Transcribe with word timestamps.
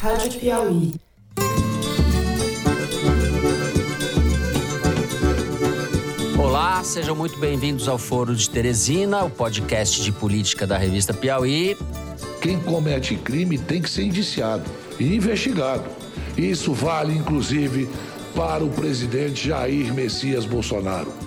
Rádio 0.00 0.38
Piauí. 0.38 0.92
Olá, 6.38 6.84
sejam 6.84 7.16
muito 7.16 7.38
bem-vindos 7.38 7.88
ao 7.88 7.96
Foro 7.96 8.36
de 8.36 8.48
Teresina, 8.48 9.24
o 9.24 9.30
podcast 9.30 10.02
de 10.02 10.12
política 10.12 10.66
da 10.66 10.76
revista 10.76 11.14
Piauí. 11.14 11.76
Quem 12.42 12.60
comete 12.60 13.16
crime 13.16 13.58
tem 13.58 13.80
que 13.80 13.88
ser 13.88 14.04
indiciado 14.04 14.64
e 15.00 15.16
investigado. 15.16 15.84
Isso 16.36 16.74
vale, 16.74 17.14
inclusive, 17.16 17.88
para 18.34 18.62
o 18.62 18.68
presidente 18.68 19.48
Jair 19.48 19.92
Messias 19.94 20.44
Bolsonaro. 20.44 21.25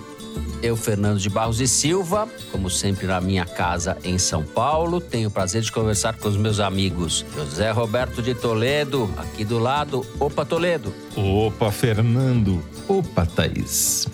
Eu, 0.62 0.76
Fernando 0.76 1.18
de 1.18 1.30
Barros 1.30 1.58
e 1.58 1.66
Silva, 1.66 2.28
como 2.52 2.68
sempre 2.68 3.06
na 3.06 3.18
minha 3.18 3.46
casa 3.46 3.96
em 4.04 4.18
São 4.18 4.44
Paulo, 4.44 5.00
tenho 5.00 5.28
o 5.28 5.30
prazer 5.30 5.62
de 5.62 5.72
conversar 5.72 6.18
com 6.18 6.28
os 6.28 6.36
meus 6.36 6.60
amigos 6.60 7.24
José 7.34 7.70
Roberto 7.70 8.20
de 8.20 8.34
Toledo, 8.34 9.10
aqui 9.16 9.42
do 9.42 9.58
lado. 9.58 10.04
Opa, 10.18 10.44
Toledo. 10.44 10.92
Opa, 11.16 11.72
Fernando. 11.72 12.62
Opa, 12.86 13.24
Thaís. 13.24 14.06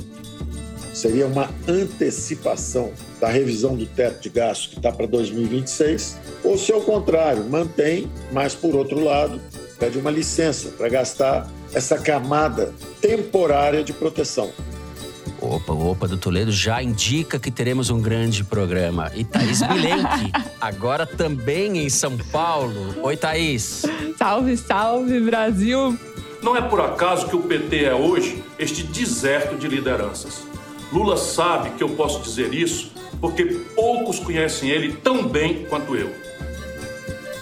Seria 0.95 1.27
uma 1.27 1.51
antecipação 1.67 2.93
da 3.21 3.29
revisão 3.29 3.75
do 3.75 3.85
teto 3.85 4.23
de 4.23 4.29
gastos 4.29 4.69
que 4.69 4.77
está 4.77 4.93
para 4.93 5.07
2026, 5.07 6.17
ou 6.45 6.57
se 6.57 6.73
ao 6.73 6.81
contrário, 6.81 7.45
mantém, 7.45 8.09
mas 8.33 8.55
por 8.55 8.77
outro 8.77 9.03
lado, 9.03 9.41
pede 9.81 9.99
uma 9.99 10.13
licença 10.13 10.69
para 10.71 10.89
gastar 10.89 11.51
essa 11.75 11.99
camada 11.99 12.73
temporária 13.01 13.83
de 13.83 13.93
proteção. 13.93 14.51
Opa, 15.55 15.73
o 15.73 15.91
Opa 15.91 16.09
do 16.09 16.17
Toledo 16.17 16.51
já 16.51 16.83
indica 16.83 17.39
que 17.39 17.51
teremos 17.51 17.89
um 17.91 18.01
grande 18.01 18.43
programa. 18.43 19.11
E 19.15 19.25
Thaís 19.25 19.63
Bilenque, 19.63 20.33
agora 20.61 21.07
também 21.07 21.79
em 21.79 21.89
São 21.89 22.17
Paulo. 22.33 22.95
Oi, 23.03 23.17
Thaís. 23.17 23.85
Salve, 24.19 24.57
salve, 24.57 25.21
Brasil! 25.21 25.97
Não 26.43 26.57
é 26.57 26.63
por 26.63 26.81
acaso 26.81 27.29
que 27.29 27.37
o 27.37 27.43
PT 27.43 27.85
é 27.85 27.95
hoje 27.95 28.43
este 28.59 28.83
deserto 28.83 29.57
de 29.57 29.69
lideranças. 29.69 30.45
Lula 30.93 31.17
sabe 31.17 31.71
que 31.71 31.83
eu 31.83 31.91
posso 31.91 32.23
dizer 32.23 32.53
isso 32.53 32.93
porque 33.21 33.45
poucos 33.75 34.19
conhecem 34.19 34.71
ele 34.71 34.93
tão 34.93 35.27
bem 35.27 35.65
quanto 35.69 35.97
eu. 35.97 36.26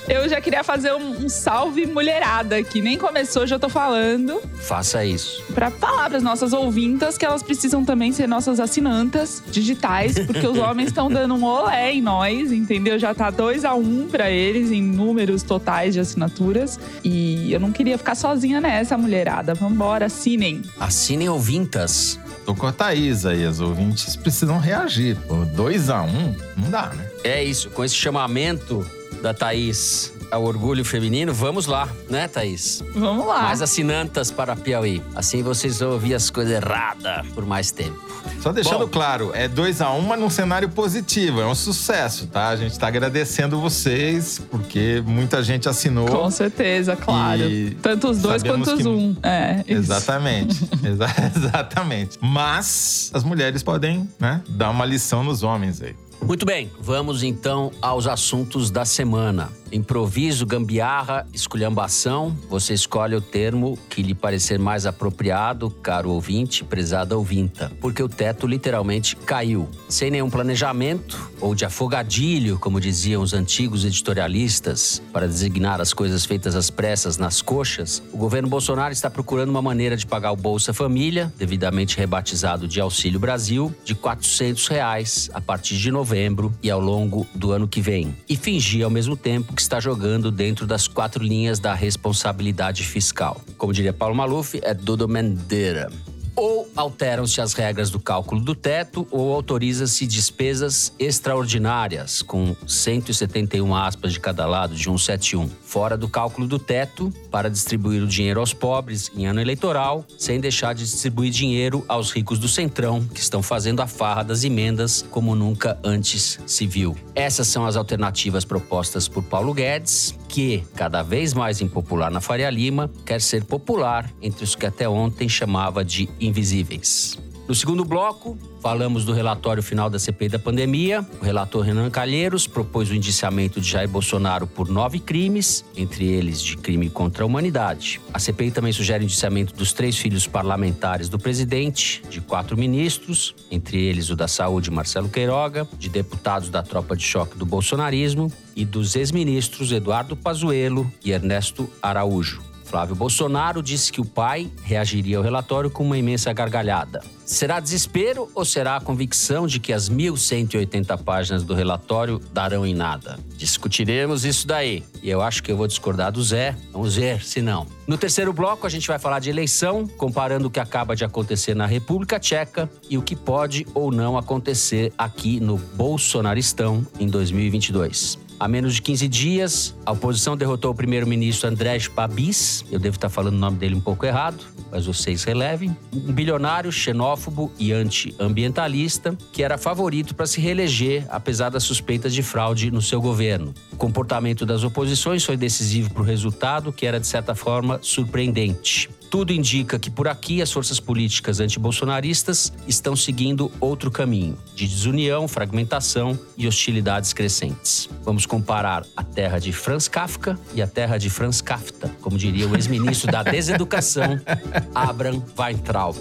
Eu 0.08 0.28
já 0.28 0.40
queria 0.40 0.62
fazer 0.62 0.92
um, 0.92 1.24
um 1.24 1.28
salve 1.28 1.86
mulherada, 1.86 2.62
que 2.62 2.82
nem 2.82 2.98
começou, 2.98 3.46
já 3.46 3.58
tô 3.58 3.68
falando. 3.68 4.40
Faça 4.60 5.04
isso. 5.04 5.42
Pra 5.54 5.70
falar 5.70 6.10
pras 6.10 6.22
nossas 6.22 6.52
ouvintas 6.52 7.16
que 7.16 7.24
elas 7.24 7.42
precisam 7.42 7.84
também 7.84 8.12
ser 8.12 8.26
nossas 8.26 8.60
assinantas 8.60 9.42
digitais, 9.50 10.18
porque 10.18 10.46
os 10.46 10.58
homens 10.58 10.88
estão 10.88 11.08
dando 11.08 11.34
um 11.34 11.44
olé 11.44 11.92
em 11.92 12.02
nós, 12.02 12.52
entendeu? 12.52 12.98
Já 12.98 13.14
tá 13.14 13.30
2 13.30 13.64
a 13.64 13.74
1 13.74 13.80
um 13.80 14.08
pra 14.08 14.30
eles 14.30 14.70
em 14.70 14.82
números 14.82 15.42
totais 15.42 15.94
de 15.94 16.00
assinaturas. 16.00 16.78
E 17.02 17.52
eu 17.52 17.58
não 17.58 17.72
queria 17.72 17.96
ficar 17.96 18.14
sozinha 18.14 18.60
nessa, 18.60 18.98
mulherada. 18.98 19.54
Vambora, 19.54 20.06
assinem. 20.06 20.62
Assinem 20.78 21.28
ouvintas. 21.28 22.18
Tô 22.44 22.54
com 22.54 22.66
a 22.66 22.72
Thaís 22.72 23.24
aí, 23.24 23.44
as 23.44 23.60
ouvintes 23.60 24.16
precisam 24.16 24.58
reagir. 24.58 25.16
Pô, 25.26 25.46
2 25.46 25.88
a 25.88 26.02
1 26.02 26.06
um, 26.06 26.36
não 26.58 26.70
dá, 26.70 26.88
né? 26.88 27.08
É 27.24 27.42
isso, 27.42 27.70
com 27.70 27.82
esse 27.82 27.94
chamamento 27.94 28.86
da 29.24 29.32
Thaís 29.32 30.12
ao 30.30 30.44
orgulho 30.44 30.84
feminino, 30.84 31.32
vamos 31.32 31.64
lá, 31.66 31.88
né, 32.10 32.28
Thaís? 32.28 32.82
Vamos 32.94 33.26
lá. 33.26 33.42
Mais 33.44 33.62
assinantas 33.62 34.30
para 34.30 34.54
Piauí. 34.54 35.02
Assim 35.14 35.42
vocês 35.42 35.78
vão 35.78 35.92
ouvir 35.92 36.14
as 36.14 36.28
coisas 36.28 36.52
erradas 36.54 37.26
por 37.34 37.46
mais 37.46 37.70
tempo. 37.70 37.98
Só 38.42 38.52
deixando 38.52 38.80
Bom. 38.86 38.88
claro, 38.88 39.30
é 39.32 39.48
2 39.48 39.80
a 39.80 39.90
1 39.92 39.98
um, 39.98 40.00
mas 40.02 40.20
num 40.20 40.28
cenário 40.28 40.68
positivo. 40.68 41.40
É 41.40 41.46
um 41.46 41.54
sucesso, 41.54 42.26
tá? 42.26 42.48
A 42.48 42.56
gente 42.56 42.78
tá 42.78 42.86
agradecendo 42.88 43.58
vocês, 43.58 44.42
porque 44.50 45.02
muita 45.06 45.42
gente 45.42 45.68
assinou. 45.70 46.06
Com 46.06 46.30
certeza, 46.30 46.94
claro. 46.96 47.42
Tanto 47.80 48.10
os 48.10 48.18
dois 48.18 48.42
quanto 48.42 48.70
os 48.70 48.82
que- 48.82 48.88
um. 48.88 49.16
É, 49.22 49.60
isso. 49.66 49.72
Exatamente, 49.78 50.68
Exa- 50.84 51.14
exatamente. 51.34 52.18
Mas 52.20 53.10
as 53.14 53.24
mulheres 53.24 53.62
podem, 53.62 54.06
né, 54.18 54.42
dar 54.50 54.68
uma 54.70 54.84
lição 54.84 55.24
nos 55.24 55.42
homens 55.42 55.80
aí. 55.80 55.94
Muito 56.26 56.46
bem, 56.46 56.70
vamos 56.80 57.22
então 57.22 57.70
aos 57.82 58.06
assuntos 58.06 58.70
da 58.70 58.86
semana. 58.86 59.52
Improviso, 59.74 60.46
gambiarra, 60.46 61.26
esculhambação. 61.34 62.32
Você 62.48 62.72
escolhe 62.72 63.16
o 63.16 63.20
termo 63.20 63.76
que 63.90 64.04
lhe 64.04 64.14
parecer 64.14 64.56
mais 64.56 64.86
apropriado, 64.86 65.68
caro 65.68 66.10
ouvinte, 66.10 66.62
prezada 66.62 67.18
ouvinta. 67.18 67.72
Porque 67.80 68.00
o 68.00 68.08
teto 68.08 68.46
literalmente 68.46 69.16
caiu. 69.16 69.68
Sem 69.88 70.12
nenhum 70.12 70.30
planejamento, 70.30 71.28
ou 71.40 71.56
de 71.56 71.64
afogadilho, 71.64 72.56
como 72.56 72.80
diziam 72.80 73.20
os 73.20 73.34
antigos 73.34 73.84
editorialistas, 73.84 75.02
para 75.12 75.26
designar 75.26 75.80
as 75.80 75.92
coisas 75.92 76.24
feitas 76.24 76.54
às 76.54 76.70
pressas 76.70 77.16
nas 77.16 77.42
coxas, 77.42 78.00
o 78.12 78.16
governo 78.16 78.48
Bolsonaro 78.48 78.92
está 78.92 79.10
procurando 79.10 79.48
uma 79.48 79.60
maneira 79.60 79.96
de 79.96 80.06
pagar 80.06 80.30
o 80.30 80.36
Bolsa 80.36 80.72
Família, 80.72 81.32
devidamente 81.36 81.96
rebatizado 81.96 82.68
de 82.68 82.80
Auxílio 82.80 83.18
Brasil, 83.18 83.74
de 83.84 83.96
400 83.96 84.68
reais 84.68 85.30
a 85.34 85.40
partir 85.40 85.76
de 85.76 85.90
novembro 85.90 86.54
e 86.62 86.70
ao 86.70 86.80
longo 86.80 87.26
do 87.34 87.50
ano 87.50 87.66
que 87.66 87.80
vem. 87.80 88.16
E 88.28 88.36
fingir 88.36 88.84
ao 88.84 88.90
mesmo 88.90 89.16
tempo 89.16 89.52
que 89.52 89.63
está 89.64 89.80
jogando 89.80 90.30
dentro 90.30 90.66
das 90.66 90.86
quatro 90.86 91.24
linhas 91.24 91.58
da 91.58 91.74
responsabilidade 91.74 92.84
fiscal. 92.84 93.40
Como 93.56 93.72
diria 93.72 93.92
Paulo 93.92 94.14
Maluf, 94.14 94.60
é 94.62 94.74
Dodo 94.74 95.08
Mendeira. 95.08 95.90
Ou 96.36 96.68
alteram-se 96.76 97.40
as 97.40 97.54
regras 97.54 97.90
do 97.90 97.98
cálculo 97.98 98.40
do 98.40 98.54
teto, 98.54 99.06
ou 99.10 99.32
autoriza-se 99.32 100.06
despesas 100.06 100.92
extraordinárias, 100.98 102.22
com 102.22 102.54
171 102.66 103.74
aspas 103.74 104.12
de 104.12 104.20
cada 104.20 104.44
lado 104.44 104.74
de 104.74 104.82
171, 104.82 105.48
fora 105.74 105.96
do 105.96 106.08
cálculo 106.08 106.46
do 106.46 106.56
teto, 106.56 107.12
para 107.32 107.50
distribuir 107.50 108.00
o 108.00 108.06
dinheiro 108.06 108.38
aos 108.38 108.54
pobres 108.54 109.10
em 109.16 109.26
ano 109.26 109.40
eleitoral, 109.40 110.04
sem 110.16 110.38
deixar 110.38 110.72
de 110.72 110.84
distribuir 110.84 111.32
dinheiro 111.32 111.84
aos 111.88 112.12
ricos 112.12 112.38
do 112.38 112.46
Centrão, 112.46 113.02
que 113.02 113.18
estão 113.18 113.42
fazendo 113.42 113.82
a 113.82 113.86
farra 113.88 114.22
das 114.22 114.44
emendas 114.44 115.04
como 115.10 115.34
nunca 115.34 115.76
antes 115.82 116.38
se 116.46 116.64
viu. 116.64 116.94
Essas 117.12 117.48
são 117.48 117.66
as 117.66 117.74
alternativas 117.74 118.44
propostas 118.44 119.08
por 119.08 119.24
Paulo 119.24 119.52
Guedes, 119.52 120.14
que, 120.28 120.62
cada 120.76 121.02
vez 121.02 121.34
mais 121.34 121.60
impopular 121.60 122.08
na 122.08 122.20
Faria 122.20 122.50
Lima, 122.50 122.88
quer 123.04 123.20
ser 123.20 123.42
popular 123.42 124.08
entre 124.22 124.44
os 124.44 124.54
que 124.54 124.66
até 124.66 124.88
ontem 124.88 125.28
chamava 125.28 125.84
de 125.84 126.08
invisíveis. 126.20 127.18
No 127.46 127.54
segundo 127.54 127.84
bloco, 127.84 128.38
falamos 128.62 129.04
do 129.04 129.12
relatório 129.12 129.62
final 129.62 129.90
da 129.90 129.98
CPI 129.98 130.30
da 130.30 130.38
pandemia. 130.38 131.06
O 131.20 131.24
relator 131.24 131.62
Renan 131.62 131.90
Calheiros 131.90 132.46
propôs 132.46 132.88
o 132.88 132.94
indiciamento 132.94 133.60
de 133.60 133.68
Jair 133.68 133.86
Bolsonaro 133.86 134.46
por 134.46 134.66
nove 134.66 134.98
crimes, 134.98 135.62
entre 135.76 136.06
eles 136.06 136.40
de 136.40 136.56
crime 136.56 136.88
contra 136.88 137.22
a 137.22 137.26
humanidade. 137.26 138.00
A 138.14 138.18
CPI 138.18 138.50
também 138.50 138.72
sugere 138.72 139.04
o 139.04 139.04
indiciamento 139.04 139.54
dos 139.54 139.74
três 139.74 139.98
filhos 139.98 140.26
parlamentares 140.26 141.10
do 141.10 141.18
presidente, 141.18 142.02
de 142.08 142.22
quatro 142.22 142.56
ministros, 142.56 143.34
entre 143.50 143.78
eles 143.78 144.08
o 144.08 144.16
da 144.16 144.26
Saúde, 144.26 144.70
Marcelo 144.70 145.10
Queiroga, 145.10 145.68
de 145.78 145.90
deputados 145.90 146.48
da 146.48 146.62
tropa 146.62 146.96
de 146.96 147.02
choque 147.02 147.36
do 147.36 147.44
bolsonarismo 147.44 148.32
e 148.56 148.64
dos 148.64 148.96
ex-ministros 148.96 149.70
Eduardo 149.70 150.16
Pazuello 150.16 150.90
e 151.04 151.12
Ernesto 151.12 151.68
Araújo. 151.82 152.53
Flávio 152.64 152.96
Bolsonaro 152.96 153.62
disse 153.62 153.92
que 153.92 154.00
o 154.00 154.04
pai 154.04 154.50
reagiria 154.62 155.18
ao 155.18 155.22
relatório 155.22 155.70
com 155.70 155.84
uma 155.84 155.98
imensa 155.98 156.32
gargalhada. 156.32 157.02
Será 157.24 157.58
desespero 157.58 158.28
ou 158.34 158.44
será 158.44 158.76
a 158.76 158.80
convicção 158.80 159.46
de 159.46 159.58
que 159.58 159.72
as 159.72 159.88
1.180 159.88 161.02
páginas 161.02 161.42
do 161.42 161.54
relatório 161.54 162.20
darão 162.32 162.66
em 162.66 162.74
nada? 162.74 163.18
Discutiremos 163.36 164.24
isso 164.24 164.46
daí. 164.46 164.84
E 165.02 165.08
eu 165.08 165.22
acho 165.22 165.42
que 165.42 165.50
eu 165.50 165.56
vou 165.56 165.66
discordar 165.66 166.12
do 166.12 166.22
Zé. 166.22 166.54
Vamos 166.72 166.96
ver 166.96 167.24
se 167.24 167.40
não. 167.40 167.66
No 167.86 167.96
terceiro 167.96 168.32
bloco, 168.32 168.66
a 168.66 168.70
gente 168.70 168.88
vai 168.88 168.98
falar 168.98 169.20
de 169.20 169.30
eleição, 169.30 169.86
comparando 169.86 170.48
o 170.48 170.50
que 170.50 170.60
acaba 170.60 170.94
de 170.94 171.04
acontecer 171.04 171.54
na 171.54 171.66
República 171.66 172.18
Tcheca 172.18 172.68
e 172.90 172.98
o 172.98 173.02
que 173.02 173.16
pode 173.16 173.66
ou 173.74 173.90
não 173.90 174.18
acontecer 174.18 174.92
aqui 174.98 175.40
no 175.40 175.56
Bolsonaristão 175.56 176.86
em 176.98 177.06
2022. 177.06 178.23
Há 178.38 178.48
menos 178.48 178.74
de 178.74 178.82
15 178.82 179.08
dias, 179.08 179.74
a 179.86 179.92
oposição 179.92 180.36
derrotou 180.36 180.72
o 180.72 180.74
primeiro-ministro 180.74 181.48
Andrés 181.48 181.86
Babis, 181.86 182.64
eu 182.70 182.78
devo 182.78 182.96
estar 182.96 183.08
falando 183.08 183.34
o 183.34 183.38
nome 183.38 183.56
dele 183.56 183.76
um 183.76 183.80
pouco 183.80 184.04
errado, 184.04 184.44
mas 184.70 184.86
vocês 184.86 185.22
relevem, 185.22 185.74
um 185.92 186.12
bilionário 186.12 186.70
xenófobo 186.72 187.52
e 187.58 187.72
anti-ambientalista 187.72 189.16
que 189.32 189.42
era 189.42 189.56
favorito 189.56 190.14
para 190.14 190.26
se 190.26 190.40
reeleger, 190.40 191.06
apesar 191.10 191.48
das 191.48 191.62
suspeitas 191.62 192.12
de 192.12 192.22
fraude 192.22 192.70
no 192.70 192.82
seu 192.82 193.00
governo. 193.00 193.54
O 193.72 193.76
comportamento 193.76 194.44
das 194.44 194.64
oposições 194.64 195.24
foi 195.24 195.36
decisivo 195.36 195.90
para 195.90 196.02
o 196.02 196.04
resultado, 196.04 196.72
que 196.72 196.86
era, 196.86 196.98
de 196.98 197.06
certa 197.06 197.34
forma, 197.34 197.78
surpreendente. 197.82 198.90
Tudo 199.10 199.32
indica 199.32 199.78
que 199.78 199.90
por 199.90 200.08
aqui 200.08 200.42
as 200.42 200.50
forças 200.50 200.80
políticas 200.80 201.40
antibolsonaristas 201.40 202.52
estão 202.66 202.96
seguindo 202.96 203.50
outro 203.60 203.90
caminho, 203.90 204.36
de 204.54 204.66
desunião, 204.66 205.28
fragmentação 205.28 206.18
e 206.36 206.46
hostilidades 206.46 207.12
crescentes. 207.12 207.88
Vamos 208.02 208.26
comparar 208.26 208.84
a 208.96 209.04
terra 209.04 209.38
de 209.38 209.52
Franz 209.52 209.86
Kafka 209.86 210.38
e 210.54 210.60
a 210.60 210.66
terra 210.66 210.98
de 210.98 211.08
Franz 211.08 211.40
Kafta, 211.40 211.88
como 212.00 212.18
diria 212.18 212.48
o 212.48 212.56
ex-ministro 212.56 213.10
da 213.10 213.22
Deseducação, 213.22 214.20
Abraham 214.74 215.22
Weintraub. 215.38 215.96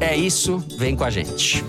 É 0.00 0.16
isso, 0.16 0.58
vem 0.76 0.94
com 0.94 1.04
a 1.04 1.10
gente. 1.10 1.64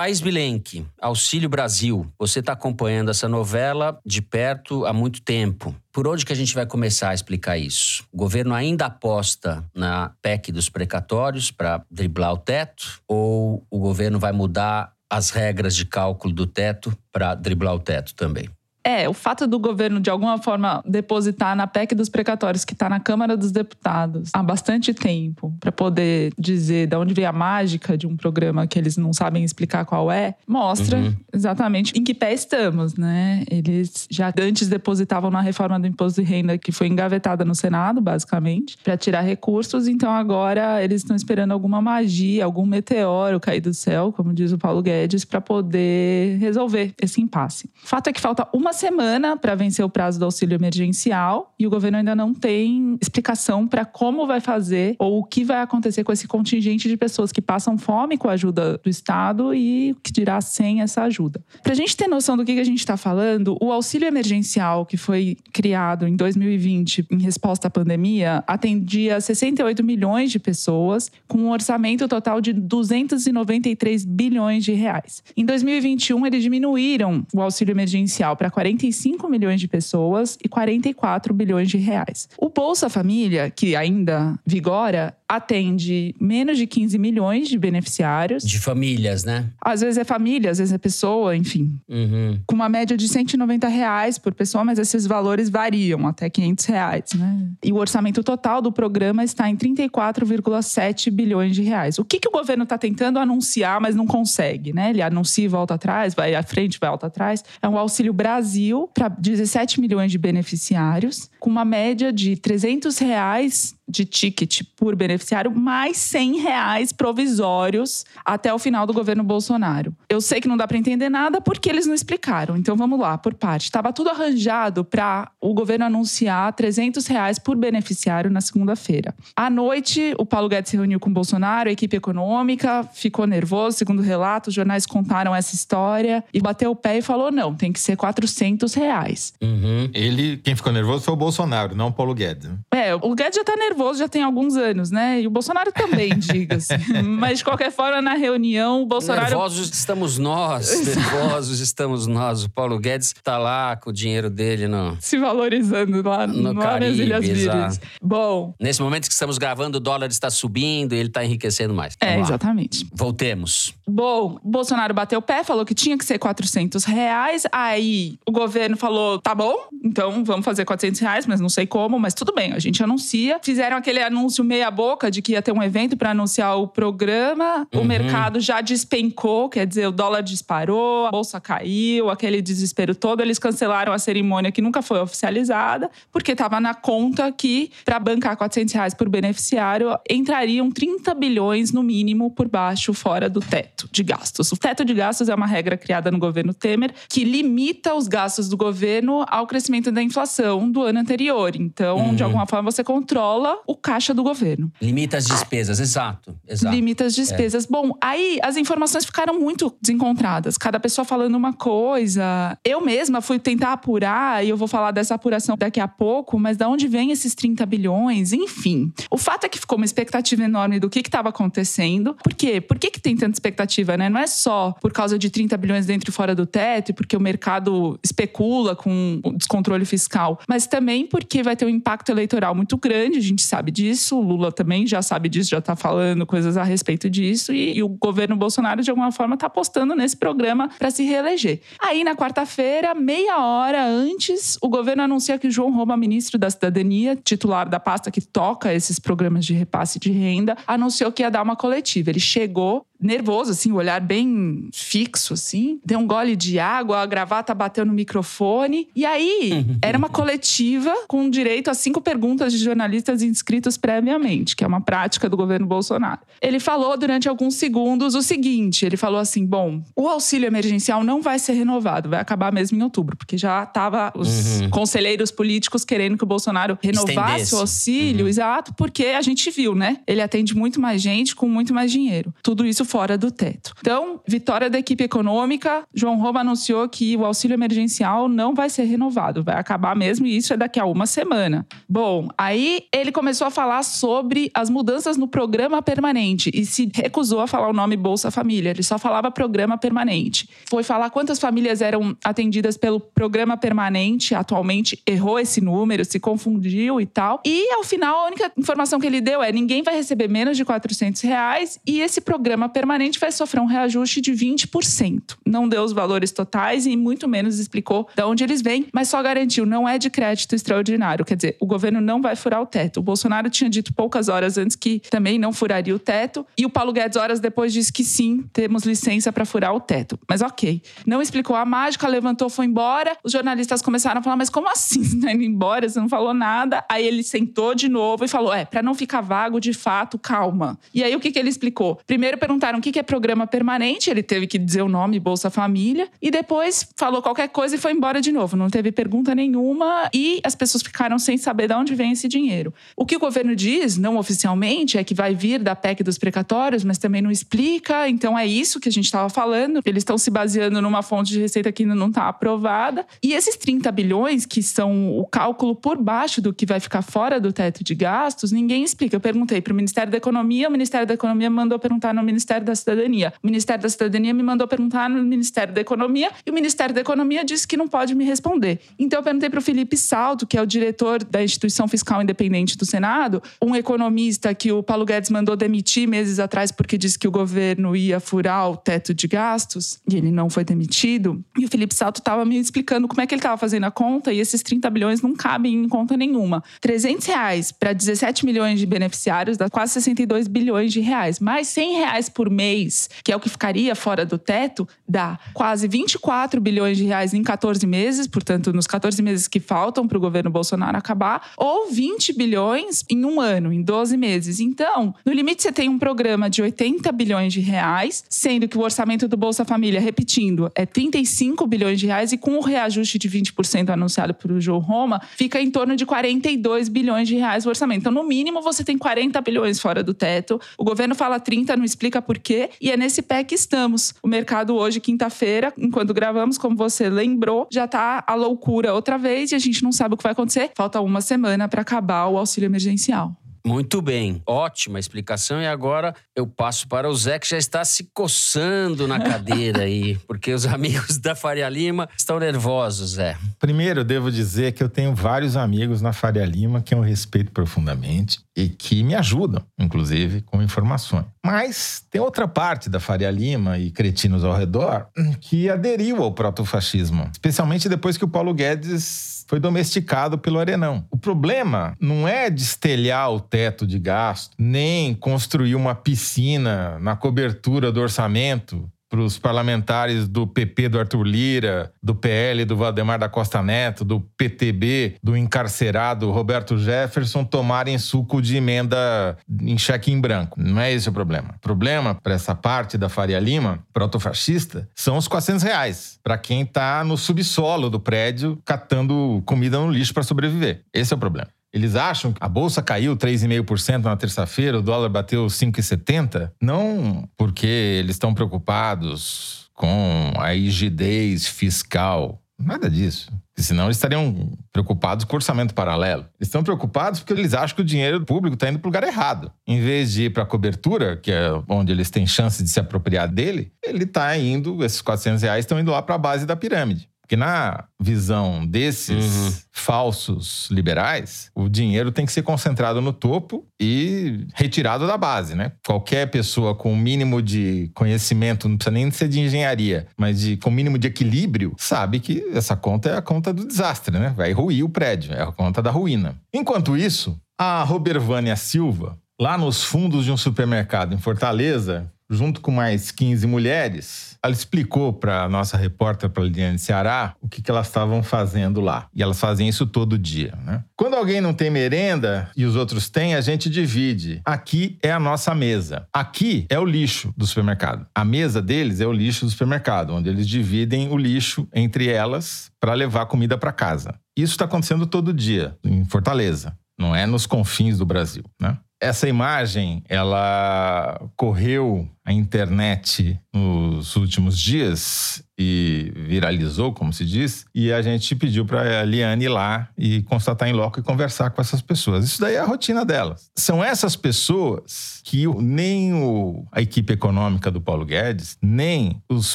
Thais 0.00 0.22
Bilenque, 0.22 0.86
Auxílio 0.98 1.46
Brasil. 1.46 2.10
Você 2.18 2.40
está 2.40 2.54
acompanhando 2.54 3.10
essa 3.10 3.28
novela 3.28 4.00
de 4.02 4.22
perto 4.22 4.86
há 4.86 4.94
muito 4.94 5.20
tempo. 5.20 5.76
Por 5.92 6.08
onde 6.08 6.24
que 6.24 6.32
a 6.32 6.36
gente 6.36 6.54
vai 6.54 6.64
começar 6.64 7.10
a 7.10 7.14
explicar 7.14 7.58
isso? 7.58 8.02
O 8.10 8.16
governo 8.16 8.54
ainda 8.54 8.86
aposta 8.86 9.62
na 9.74 10.10
PEC 10.22 10.52
dos 10.52 10.70
precatórios 10.70 11.50
para 11.50 11.84
driblar 11.90 12.32
o 12.32 12.38
teto? 12.38 13.02
Ou 13.06 13.62
o 13.70 13.78
governo 13.78 14.18
vai 14.18 14.32
mudar 14.32 14.90
as 15.10 15.28
regras 15.28 15.76
de 15.76 15.84
cálculo 15.84 16.32
do 16.32 16.46
teto 16.46 16.96
para 17.12 17.34
driblar 17.34 17.74
o 17.74 17.78
teto 17.78 18.14
também? 18.14 18.48
É, 18.82 19.08
o 19.08 19.12
fato 19.12 19.46
do 19.46 19.58
governo, 19.58 20.00
de 20.00 20.08
alguma 20.08 20.38
forma, 20.38 20.82
depositar 20.86 21.54
na 21.54 21.66
PEC 21.66 21.94
dos 21.94 22.08
precatórios, 22.08 22.64
que 22.64 22.72
está 22.72 22.88
na 22.88 22.98
Câmara 22.98 23.36
dos 23.36 23.52
Deputados 23.52 24.30
há 24.32 24.42
bastante 24.42 24.94
tempo, 24.94 25.54
para 25.60 25.70
poder 25.70 26.32
dizer 26.38 26.86
de 26.86 26.96
onde 26.96 27.12
veio 27.12 27.28
a 27.28 27.32
mágica 27.32 27.96
de 27.96 28.06
um 28.06 28.16
programa 28.16 28.66
que 28.66 28.78
eles 28.78 28.96
não 28.96 29.12
sabem 29.12 29.44
explicar 29.44 29.84
qual 29.84 30.10
é, 30.10 30.34
mostra 30.46 30.98
uhum. 30.98 31.14
exatamente 31.32 31.92
em 31.98 32.02
que 32.02 32.14
pé 32.14 32.32
estamos, 32.32 32.94
né? 32.94 33.44
Eles 33.50 34.06
já 34.10 34.32
antes 34.40 34.68
depositavam 34.68 35.30
na 35.30 35.40
reforma 35.40 35.78
do 35.78 35.86
imposto 35.86 36.22
de 36.22 36.26
renda, 36.26 36.56
que 36.56 36.72
foi 36.72 36.86
engavetada 36.86 37.44
no 37.44 37.54
Senado, 37.54 38.00
basicamente, 38.00 38.78
para 38.82 38.96
tirar 38.96 39.20
recursos, 39.20 39.88
então 39.88 40.10
agora 40.10 40.82
eles 40.82 41.02
estão 41.02 41.14
esperando 41.14 41.52
alguma 41.52 41.82
magia, 41.82 42.44
algum 42.44 42.64
meteoro 42.64 43.38
cair 43.38 43.60
do 43.60 43.74
céu, 43.74 44.12
como 44.12 44.32
diz 44.32 44.52
o 44.52 44.58
Paulo 44.58 44.82
Guedes, 44.82 45.24
para 45.24 45.40
poder 45.40 46.38
resolver 46.38 46.94
esse 47.00 47.20
impasse. 47.20 47.68
O 47.84 47.88
fato 47.88 48.08
é 48.08 48.12
que 48.12 48.20
falta 48.20 48.48
uma 48.52 48.69
uma 48.70 48.72
semana 48.72 49.36
para 49.36 49.56
vencer 49.56 49.84
o 49.84 49.90
prazo 49.90 50.16
do 50.20 50.24
auxílio 50.24 50.54
emergencial 50.54 51.52
e 51.58 51.66
o 51.66 51.70
governo 51.70 51.98
ainda 51.98 52.14
não 52.14 52.32
tem 52.32 52.96
explicação 53.00 53.66
para 53.66 53.84
como 53.84 54.28
vai 54.28 54.40
fazer 54.40 54.94
ou 54.96 55.18
o 55.18 55.24
que 55.24 55.42
vai 55.42 55.60
acontecer 55.60 56.04
com 56.04 56.12
esse 56.12 56.28
contingente 56.28 56.88
de 56.88 56.96
pessoas 56.96 57.32
que 57.32 57.42
passam 57.42 57.76
fome 57.76 58.16
com 58.16 58.28
a 58.28 58.32
ajuda 58.32 58.78
do 58.78 58.88
Estado 58.88 59.52
e 59.52 59.96
que 60.04 60.12
dirá 60.12 60.40
sem 60.40 60.82
essa 60.82 61.02
ajuda. 61.02 61.44
Para 61.64 61.72
a 61.72 61.74
gente 61.74 61.96
ter 61.96 62.06
noção 62.06 62.36
do 62.36 62.44
que 62.44 62.60
a 62.60 62.64
gente 62.64 62.78
está 62.78 62.96
falando, 62.96 63.58
o 63.60 63.72
auxílio 63.72 64.06
emergencial 64.06 64.86
que 64.86 64.96
foi 64.96 65.36
criado 65.52 66.06
em 66.06 66.14
2020 66.14 67.06
em 67.10 67.18
resposta 67.18 67.66
à 67.66 67.70
pandemia 67.70 68.44
atendia 68.46 69.20
68 69.20 69.82
milhões 69.82 70.30
de 70.30 70.38
pessoas 70.38 71.10
com 71.26 71.38
um 71.38 71.50
orçamento 71.50 72.06
total 72.06 72.40
de 72.40 72.52
293 72.52 74.04
bilhões 74.04 74.64
de 74.64 74.74
reais. 74.74 75.24
Em 75.36 75.44
2021, 75.44 76.24
eles 76.24 76.40
diminuíram 76.44 77.26
o 77.34 77.42
auxílio 77.42 77.72
emergencial 77.72 78.36
para 78.36 78.48
45 78.60 79.26
milhões 79.26 79.58
de 79.58 79.66
pessoas 79.66 80.36
e 80.44 80.48
44 80.48 81.32
bilhões 81.32 81.68
de 81.68 81.78
reais. 81.78 82.28
O 82.36 82.50
Bolsa 82.50 82.90
Família, 82.90 83.50
que 83.50 83.74
ainda 83.74 84.38
vigora, 84.44 85.16
atende 85.30 86.14
menos 86.20 86.58
de 86.58 86.66
15 86.66 86.98
milhões 86.98 87.48
de 87.48 87.56
beneficiários. 87.56 88.42
De 88.42 88.58
famílias, 88.58 89.24
né? 89.24 89.48
Às 89.64 89.80
vezes 89.80 89.96
é 89.96 90.04
família, 90.04 90.50
às 90.50 90.58
vezes 90.58 90.72
é 90.72 90.78
pessoa, 90.78 91.36
enfim. 91.36 91.78
Uhum. 91.88 92.38
Com 92.46 92.54
uma 92.54 92.68
média 92.68 92.96
de 92.96 93.08
190 93.08 93.68
reais 93.68 94.18
por 94.18 94.34
pessoa, 94.34 94.64
mas 94.64 94.78
esses 94.78 95.06
valores 95.06 95.48
variam 95.48 96.06
até 96.06 96.28
500 96.28 96.64
reais, 96.66 97.04
né? 97.14 97.48
E 97.64 97.72
o 97.72 97.76
orçamento 97.76 98.22
total 98.22 98.60
do 98.60 98.70
programa 98.70 99.24
está 99.24 99.48
em 99.48 99.56
34,7 99.56 101.10
bilhões 101.10 101.54
de 101.54 101.62
reais. 101.62 101.98
O 101.98 102.04
que, 102.04 102.18
que 102.18 102.28
o 102.28 102.32
governo 102.32 102.64
está 102.64 102.76
tentando 102.76 103.18
anunciar, 103.18 103.80
mas 103.80 103.94
não 103.94 104.06
consegue, 104.06 104.72
né? 104.72 104.90
Ele 104.90 105.00
anuncia 105.00 105.44
e 105.44 105.48
volta 105.48 105.74
atrás, 105.74 106.12
vai 106.12 106.34
à 106.34 106.42
frente, 106.42 106.78
vai 106.78 106.90
volta 106.90 107.06
atrás. 107.06 107.44
É 107.62 107.68
um 107.68 107.78
Auxílio 107.78 108.12
Brasil 108.12 108.90
para 108.92 109.08
17 109.08 109.80
milhões 109.80 110.10
de 110.10 110.18
beneficiários, 110.18 111.30
com 111.38 111.48
uma 111.48 111.64
média 111.64 112.12
de 112.12 112.36
300 112.36 112.98
reais 112.98 113.74
de 113.90 114.04
ticket 114.04 114.62
por 114.76 114.94
beneficiário, 114.94 115.50
mais 115.50 115.96
100 115.96 116.40
reais 116.40 116.92
provisórios 116.92 118.04
até 118.24 118.52
o 118.52 118.58
final 118.58 118.86
do 118.86 118.92
governo 118.92 119.24
Bolsonaro. 119.24 119.94
Eu 120.08 120.20
sei 120.20 120.40
que 120.40 120.48
não 120.48 120.56
dá 120.56 120.66
para 120.66 120.78
entender 120.78 121.08
nada 121.08 121.40
porque 121.40 121.68
eles 121.68 121.86
não 121.86 121.94
explicaram. 121.94 122.56
Então 122.56 122.76
vamos 122.76 122.98
lá, 122.98 123.18
por 123.18 123.34
parte. 123.34 123.64
Estava 123.64 123.92
tudo 123.92 124.10
arranjado 124.10 124.84
para 124.84 125.30
o 125.40 125.52
governo 125.52 125.84
anunciar 125.84 126.52
300 126.52 127.06
reais 127.06 127.38
por 127.38 127.56
beneficiário 127.56 128.30
na 128.30 128.40
segunda-feira. 128.40 129.14
À 129.34 129.50
noite, 129.50 130.14
o 130.18 130.24
Paulo 130.24 130.48
Guedes 130.48 130.70
se 130.70 130.76
reuniu 130.76 131.00
com 131.00 131.10
o 131.10 131.12
Bolsonaro, 131.12 131.68
a 131.68 131.72
equipe 131.72 131.96
econômica, 131.96 132.84
ficou 132.92 133.26
nervoso, 133.26 133.78
segundo 133.78 134.02
relato, 134.02 134.48
os 134.48 134.54
jornais 134.54 134.86
contaram 134.86 135.34
essa 135.34 135.54
história 135.54 136.24
e 136.32 136.40
bateu 136.40 136.70
o 136.70 136.76
pé 136.76 136.98
e 136.98 137.02
falou: 137.02 137.30
não, 137.32 137.54
tem 137.54 137.72
que 137.72 137.80
ser 137.80 137.96
400 137.96 138.72
reais. 138.74 139.32
Uhum. 139.42 139.90
Ele, 139.92 140.36
quem 140.38 140.54
ficou 140.54 140.72
nervoso 140.72 141.04
foi 141.04 141.14
o 141.14 141.16
Bolsonaro, 141.16 141.74
não 141.74 141.88
o 141.88 141.92
Paulo 141.92 142.14
Guedes. 142.14 142.50
É, 142.72 142.94
o 142.94 143.14
Guedes 143.14 143.36
já 143.36 143.44
tá 143.44 143.56
nervoso 143.56 143.79
nervoso 143.80 143.98
já 143.98 144.08
tem 144.08 144.22
alguns 144.22 144.56
anos, 144.56 144.90
né? 144.90 145.22
E 145.22 145.26
o 145.26 145.30
Bolsonaro 145.30 145.72
também, 145.72 146.10
diga-se. 146.18 146.74
Mas, 147.02 147.38
de 147.38 147.44
qualquer 147.44 147.72
forma, 147.72 148.02
na 148.02 148.14
reunião, 148.14 148.82
o 148.82 148.86
Bolsonaro. 148.86 149.22
Nervosos 149.22 149.70
estamos 149.70 150.18
nós, 150.18 150.80
nervosos 150.84 151.60
estamos 151.60 152.06
nós. 152.06 152.44
O 152.44 152.50
Paulo 152.50 152.78
Guedes 152.78 153.14
tá 153.22 153.38
lá 153.38 153.76
com 153.76 153.90
o 153.90 153.92
dinheiro 153.92 154.28
dele 154.28 154.68
no. 154.68 154.96
Se 155.00 155.18
valorizando 155.18 156.06
lá 156.06 156.26
no, 156.26 156.54
no 156.54 156.60
Caribe, 156.60 157.02
Ilhas 157.02 157.26
Virgens. 157.26 157.80
Bom. 158.02 158.54
Nesse 158.60 158.82
momento 158.82 159.06
que 159.06 159.12
estamos 159.12 159.38
gravando, 159.38 159.78
o 159.78 159.80
dólar 159.80 160.10
está 160.10 160.30
subindo 160.30 160.94
e 160.94 160.98
ele 160.98 161.08
está 161.08 161.24
enriquecendo 161.24 161.72
mais. 161.72 161.96
É, 162.00 162.18
exatamente. 162.20 162.86
Voltemos. 162.92 163.74
Bom, 163.88 164.38
Bolsonaro 164.44 164.92
bateu 164.92 165.18
o 165.18 165.22
pé, 165.22 165.42
falou 165.42 165.64
que 165.64 165.74
tinha 165.74 165.96
que 165.96 166.04
ser 166.04 166.18
400 166.18 166.84
reais. 166.84 167.44
Aí 167.50 168.18
o 168.26 168.32
governo 168.32 168.76
falou: 168.76 169.18
tá 169.18 169.34
bom, 169.34 169.54
então 169.84 170.24
vamos 170.24 170.44
fazer 170.44 170.64
400 170.64 171.00
reais, 171.00 171.26
mas 171.26 171.40
não 171.40 171.48
sei 171.48 171.66
como, 171.66 171.98
mas 171.98 172.14
tudo 172.14 172.34
bem, 172.34 172.52
a 172.52 172.58
gente 172.58 172.82
anuncia. 172.82 173.38
Fizeram 173.42 173.69
aquele 173.78 174.02
anúncio 174.02 174.44
meia-boca 174.44 175.10
de 175.10 175.22
que 175.22 175.32
ia 175.32 175.42
ter 175.42 175.52
um 175.52 175.62
evento 175.62 175.96
para 175.96 176.10
anunciar 176.10 176.58
o 176.58 176.68
programa. 176.68 177.66
Uhum. 177.72 177.82
O 177.82 177.84
mercado 177.84 178.40
já 178.40 178.60
despencou, 178.60 179.48
quer 179.48 179.66
dizer, 179.66 179.86
o 179.86 179.92
dólar 179.92 180.22
disparou, 180.22 181.06
a 181.06 181.10
bolsa 181.10 181.40
caiu, 181.40 182.10
aquele 182.10 182.42
desespero 182.42 182.94
todo. 182.94 183.20
Eles 183.20 183.38
cancelaram 183.38 183.92
a 183.92 183.98
cerimônia 183.98 184.52
que 184.52 184.60
nunca 184.60 184.82
foi 184.82 185.00
oficializada, 185.00 185.90
porque 186.12 186.32
estava 186.32 186.60
na 186.60 186.74
conta 186.74 187.30
que, 187.32 187.70
para 187.84 187.98
bancar 187.98 188.36
400 188.36 188.74
reais 188.74 188.94
por 188.94 189.08
beneficiário, 189.08 189.96
entrariam 190.08 190.70
30 190.70 191.14
bilhões 191.14 191.72
no 191.72 191.82
mínimo 191.82 192.30
por 192.30 192.48
baixo, 192.48 192.92
fora 192.92 193.28
do 193.28 193.40
teto 193.40 193.60
teto 193.80 193.88
de 193.90 194.02
gastos. 194.02 194.52
O 194.52 194.56
teto 194.56 194.84
de 194.84 194.94
gastos 194.94 195.28
é 195.28 195.34
uma 195.34 195.46
regra 195.46 195.76
criada 195.76 196.10
no 196.10 196.18
governo 196.18 196.52
Temer 196.52 196.92
que 197.08 197.24
limita 197.24 197.94
os 197.94 198.08
gastos 198.08 198.48
do 198.48 198.56
governo 198.56 199.24
ao 199.28 199.46
crescimento 199.46 199.90
da 199.92 200.02
inflação 200.02 200.70
do 200.70 200.82
ano 200.82 200.98
anterior. 200.98 201.54
Então, 201.56 201.98
uhum. 201.98 202.14
de 202.14 202.22
alguma 202.22 202.46
forma, 202.46 202.70
você 202.70 202.82
controla 202.82 203.49
o 203.66 203.76
caixa 203.76 204.12
do 204.12 204.22
governo. 204.22 204.72
Limita 204.80 205.16
as 205.16 205.26
despesas, 205.26 205.80
exato. 205.80 206.36
exato. 206.46 206.74
Limita 206.74 207.04
as 207.04 207.14
despesas. 207.14 207.64
É. 207.64 207.68
Bom, 207.68 207.96
aí 208.02 208.38
as 208.42 208.56
informações 208.56 209.04
ficaram 209.04 209.38
muito 209.38 209.74
desencontradas. 209.80 210.56
Cada 210.58 210.80
pessoa 210.80 211.04
falando 211.04 211.34
uma 211.34 211.52
coisa. 211.52 212.58
Eu 212.64 212.80
mesma 212.80 213.20
fui 213.20 213.38
tentar 213.38 213.72
apurar, 213.72 214.44
e 214.44 214.48
eu 214.48 214.56
vou 214.56 214.68
falar 214.68 214.90
dessa 214.90 215.14
apuração 215.14 215.56
daqui 215.56 215.80
a 215.80 215.88
pouco, 215.88 216.38
mas 216.38 216.56
de 216.56 216.64
onde 216.64 216.88
vem 216.88 217.10
esses 217.10 217.34
30 217.34 217.64
bilhões? 217.66 218.32
Enfim. 218.32 218.92
O 219.10 219.16
fato 219.18 219.44
é 219.44 219.48
que 219.48 219.58
ficou 219.58 219.76
uma 219.76 219.84
expectativa 219.84 220.42
enorme 220.42 220.80
do 220.80 220.88
que 220.88 221.00
estava 221.00 221.28
acontecendo. 221.28 222.16
Por 222.22 222.34
quê? 222.34 222.60
Por 222.60 222.78
que, 222.78 222.90
que 222.90 223.00
tem 223.00 223.16
tanta 223.16 223.34
expectativa? 223.36 223.60
expectativa, 223.60 223.96
né? 223.96 224.08
Não 224.08 224.20
é 224.20 224.26
só 224.26 224.72
por 224.80 224.92
causa 224.92 225.18
de 225.18 225.30
30 225.30 225.56
bilhões 225.56 225.86
dentro 225.86 226.10
e 226.10 226.12
fora 226.12 226.34
do 226.34 226.46
teto, 226.46 226.90
e 226.90 226.92
porque 226.92 227.16
o 227.16 227.20
mercado 227.20 227.98
especula 228.02 228.74
com 228.74 229.20
o 229.24 229.32
descontrole 229.32 229.84
fiscal, 229.84 230.38
mas 230.48 230.66
também 230.66 231.06
porque 231.06 231.42
vai 231.42 231.56
ter 231.56 231.64
um 231.64 231.68
impacto 231.68 232.10
eleitoral 232.10 232.54
muito 232.54 232.76
grande, 232.76 233.18
a 233.18 233.22
gente 233.22 233.39
sabe 233.42 233.70
disso, 233.70 234.18
o 234.18 234.22
Lula 234.22 234.52
também 234.52 234.86
já 234.86 235.02
sabe 235.02 235.28
disso, 235.28 235.50
já 235.50 235.58
está 235.58 235.76
falando 235.76 236.26
coisas 236.26 236.56
a 236.56 236.62
respeito 236.62 237.08
disso, 237.08 237.52
e, 237.52 237.76
e, 237.76 237.82
o 237.82 237.88
governo 237.88 238.36
Bolsonaro, 238.36 238.82
de 238.82 238.90
alguma 238.90 239.12
forma, 239.12 239.34
está 239.34 239.46
apostando 239.46 239.94
nesse 239.94 240.16
programa 240.16 240.70
para 240.78 240.90
se 240.90 241.04
reeleger. 241.04 241.60
Aí, 241.80 242.04
na 242.04 242.14
quarta-feira, 242.14 242.94
meia 242.94 243.38
hora 243.38 243.84
antes, 243.84 244.58
o 244.60 244.68
governo 244.68 245.02
anuncia 245.02 245.38
que 245.38 245.50
João 245.50 245.72
Roma, 245.72 245.96
ministro 245.96 246.38
da 246.38 246.50
Cidadania, 246.50 247.16
titular 247.16 247.68
da 247.68 247.80
pasta 247.80 248.10
que 248.10 248.20
toca 248.20 248.72
esses 248.72 248.98
programas 248.98 249.44
de 249.44 249.54
repasse 249.54 249.98
de 249.98 250.10
renda, 250.10 250.56
anunciou 250.66 251.12
que 251.12 251.22
ia 251.22 251.30
dar 251.30 251.42
uma 251.42 251.56
coletiva. 251.56 252.10
Ele 252.10 252.20
chegou 252.20 252.86
nervoso, 253.00 253.52
assim, 253.52 253.72
o 253.72 253.76
olhar 253.76 254.00
bem 254.00 254.68
fixo, 254.72 255.34
assim. 255.34 255.80
Deu 255.84 255.98
um 255.98 256.06
gole 256.06 256.36
de 256.36 256.58
água, 256.58 257.00
a 257.00 257.06
gravata 257.06 257.54
bateu 257.54 257.84
no 257.84 257.92
microfone. 257.92 258.88
E 258.94 259.04
aí, 259.04 259.66
era 259.82 259.96
uma 259.96 260.08
coletiva 260.08 260.92
com 261.08 261.28
direito 261.30 261.70
a 261.70 261.74
cinco 261.74 262.00
perguntas 262.00 262.52
de 262.52 262.58
jornalistas 262.58 263.22
inscritos 263.22 263.76
previamente, 263.76 264.54
que 264.54 264.64
é 264.64 264.66
uma 264.66 264.80
prática 264.80 265.28
do 265.28 265.36
governo 265.36 265.66
Bolsonaro. 265.66 266.20
Ele 266.40 266.60
falou 266.60 266.96
durante 266.96 267.28
alguns 267.28 267.54
segundos 267.54 268.14
o 268.14 268.22
seguinte: 268.22 268.84
ele 268.84 268.96
falou 268.96 269.20
assim: 269.20 269.46
bom, 269.46 269.82
o 269.96 270.08
auxílio 270.08 270.46
emergencial 270.46 271.02
não 271.02 271.22
vai 271.22 271.38
ser 271.38 271.52
renovado, 271.52 272.10
vai 272.10 272.20
acabar 272.20 272.52
mesmo 272.52 272.78
em 272.78 272.82
outubro, 272.82 273.16
porque 273.16 273.38
já 273.38 273.64
tava 273.66 274.12
os 274.16 274.60
uhum. 274.60 274.70
conselheiros 274.70 275.30
políticos 275.30 275.84
querendo 275.84 276.16
que 276.16 276.24
o 276.24 276.26
Bolsonaro 276.26 276.78
renovasse 276.82 277.12
Estendesse. 277.12 277.54
o 277.54 277.58
auxílio, 277.58 278.24
uhum. 278.24 278.28
exato, 278.28 278.74
porque 278.74 279.06
a 279.06 279.22
gente 279.22 279.50
viu, 279.50 279.74
né? 279.74 279.98
Ele 280.06 280.20
atende 280.20 280.54
muito 280.54 280.80
mais 280.80 281.00
gente 281.00 281.34
com 281.34 281.48
muito 281.48 281.72
mais 281.72 281.90
dinheiro. 281.90 282.34
Tudo 282.42 282.66
isso 282.66 282.84
fora 282.90 283.16
do 283.16 283.30
teto. 283.30 283.72
Então, 283.78 284.20
vitória 284.26 284.68
da 284.68 284.78
equipe 284.78 285.04
econômica. 285.04 285.84
João 285.94 286.18
Roma 286.18 286.40
anunciou 286.40 286.88
que 286.88 287.16
o 287.16 287.24
auxílio 287.24 287.54
emergencial 287.54 288.28
não 288.28 288.52
vai 288.52 288.68
ser 288.68 288.82
renovado, 288.82 289.44
vai 289.44 289.56
acabar 289.56 289.94
mesmo 289.94 290.26
e 290.26 290.36
isso 290.36 290.52
é 290.52 290.56
daqui 290.56 290.80
a 290.80 290.84
uma 290.84 291.06
semana. 291.06 291.64
Bom, 291.88 292.28
aí 292.36 292.82
ele 292.92 293.12
começou 293.12 293.46
a 293.46 293.50
falar 293.50 293.84
sobre 293.84 294.50
as 294.52 294.68
mudanças 294.68 295.16
no 295.16 295.28
programa 295.28 295.80
permanente 295.80 296.50
e 296.52 296.66
se 296.66 296.90
recusou 296.92 297.40
a 297.40 297.46
falar 297.46 297.68
o 297.68 297.72
nome 297.72 297.96
Bolsa 297.96 298.28
Família. 298.28 298.70
Ele 298.70 298.82
só 298.82 298.98
falava 298.98 299.30
programa 299.30 299.78
permanente. 299.78 300.48
Foi 300.68 300.82
falar 300.82 301.10
quantas 301.10 301.38
famílias 301.38 301.80
eram 301.80 302.16
atendidas 302.24 302.76
pelo 302.76 302.98
programa 302.98 303.56
permanente 303.56 304.34
atualmente, 304.34 305.00
errou 305.06 305.38
esse 305.38 305.60
número, 305.60 306.04
se 306.04 306.18
confundiu 306.18 307.00
e 307.00 307.06
tal. 307.06 307.40
E 307.46 307.72
ao 307.72 307.84
final, 307.84 308.24
a 308.24 308.26
única 308.26 308.52
informação 308.56 308.98
que 308.98 309.06
ele 309.06 309.20
deu 309.20 309.40
é: 309.40 309.52
ninguém 309.52 309.82
vai 309.82 309.94
receber 309.94 310.28
menos 310.28 310.56
de 310.56 310.64
400 310.64 311.20
reais 311.22 311.78
e 311.86 312.00
esse 312.00 312.20
programa 312.20 312.68
permanente 312.68 312.79
vai 313.18 313.32
sofrer 313.32 313.60
um 313.60 313.66
reajuste 313.66 314.20
de 314.20 314.32
20%. 314.32 315.36
Não 315.46 315.68
deu 315.68 315.82
os 315.82 315.92
valores 315.92 316.32
totais 316.32 316.86
e 316.86 316.96
muito 316.96 317.28
menos 317.28 317.58
explicou 317.58 318.08
de 318.14 318.22
onde 318.22 318.44
eles 318.44 318.62
vêm, 318.62 318.86
mas 318.92 319.08
só 319.08 319.22
garantiu: 319.22 319.66
não 319.66 319.88
é 319.88 319.98
de 319.98 320.10
crédito 320.10 320.54
extraordinário. 320.54 321.24
Quer 321.24 321.36
dizer, 321.36 321.56
o 321.60 321.66
governo 321.66 322.00
não 322.00 322.20
vai 322.20 322.36
furar 322.36 322.60
o 322.60 322.66
teto. 322.66 323.00
O 323.00 323.02
Bolsonaro 323.02 323.50
tinha 323.50 323.68
dito 323.68 323.92
poucas 323.92 324.28
horas 324.28 324.58
antes 324.58 324.76
que 324.76 325.00
também 325.10 325.38
não 325.38 325.52
furaria 325.52 325.94
o 325.94 325.98
teto, 325.98 326.46
e 326.56 326.64
o 326.64 326.70
Paulo 326.70 326.92
Guedes, 326.92 327.16
horas 327.16 327.40
depois, 327.40 327.72
disse 327.72 327.92
que 327.92 328.04
sim, 328.04 328.44
temos 328.52 328.84
licença 328.84 329.32
para 329.32 329.44
furar 329.44 329.74
o 329.74 329.80
teto. 329.80 330.18
Mas 330.28 330.42
ok. 330.42 330.82
Não 331.06 331.20
explicou 331.20 331.56
a 331.56 331.64
mágica, 331.64 332.06
levantou, 332.06 332.48
foi 332.48 332.66
embora. 332.66 333.16
Os 333.22 333.32
jornalistas 333.32 333.82
começaram 333.82 334.20
a 334.20 334.22
falar: 334.22 334.36
mas 334.36 334.50
como 334.50 334.68
assim? 334.70 335.02
Você 335.02 335.20
tá 335.20 335.32
indo 335.32 335.42
embora? 335.42 335.88
Você 335.88 335.98
não 335.98 336.08
falou 336.08 336.32
nada. 336.32 336.84
Aí 336.88 337.06
ele 337.06 337.22
sentou 337.22 337.74
de 337.74 337.88
novo 337.88 338.24
e 338.24 338.28
falou: 338.28 338.52
é, 338.52 338.64
para 338.64 338.82
não 338.82 338.94
ficar 338.94 339.20
vago, 339.20 339.60
de 339.60 339.72
fato, 339.72 340.18
calma. 340.18 340.78
E 340.94 341.02
aí 341.02 341.14
o 341.14 341.20
que, 341.20 341.30
que 341.30 341.38
ele 341.38 341.48
explicou? 341.48 341.98
Primeiro 342.06 342.38
perguntaram 342.70 342.78
o 342.78 342.82
que, 342.82 342.98
é 342.98 343.02
programa 343.02 343.46
permanente, 343.46 344.10
ele 344.10 344.22
teve 344.22 344.46
que 344.46 344.58
dizer 344.58 344.82
o 344.82 344.88
nome 344.88 345.18
Bolsa 345.18 345.50
Família, 345.50 346.08
e 346.22 346.30
depois 346.30 346.88
falou 346.96 347.22
qualquer 347.22 347.48
coisa 347.48 347.74
e 347.74 347.78
foi 347.78 347.92
embora 347.92 348.20
de 348.20 348.30
novo. 348.30 348.56
Não 348.56 348.68
teve 348.68 348.92
pergunta 348.92 349.34
nenhuma 349.34 350.08
e 350.14 350.40
as 350.44 350.54
pessoas 350.54 350.82
ficaram 350.82 351.18
sem 351.18 351.36
saber 351.36 351.68
de 351.68 351.74
onde 351.74 351.94
vem 351.94 352.12
esse 352.12 352.28
dinheiro. 352.28 352.72
O 352.96 353.04
que 353.04 353.16
o 353.16 353.18
governo 353.18 353.56
diz, 353.56 353.96
não 353.96 354.16
oficialmente, 354.16 354.98
é 354.98 355.04
que 355.04 355.14
vai 355.14 355.34
vir 355.34 355.62
da 355.62 355.74
PEC 355.74 356.02
dos 356.02 356.18
precatórios, 356.18 356.84
mas 356.84 356.98
também 356.98 357.22
não 357.22 357.30
explica. 357.30 358.08
Então 358.08 358.38
é 358.38 358.46
isso 358.46 358.78
que 358.78 358.88
a 358.88 358.92
gente 358.92 359.06
estava 359.06 359.28
falando. 359.28 359.80
Eles 359.84 360.02
estão 360.02 360.18
se 360.18 360.30
baseando 360.30 360.80
numa 360.80 361.02
fonte 361.02 361.32
de 361.32 361.40
receita 361.40 361.72
que 361.72 361.82
ainda 361.82 361.94
não 361.94 362.08
está 362.08 362.28
aprovada. 362.28 363.06
E 363.22 363.32
esses 363.32 363.56
30 363.56 363.90
bilhões, 363.90 364.46
que 364.46 364.62
são 364.62 365.18
o 365.18 365.26
cálculo 365.26 365.74
por 365.74 365.96
baixo 365.96 366.40
do 366.40 366.52
que 366.52 366.66
vai 366.66 366.78
ficar 366.78 367.02
fora 367.02 367.40
do 367.40 367.52
teto 367.52 367.82
de 367.82 367.94
gastos, 367.94 368.52
ninguém 368.52 368.84
explica. 368.84 369.16
Eu 369.16 369.20
perguntei 369.20 369.60
para 369.60 369.72
o 369.72 369.76
Ministério 369.76 370.10
da 370.10 370.18
Economia, 370.18 370.68
o 370.68 370.72
Ministério 370.72 371.06
da 371.06 371.14
Economia 371.14 371.50
mandou 371.50 371.78
perguntar 371.78 372.14
no 372.14 372.22
Ministério 372.22 372.59
da 372.64 372.74
Cidadania. 372.74 373.32
O 373.42 373.46
Ministério 373.46 373.82
da 373.82 373.88
Cidadania 373.88 374.32
me 374.32 374.42
mandou 374.42 374.66
perguntar 374.66 375.08
no 375.08 375.22
Ministério 375.22 375.72
da 375.72 375.80
Economia 375.80 376.30
e 376.44 376.50
o 376.50 376.54
Ministério 376.54 376.94
da 376.94 377.00
Economia 377.00 377.44
disse 377.44 377.66
que 377.66 377.76
não 377.76 377.88
pode 377.88 378.14
me 378.14 378.24
responder. 378.24 378.80
Então 378.98 379.18
eu 379.18 379.22
perguntei 379.22 379.50
para 379.50 379.58
o 379.58 379.62
Felipe 379.62 379.96
Salto, 379.96 380.46
que 380.46 380.56
é 380.56 380.62
o 380.62 380.66
diretor 380.66 381.22
da 381.24 381.42
Instituição 381.42 381.88
Fiscal 381.88 382.22
Independente 382.22 382.76
do 382.76 382.84
Senado, 382.84 383.42
um 383.62 383.74
economista 383.74 384.54
que 384.54 384.72
o 384.72 384.82
Paulo 384.82 385.04
Guedes 385.04 385.30
mandou 385.30 385.56
demitir 385.56 386.08
meses 386.08 386.38
atrás 386.38 386.70
porque 386.70 386.98
disse 386.98 387.18
que 387.18 387.28
o 387.28 387.30
governo 387.30 387.96
ia 387.96 388.20
furar 388.20 388.70
o 388.70 388.76
teto 388.76 389.14
de 389.14 389.26
gastos 389.26 390.00
e 390.10 390.16
ele 390.16 390.30
não 390.30 390.50
foi 390.50 390.64
demitido. 390.64 391.42
E 391.58 391.64
o 391.64 391.68
Felipe 391.68 391.94
Salto 391.94 392.18
estava 392.18 392.44
me 392.44 392.58
explicando 392.58 393.08
como 393.08 393.20
é 393.20 393.26
que 393.26 393.34
ele 393.34 393.40
estava 393.40 393.56
fazendo 393.56 393.84
a 393.84 393.90
conta 393.90 394.32
e 394.32 394.40
esses 394.40 394.62
30 394.62 394.90
bilhões 394.90 395.22
não 395.22 395.34
cabem 395.34 395.74
em 395.74 395.88
conta 395.88 396.16
nenhuma. 396.16 396.62
300 396.80 397.26
reais 397.26 397.72
para 397.72 397.92
17 397.92 398.44
milhões 398.44 398.78
de 398.78 398.86
beneficiários 398.86 399.56
dá 399.56 399.70
quase 399.70 399.92
62 399.94 400.48
bilhões 400.48 400.92
de 400.92 401.00
reais. 401.00 401.40
Mais 401.40 401.68
100 401.68 401.98
reais 401.98 402.28
por 402.28 402.49
mês, 402.50 403.08
que 403.22 403.32
é 403.32 403.36
o 403.36 403.40
que 403.40 403.48
ficaria 403.48 403.94
fora 403.94 404.24
do 404.26 404.38
teto, 404.38 404.88
dá 405.08 405.38
quase 405.54 405.86
24 405.88 406.60
bilhões 406.60 406.96
de 406.96 407.04
reais 407.04 407.34
em 407.34 407.42
14 407.42 407.86
meses, 407.86 408.26
portanto, 408.26 408.72
nos 408.72 408.86
14 408.86 409.22
meses 409.22 409.48
que 409.48 409.60
faltam 409.60 410.06
para 410.06 410.18
o 410.18 410.20
governo 410.20 410.50
Bolsonaro 410.50 410.96
acabar, 410.96 411.52
ou 411.56 411.90
20 411.90 412.32
bilhões 412.32 413.04
em 413.08 413.24
um 413.24 413.40
ano, 413.40 413.72
em 413.72 413.82
12 413.82 414.16
meses. 414.16 414.60
Então, 414.60 415.14
no 415.24 415.32
limite, 415.32 415.62
você 415.62 415.72
tem 415.72 415.88
um 415.88 415.98
programa 415.98 416.48
de 416.48 416.62
80 416.62 417.10
bilhões 417.12 417.52
de 417.52 417.60
reais, 417.60 418.24
sendo 418.28 418.68
que 418.68 418.78
o 418.78 418.82
orçamento 418.82 419.28
do 419.28 419.36
Bolsa 419.36 419.64
Família, 419.64 420.00
repetindo, 420.00 420.70
é 420.74 420.84
35 420.84 421.66
bilhões 421.66 421.98
de 421.98 422.06
reais, 422.06 422.32
e 422.32 422.38
com 422.38 422.56
o 422.56 422.60
reajuste 422.60 423.18
de 423.18 423.28
20% 423.28 423.90
anunciado 423.90 424.34
pelo 424.34 424.60
João 424.60 424.80
Roma, 424.80 425.20
fica 425.36 425.60
em 425.60 425.70
torno 425.70 425.96
de 425.96 426.06
42 426.06 426.88
bilhões 426.88 427.28
de 427.28 427.36
reais 427.36 427.66
o 427.66 427.68
orçamento. 427.68 428.00
Então, 428.00 428.12
no 428.12 428.24
mínimo, 428.24 428.62
você 428.62 428.82
tem 428.84 428.96
40 428.96 429.40
bilhões 429.40 429.80
fora 429.80 430.02
do 430.02 430.14
teto. 430.14 430.60
O 430.76 430.84
governo 430.84 431.14
fala 431.14 431.38
30, 431.38 431.76
não 431.76 431.84
explica 431.84 432.22
por 432.30 432.38
quê, 432.38 432.70
e 432.80 432.92
é 432.92 432.96
nesse 432.96 433.22
pé 433.22 433.42
que 433.42 433.56
estamos. 433.56 434.14
O 434.22 434.28
mercado 434.28 434.76
hoje, 434.76 435.00
quinta-feira, 435.00 435.74
enquanto 435.76 436.14
gravamos, 436.14 436.56
como 436.56 436.76
você 436.76 437.10
lembrou, 437.10 437.66
já 437.72 437.86
está 437.86 438.22
a 438.24 438.36
loucura 438.36 438.94
outra 438.94 439.18
vez 439.18 439.50
e 439.50 439.56
a 439.56 439.58
gente 439.58 439.82
não 439.82 439.90
sabe 439.90 440.14
o 440.14 440.16
que 440.16 440.22
vai 440.22 440.30
acontecer. 440.30 440.70
Falta 440.76 441.00
uma 441.00 441.20
semana 441.20 441.66
para 441.66 441.82
acabar 441.82 442.28
o 442.28 442.38
auxílio 442.38 442.68
emergencial. 442.68 443.34
Muito 443.66 444.00
bem, 444.00 444.40
ótima 444.46 444.98
explicação. 444.98 445.60
E 445.60 445.66
agora 445.66 446.14
eu 446.34 446.46
passo 446.46 446.88
para 446.88 447.08
o 447.08 447.14
Zé, 447.14 447.38
que 447.38 447.48
já 447.48 447.58
está 447.58 447.84
se 447.84 448.08
coçando 448.14 449.06
na 449.06 449.20
cadeira 449.20 449.82
aí, 449.82 450.16
porque 450.26 450.52
os 450.52 450.64
amigos 450.66 451.18
da 451.18 451.34
Faria 451.34 451.68
Lima 451.68 452.08
estão 452.16 452.38
nervosos, 452.38 453.12
Zé. 453.12 453.36
Primeiro, 453.58 454.00
eu 454.00 454.04
devo 454.04 454.30
dizer 454.30 454.72
que 454.72 454.82
eu 454.82 454.88
tenho 454.88 455.14
vários 455.14 455.56
amigos 455.56 456.00
na 456.00 456.12
Faria 456.12 456.44
Lima 456.44 456.80
que 456.80 456.94
eu 456.94 457.00
respeito 457.00 457.52
profundamente 457.52 458.40
e 458.56 458.68
que 458.68 459.02
me 459.02 459.14
ajudam, 459.14 459.62
inclusive, 459.78 460.40
com 460.42 460.62
informações. 460.62 461.26
Mas 461.44 462.04
tem 462.10 462.20
outra 462.20 462.46
parte 462.46 462.90
da 462.90 463.00
Faria 463.00 463.30
Lima 463.30 463.78
e 463.78 463.90
cretinos 463.90 464.44
ao 464.44 464.54
redor 464.54 465.08
que 465.40 465.70
aderiu 465.70 466.22
ao 466.22 466.32
protofascismo, 466.32 467.28
especialmente 467.32 467.88
depois 467.88 468.16
que 468.16 468.24
o 468.24 468.28
Paulo 468.28 468.52
Guedes 468.52 469.44
foi 469.48 469.58
domesticado 469.58 470.38
pelo 470.38 470.60
Arenão. 470.60 471.04
O 471.10 471.16
problema 471.18 471.96
não 472.00 472.28
é 472.28 472.48
destelhar 472.48 473.32
o 473.32 473.40
teto 473.40 473.86
de 473.86 473.98
gasto, 473.98 474.54
nem 474.58 475.14
construir 475.14 475.74
uma 475.74 475.94
piscina 475.94 476.98
na 477.00 477.16
cobertura 477.16 477.90
do 477.90 478.00
orçamento 478.00 478.88
para 479.10 479.20
os 479.20 479.38
parlamentares 479.38 480.28
do 480.28 480.46
PP 480.46 480.88
do 480.88 481.00
Arthur 481.00 481.24
Lira, 481.24 481.92
do 482.00 482.14
PL 482.14 482.64
do 482.64 482.76
Valdemar 482.76 483.18
da 483.18 483.28
Costa 483.28 483.60
Neto, 483.60 484.04
do 484.04 484.20
PTB 484.20 485.16
do 485.20 485.36
encarcerado 485.36 486.30
Roberto 486.30 486.78
Jefferson 486.78 487.44
tomarem 487.44 487.98
suco 487.98 488.40
de 488.40 488.56
emenda 488.56 489.36
em 489.60 489.76
cheque 489.76 490.12
em 490.12 490.20
branco. 490.20 490.58
Não 490.62 490.80
é 490.80 490.92
esse 490.92 491.08
o 491.08 491.12
problema. 491.12 491.54
O 491.56 491.60
problema 491.60 492.14
para 492.14 492.34
essa 492.34 492.54
parte 492.54 492.96
da 492.96 493.08
Faria 493.08 493.40
Lima, 493.40 493.80
protofascista, 493.92 494.88
são 494.94 495.16
os 495.16 495.26
400 495.26 495.64
reais 495.64 496.20
para 496.22 496.38
quem 496.38 496.62
está 496.62 497.02
no 497.02 497.16
subsolo 497.16 497.90
do 497.90 497.98
prédio 497.98 498.58
catando 498.64 499.42
comida 499.44 499.78
no 499.80 499.90
lixo 499.90 500.14
para 500.14 500.22
sobreviver. 500.22 500.82
Esse 500.94 501.12
é 501.12 501.16
o 501.16 501.20
problema. 501.20 501.48
Eles 501.72 501.94
acham 501.94 502.32
que 502.32 502.38
a 502.42 502.48
bolsa 502.48 502.82
caiu 502.82 503.16
3,5% 503.16 504.02
na 504.02 504.16
terça-feira, 504.16 504.78
o 504.78 504.82
dólar 504.82 505.08
bateu 505.08 505.46
5,70? 505.46 506.50
Não 506.60 507.28
porque 507.36 507.66
eles 507.66 508.16
estão 508.16 508.34
preocupados 508.34 509.70
com 509.74 510.32
a 510.36 510.52
rigidez 510.52 511.46
fiscal. 511.46 512.42
Nada 512.58 512.90
disso. 512.90 513.32
Senão 513.56 513.84
eles 513.84 513.96
estariam 513.96 514.52
preocupados 514.72 515.24
com 515.24 515.34
o 515.34 515.36
orçamento 515.36 515.74
paralelo. 515.74 516.22
Eles 516.38 516.48
estão 516.48 516.62
preocupados 516.62 517.20
porque 517.20 517.32
eles 517.32 517.54
acham 517.54 517.76
que 517.76 517.82
o 517.82 517.84
dinheiro 517.84 518.24
público 518.24 518.54
está 518.54 518.68
indo 518.68 518.78
para 518.78 518.88
o 518.88 518.90
lugar 518.90 519.04
errado. 519.04 519.50
Em 519.66 519.80
vez 519.80 520.12
de 520.12 520.24
ir 520.24 520.30
para 520.30 520.42
a 520.42 520.46
cobertura, 520.46 521.16
que 521.16 521.32
é 521.32 521.50
onde 521.68 521.92
eles 521.92 522.10
têm 522.10 522.26
chance 522.26 522.62
de 522.62 522.68
se 522.68 522.80
apropriar 522.80 523.28
dele, 523.28 523.72
ele 523.82 524.04
está 524.04 524.36
indo, 524.36 524.84
esses 524.84 525.00
400 525.00 525.42
reais 525.42 525.64
estão 525.64 525.80
indo 525.80 525.90
lá 525.90 526.02
para 526.02 526.14
a 526.14 526.18
base 526.18 526.46
da 526.46 526.56
pirâmide. 526.56 527.09
Porque 527.30 527.36
na 527.36 527.84
visão 528.00 528.66
desses 528.66 529.24
uhum. 529.24 529.52
falsos 529.70 530.68
liberais, 530.68 531.48
o 531.54 531.68
dinheiro 531.68 532.10
tem 532.10 532.26
que 532.26 532.32
ser 532.32 532.42
concentrado 532.42 533.00
no 533.00 533.12
topo 533.12 533.64
e 533.80 534.48
retirado 534.52 535.06
da 535.06 535.16
base, 535.16 535.54
né? 535.54 535.70
Qualquer 535.86 536.28
pessoa 536.28 536.74
com 536.74 536.92
o 536.92 536.96
mínimo 536.96 537.40
de 537.40 537.88
conhecimento, 537.94 538.68
não 538.68 538.76
precisa 538.76 538.90
nem 538.92 539.08
ser 539.12 539.28
de 539.28 539.38
engenharia, 539.38 540.08
mas 540.18 540.40
de, 540.40 540.56
com 540.56 540.70
o 540.70 540.72
mínimo 540.72 540.98
de 540.98 541.06
equilíbrio, 541.06 541.72
sabe 541.78 542.18
que 542.18 542.44
essa 542.52 542.74
conta 542.74 543.10
é 543.10 543.16
a 543.16 543.22
conta 543.22 543.52
do 543.52 543.64
desastre, 543.64 544.18
né? 544.18 544.34
Vai 544.36 544.50
ruir 544.50 544.82
o 544.82 544.88
prédio, 544.88 545.32
é 545.32 545.40
a 545.40 545.52
conta 545.52 545.80
da 545.80 545.92
ruína. 545.92 546.34
Enquanto 546.52 546.96
isso, 546.96 547.40
a 547.56 547.84
Robervânia 547.84 548.56
Silva, 548.56 549.16
lá 549.40 549.56
nos 549.56 549.84
fundos 549.84 550.24
de 550.24 550.32
um 550.32 550.36
supermercado 550.36 551.14
em 551.14 551.18
Fortaleza, 551.18 552.10
junto 552.30 552.60
com 552.60 552.70
mais 552.70 553.10
15 553.10 553.46
mulheres, 553.46 554.38
ela 554.42 554.54
explicou 554.54 555.12
para 555.12 555.42
a 555.42 555.48
nossa 555.48 555.76
repórter, 555.76 556.30
para 556.30 556.42
a 556.42 556.46
Liliane 556.46 556.78
Ceará, 556.78 557.34
o 557.40 557.48
que, 557.48 557.60
que 557.60 557.70
elas 557.70 557.88
estavam 557.88 558.22
fazendo 558.22 558.80
lá. 558.80 559.08
E 559.12 559.22
elas 559.22 559.40
fazem 559.40 559.68
isso 559.68 559.84
todo 559.84 560.16
dia, 560.16 560.56
né? 560.64 560.84
Quando 560.96 561.14
alguém 561.14 561.40
não 561.40 561.52
tem 561.52 561.70
merenda 561.70 562.50
e 562.56 562.64
os 562.64 562.76
outros 562.76 563.10
têm, 563.10 563.34
a 563.34 563.40
gente 563.40 563.68
divide. 563.68 564.40
Aqui 564.44 564.96
é 565.02 565.10
a 565.10 565.18
nossa 565.18 565.54
mesa. 565.54 566.06
Aqui 566.12 566.66
é 566.70 566.78
o 566.78 566.84
lixo 566.84 567.34
do 567.36 567.46
supermercado. 567.46 568.06
A 568.14 568.24
mesa 568.24 568.62
deles 568.62 569.00
é 569.00 569.06
o 569.06 569.12
lixo 569.12 569.44
do 569.44 569.50
supermercado, 569.50 570.14
onde 570.14 570.28
eles 570.28 570.48
dividem 570.48 571.08
o 571.08 571.16
lixo 571.16 571.66
entre 571.74 572.08
elas 572.08 572.70
para 572.78 572.94
levar 572.94 573.26
comida 573.26 573.58
para 573.58 573.72
casa. 573.72 574.14
Isso 574.36 574.52
está 574.52 574.64
acontecendo 574.64 575.06
todo 575.06 575.34
dia 575.34 575.76
em 575.84 576.04
Fortaleza, 576.04 576.76
não 576.98 577.14
é 577.14 577.26
nos 577.26 577.46
confins 577.46 577.98
do 577.98 578.06
Brasil, 578.06 578.44
né? 578.60 578.78
Essa 579.00 579.28
imagem, 579.28 580.02
ela 580.08 581.20
correu 581.36 582.08
a 582.24 582.32
internet 582.32 583.40
nos 583.52 584.14
últimos 584.14 584.58
dias 584.58 585.42
e 585.58 586.12
viralizou, 586.16 586.92
como 586.92 587.12
se 587.12 587.26
diz, 587.26 587.66
e 587.74 587.92
a 587.92 588.00
gente 588.00 588.34
pediu 588.34 588.64
para 588.64 589.00
a 589.00 589.04
Liane 589.04 589.44
ir 589.44 589.48
lá 589.48 589.88
e 589.98 590.22
constatar 590.22 590.68
em 590.68 590.72
loco 590.72 591.00
e 591.00 591.02
conversar 591.02 591.50
com 591.50 591.60
essas 591.60 591.82
pessoas. 591.82 592.24
Isso 592.24 592.40
daí 592.40 592.54
é 592.54 592.60
a 592.60 592.64
rotina 592.64 593.04
delas. 593.04 593.50
São 593.54 593.84
essas 593.84 594.16
pessoas 594.16 595.20
que 595.22 595.46
nem 595.58 596.14
o, 596.14 596.66
a 596.72 596.80
equipe 596.80 597.12
econômica 597.12 597.70
do 597.70 597.80
Paulo 597.80 598.06
Guedes, 598.06 598.56
nem 598.62 599.22
os 599.28 599.54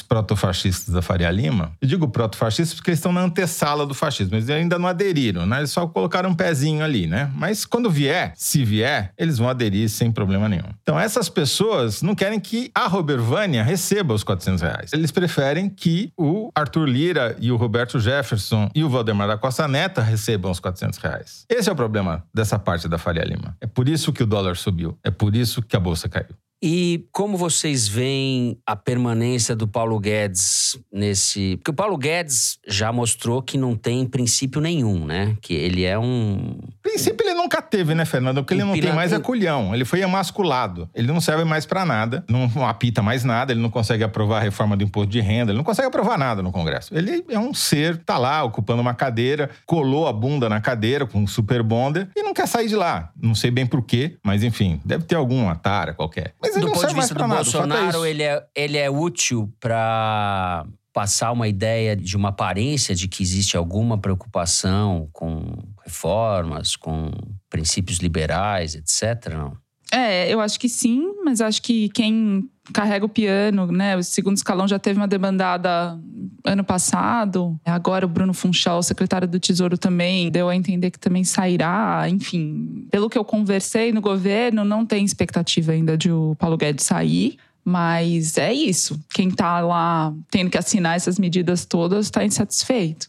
protofascistas 0.00 0.94
da 0.94 1.02
Faria 1.02 1.30
Lima, 1.30 1.72
eu 1.80 1.88
digo 1.88 2.08
protofascistas 2.08 2.74
porque 2.74 2.90
eles 2.90 3.00
estão 3.00 3.12
na 3.12 3.22
antessala 3.22 3.84
do 3.84 3.94
fascismo, 3.94 4.36
eles 4.36 4.48
ainda 4.48 4.78
não 4.78 4.88
aderiram, 4.88 5.44
né? 5.44 5.58
Eles 5.58 5.70
só 5.70 5.86
colocaram 5.88 6.30
um 6.30 6.34
pezinho 6.34 6.84
ali, 6.84 7.08
né? 7.08 7.32
Mas 7.34 7.64
quando 7.64 7.90
vier, 7.90 8.32
se 8.36 8.64
vier, 8.64 9.12
eles 9.18 9.35
vão 9.38 9.48
aderir 9.48 9.88
sem 9.88 10.10
problema 10.10 10.48
nenhum. 10.48 10.68
Então 10.82 10.98
essas 10.98 11.28
pessoas 11.28 12.02
não 12.02 12.14
querem 12.14 12.40
que 12.40 12.70
a 12.74 12.86
Robert 12.86 13.20
Vânia 13.20 13.62
receba 13.62 14.14
os 14.14 14.24
400 14.24 14.62
reais. 14.62 14.92
Eles 14.92 15.10
preferem 15.10 15.68
que 15.68 16.12
o 16.16 16.50
Arthur 16.54 16.88
Lira 16.88 17.36
e 17.38 17.50
o 17.50 17.56
Roberto 17.56 17.98
Jefferson 17.98 18.70
e 18.74 18.84
o 18.84 18.88
Valdemar 18.88 19.28
da 19.28 19.38
Costa 19.38 19.66
Neta 19.66 20.00
recebam 20.02 20.50
os 20.50 20.60
400 20.60 20.98
reais. 20.98 21.44
Esse 21.48 21.68
é 21.68 21.72
o 21.72 21.76
problema 21.76 22.24
dessa 22.34 22.58
parte 22.58 22.88
da 22.88 22.98
Faria 22.98 23.24
Lima. 23.24 23.56
É 23.60 23.66
por 23.66 23.88
isso 23.88 24.12
que 24.12 24.22
o 24.22 24.26
dólar 24.26 24.56
subiu. 24.56 24.98
É 25.02 25.10
por 25.10 25.34
isso 25.34 25.62
que 25.62 25.76
a 25.76 25.80
bolsa 25.80 26.08
caiu. 26.08 26.34
E 26.62 27.06
como 27.12 27.36
vocês 27.36 27.86
veem 27.86 28.58
a 28.66 28.74
permanência 28.74 29.54
do 29.54 29.68
Paulo 29.68 29.98
Guedes 30.00 30.78
nesse. 30.92 31.56
Porque 31.58 31.70
o 31.70 31.74
Paulo 31.74 31.96
Guedes 31.98 32.58
já 32.66 32.90
mostrou 32.92 33.42
que 33.42 33.58
não 33.58 33.76
tem 33.76 34.06
princípio 34.06 34.60
nenhum, 34.60 35.04
né? 35.04 35.36
Que 35.40 35.54
ele 35.54 35.84
é 35.84 35.98
um. 35.98 36.58
Princípio 36.82 37.26
ele 37.26 37.34
nunca 37.34 37.60
teve, 37.60 37.94
né, 37.94 38.04
Fernando? 38.04 38.36
Porque 38.36 38.54
ele 38.54 38.64
não 38.64 38.72
tem 38.72 38.92
mais 38.92 39.12
é 39.12 39.18
culhão. 39.18 39.74
Ele 39.74 39.84
foi 39.84 40.00
emasculado. 40.00 40.88
Ele 40.94 41.06
não 41.08 41.20
serve 41.20 41.44
mais 41.44 41.66
para 41.66 41.84
nada, 41.84 42.24
não 42.28 42.66
apita 42.66 43.02
mais 43.02 43.22
nada, 43.24 43.52
ele 43.52 43.60
não 43.60 43.70
consegue 43.70 44.02
aprovar 44.02 44.38
a 44.38 44.40
reforma 44.40 44.76
do 44.76 44.84
imposto 44.84 45.10
de 45.10 45.20
renda, 45.20 45.52
ele 45.52 45.58
não 45.58 45.64
consegue 45.64 45.88
aprovar 45.88 46.18
nada 46.18 46.42
no 46.42 46.50
Congresso. 46.50 46.96
Ele 46.96 47.24
é 47.28 47.38
um 47.38 47.52
ser, 47.52 47.98
tá 47.98 48.16
lá 48.16 48.42
ocupando 48.44 48.80
uma 48.80 48.94
cadeira, 48.94 49.50
colou 49.66 50.06
a 50.06 50.12
bunda 50.12 50.48
na 50.48 50.60
cadeira 50.60 51.06
com 51.06 51.20
um 51.20 51.26
super 51.26 51.62
bonder 51.62 52.08
e 52.16 52.22
não 52.22 52.32
quer 52.32 52.46
sair 52.46 52.68
de 52.68 52.76
lá. 52.76 53.10
Não 53.20 53.34
sei 53.34 53.50
bem 53.50 53.66
por 53.66 53.82
quê, 53.82 54.16
mas 54.24 54.42
enfim, 54.42 54.80
deve 54.84 55.04
ter 55.04 55.16
alguma 55.16 55.54
tara 55.54 55.92
qualquer. 55.92 56.34
Mas 56.40 56.55
do 56.60 56.72
ponto 56.72 56.86
de 56.86 56.94
vista 56.94 57.14
do 57.14 57.20
nada, 57.20 57.34
Bolsonaro, 57.36 58.04
é 58.04 58.10
ele, 58.10 58.22
é, 58.22 58.46
ele 58.54 58.78
é 58.78 58.90
útil 58.90 59.52
para 59.60 60.66
passar 60.92 61.30
uma 61.32 61.46
ideia 61.46 61.94
de 61.94 62.16
uma 62.16 62.30
aparência 62.30 62.94
de 62.94 63.06
que 63.06 63.22
existe 63.22 63.56
alguma 63.56 63.98
preocupação 63.98 65.08
com 65.12 65.44
reformas, 65.84 66.74
com 66.74 67.10
princípios 67.50 67.98
liberais, 67.98 68.74
etc. 68.74 69.34
Não? 69.34 69.56
É, 69.92 70.32
eu 70.32 70.40
acho 70.40 70.58
que 70.58 70.68
sim, 70.68 71.12
mas 71.24 71.40
acho 71.40 71.62
que 71.62 71.88
quem 71.90 72.50
carrega 72.72 73.04
o 73.04 73.08
piano, 73.08 73.66
né? 73.66 73.96
O 73.96 74.02
segundo 74.02 74.36
escalão 74.36 74.66
já 74.66 74.78
teve 74.78 74.98
uma 74.98 75.08
demandada 75.08 75.98
ano 76.44 76.64
passado. 76.64 77.58
Agora 77.64 78.06
o 78.06 78.08
Bruno 78.08 78.32
Funchal, 78.32 78.82
secretário 78.82 79.28
do 79.28 79.40
Tesouro, 79.40 79.76
também 79.76 80.30
deu 80.30 80.48
a 80.48 80.56
entender 80.56 80.90
que 80.90 80.98
também 80.98 81.24
sairá. 81.24 82.04
Enfim, 82.08 82.86
pelo 82.90 83.10
que 83.10 83.18
eu 83.18 83.24
conversei 83.24 83.92
no 83.92 84.00
governo, 84.00 84.64
não 84.64 84.84
tem 84.84 85.04
expectativa 85.04 85.72
ainda 85.72 85.96
de 85.96 86.10
o 86.10 86.36
Paulo 86.38 86.56
Guedes 86.56 86.84
sair. 86.84 87.36
Mas 87.64 88.38
é 88.38 88.52
isso. 88.52 89.00
Quem 89.12 89.28
está 89.28 89.58
lá 89.60 90.14
tendo 90.30 90.50
que 90.50 90.56
assinar 90.56 90.96
essas 90.96 91.18
medidas 91.18 91.64
todas 91.64 92.06
está 92.06 92.24
insatisfeito. 92.24 93.08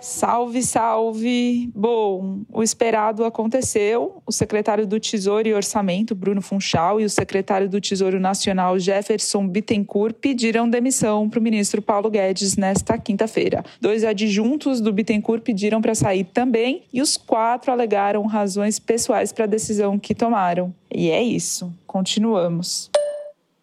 Salve, 0.00 0.62
salve! 0.62 1.70
Bom, 1.74 2.40
o 2.50 2.62
esperado 2.62 3.24
aconteceu. 3.24 4.22
O 4.26 4.32
secretário 4.32 4.86
do 4.86 4.98
Tesouro 4.98 5.46
e 5.46 5.54
Orçamento, 5.54 6.14
Bruno 6.14 6.40
Funchal, 6.40 7.00
e 7.00 7.04
o 7.04 7.10
secretário 7.10 7.68
do 7.68 7.80
Tesouro 7.80 8.18
Nacional, 8.18 8.78
Jefferson 8.78 9.46
Bittencourt, 9.46 10.14
pediram 10.14 10.68
demissão 10.68 11.28
para 11.28 11.38
o 11.38 11.42
ministro 11.42 11.82
Paulo 11.82 12.10
Guedes 12.10 12.56
nesta 12.56 12.96
quinta-feira. 12.96 13.62
Dois 13.80 14.02
adjuntos 14.02 14.80
do 14.80 14.92
Bittencourt 14.92 15.42
pediram 15.42 15.82
para 15.82 15.94
sair 15.94 16.24
também 16.24 16.82
e 16.92 17.02
os 17.02 17.16
quatro 17.16 17.70
alegaram 17.70 18.24
razões 18.26 18.78
pessoais 18.78 19.32
para 19.32 19.44
a 19.44 19.48
decisão 19.48 19.98
que 19.98 20.14
tomaram. 20.14 20.74
E 20.92 21.10
é 21.10 21.22
isso. 21.22 21.72
Continuamos. 21.86 22.89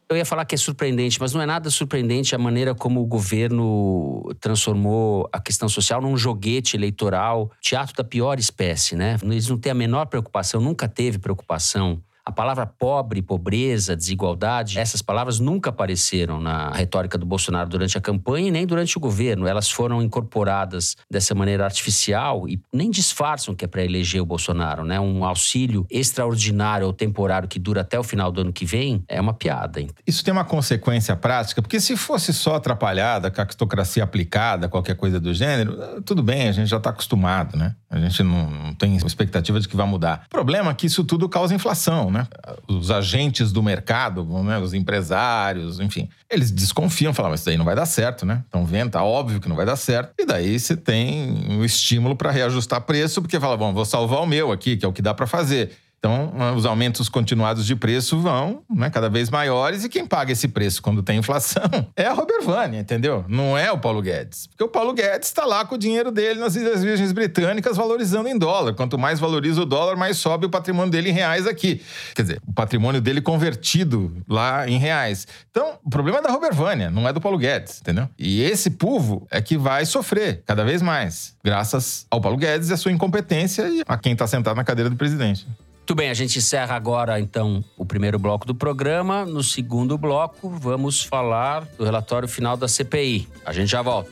Eu 0.10 0.16
ia 0.16 0.24
falar 0.24 0.46
que 0.46 0.56
é 0.56 0.58
surpreendente, 0.58 1.20
mas 1.20 1.34
não 1.34 1.42
é 1.42 1.46
nada 1.46 1.70
surpreendente 1.70 2.34
a 2.34 2.38
maneira 2.38 2.74
como 2.74 3.02
o 3.02 3.06
governo 3.06 4.24
transformou 4.40 5.30
a 5.34 5.40
questão 5.40 5.68
social 5.68 6.02
num 6.02 6.16
joguete 6.16 6.78
eleitoral, 6.78 7.52
teatro 7.60 7.94
da 7.94 8.06
pior 8.06 8.40
espécie, 8.40 8.96
né? 8.96 9.18
Eles 9.22 9.50
não 9.50 9.58
têm 9.58 9.74
a 9.74 9.76
menor 9.76 10.06
preocupação, 10.06 10.62
nunca 10.62 10.88
teve 10.88 11.20
preocupação 11.20 12.02
a 12.28 12.32
palavra 12.32 12.66
pobre, 12.66 13.22
pobreza, 13.22 13.96
desigualdade, 13.96 14.78
essas 14.78 15.02
palavras 15.02 15.40
nunca 15.40 15.70
apareceram 15.70 16.42
na 16.42 16.72
retórica 16.72 17.18
do 17.18 17.26
Bolsonaro 17.26 17.70
durante 17.70 17.98
a 17.98 18.02
campanha 18.02 18.50
e 18.50 18.52
nem 18.52 18.68
durante 18.68 18.98
o 18.98 19.00
governo. 19.00 19.48
Elas 19.48 19.72
foram 19.72 20.02
incorporadas 20.02 20.98
dessa 21.10 21.34
maneira 21.34 21.64
artificial 21.64 22.46
e 22.46 22.62
nem 22.74 22.92
disfarçam 22.92 23.56
que 23.56 23.64
é 23.64 23.68
para 23.68 23.82
eleger 23.82 24.22
o 24.22 24.26
Bolsonaro, 24.26 24.84
né? 24.84 25.00
Um 25.00 25.24
auxílio 25.24 25.88
extraordinário 25.90 26.86
ou 26.86 26.92
temporário 26.92 27.48
que 27.48 27.58
dura 27.58 27.80
até 27.80 27.98
o 27.98 28.04
final 28.04 28.30
do 28.30 28.42
ano 28.42 28.52
que 28.52 28.66
vem 28.66 29.02
é 29.08 29.22
uma 29.22 29.34
piada. 29.34 29.80
Isso 30.06 30.22
tem 30.22 30.34
uma 30.34 30.44
consequência 30.44 31.16
prática, 31.16 31.62
porque 31.62 31.80
se 31.80 31.96
fosse 31.96 32.34
só 32.34 32.56
atrapalhada, 32.56 33.32
cactocracia 33.32 34.04
aplicada, 34.04 34.68
qualquer 34.68 34.98
coisa 34.98 35.18
do 35.18 35.34
gênero, 35.34 36.02
tudo 36.02 36.22
bem, 36.22 36.50
a 36.50 36.52
gente 36.52 36.68
já 36.68 36.78
está 36.78 36.90
acostumado, 36.90 37.56
né? 37.56 37.74
A 37.90 37.98
gente 38.00 38.22
não, 38.22 38.50
não 38.50 38.74
tem 38.74 38.98
expectativa 38.98 39.60
de 39.62 39.68
que 39.68 39.78
vai 39.78 39.88
mudar. 39.88 40.24
O 40.26 40.30
problema 40.30 40.72
é 40.72 40.74
que 40.74 40.88
isso 40.88 41.06
tudo 41.06 41.30
causa 41.30 41.56
inflação, 41.56 42.12
né? 42.12 42.17
Né? 42.18 42.28
Os 42.68 42.90
agentes 42.90 43.52
do 43.52 43.62
mercado, 43.62 44.26
né? 44.44 44.58
os 44.58 44.74
empresários, 44.74 45.80
enfim, 45.80 46.10
eles 46.30 46.52
desconfiam, 46.52 47.14
falam, 47.14 47.32
mas 47.32 47.42
isso 47.42 47.50
daí 47.50 47.58
não 47.58 47.66
vai 47.66 47.76
dar 47.76 47.86
certo, 47.86 48.26
né? 48.26 48.44
Estão 48.46 48.66
vendo, 48.66 48.92
tá 48.92 49.04
óbvio 49.04 49.40
que 49.40 49.48
não 49.48 49.56
vai 49.56 49.66
dar 49.66 49.76
certo. 49.76 50.14
E 50.18 50.26
daí 50.26 50.60
você 50.60 50.76
tem 50.76 51.48
o 51.50 51.54
um 51.54 51.66
estímulo 51.66 52.16
para 52.16 52.32
reajustar 52.32 52.82
preço, 52.82 53.22
porque 53.22 53.40
fala, 53.40 53.56
bom, 53.56 53.74
vou 53.74 53.86
salvar 53.86 54.22
o 54.22 54.26
meu 54.26 54.52
aqui, 54.52 54.76
que 54.76 54.86
é 54.86 54.88
o 54.88 54.94
que 54.94 55.02
dá 55.02 55.14
para 55.14 55.28
fazer. 55.28 55.72
Então, 56.00 56.32
os 56.56 56.66
aumentos 56.66 57.10
continuados 57.10 57.66
de 57.66 57.76
preço 57.76 58.20
vão 58.20 58.62
né, 58.70 58.90
cada 58.90 59.10
vez 59.10 59.30
maiores 59.32 59.84
e 59.84 59.90
quem 59.90 60.06
paga 60.06 60.32
esse 60.32 60.48
preço 60.48 60.82
quando 60.82 61.02
tem 61.02 61.18
inflação 61.18 61.64
é 61.96 62.06
a 62.06 62.14
Robert 62.14 62.44
Vânia, 62.44 62.80
entendeu? 62.80 63.26
Não 63.28 63.58
é 63.58 63.72
o 63.72 63.80
Paulo 63.80 64.02
Guedes. 64.02 64.48
Porque 64.48 64.64
o 64.64 64.68
Paulo 64.68 64.94
Guedes 64.94 65.28
está 65.28 65.44
lá 65.44 65.66
com 65.66 65.74
o 65.74 65.78
dinheiro 65.78 66.12
dele 66.12 66.40
nas 66.40 66.56
Ilhas 66.56 66.84
Virgens 66.84 67.12
Britânicas 67.12 67.76
valorizando 67.76 68.30
em 68.30 68.38
dólar. 68.38 68.76
Quanto 68.76 68.98
mais 68.98 69.20
valoriza 69.20 69.62
o 69.64 69.66
dólar, 69.66 69.96
mais 69.96 70.18
sobe 70.18 70.46
o 70.46 70.50
patrimônio 70.50 70.92
dele 70.92 71.10
em 71.10 71.14
reais 71.14 71.48
aqui. 71.48 71.82
Quer 72.14 72.22
dizer, 72.22 72.42
o 72.48 72.54
patrimônio 72.54 73.02
dele 73.02 73.20
convertido 73.20 74.16
lá 74.30 74.70
em 74.70 74.78
reais. 74.78 75.28
Então, 75.50 75.80
o 75.84 75.90
problema 75.90 76.20
é 76.20 76.22
da 76.22 76.30
Robert 76.30 76.54
Vânia, 76.54 76.92
não 76.92 77.08
é 77.08 77.14
do 77.14 77.20
Paulo 77.20 77.40
Guedes, 77.40 77.82
entendeu? 77.82 78.08
E 78.20 78.44
esse 78.44 78.70
povo 78.70 79.28
é 79.32 79.42
que 79.42 79.58
vai 79.58 79.84
sofrer 79.86 80.44
cada 80.46 80.64
vez 80.64 80.82
mais, 80.82 81.36
graças 81.44 82.06
ao 82.12 82.22
Paulo 82.22 82.38
Guedes 82.38 82.70
e 82.70 82.74
a 82.74 82.78
sua 82.78 82.92
incompetência 82.92 83.68
e 83.68 83.82
a 83.88 83.98
quem 83.98 84.14
está 84.14 84.28
sentado 84.28 84.56
na 84.56 84.64
cadeira 84.64 84.90
do 84.90 84.96
presidente. 84.96 85.48
Muito 85.88 85.96
bem, 85.96 86.10
a 86.10 86.14
gente 86.14 86.38
encerra 86.38 86.76
agora 86.76 87.18
então 87.18 87.64
o 87.78 87.86
primeiro 87.86 88.20
bloco 88.20 88.46
do 88.46 88.54
programa. 88.54 89.26
No 89.26 89.42
segundo 89.42 89.98
bloco, 89.98 90.50
vamos 90.50 91.02
falar 91.02 91.64
do 91.78 91.86
relatório 91.86 92.28
final 92.28 92.58
da 92.58 92.68
CPI. 92.68 93.26
A 93.46 93.54
gente 93.54 93.70
já 93.70 93.82
volta. 93.82 94.12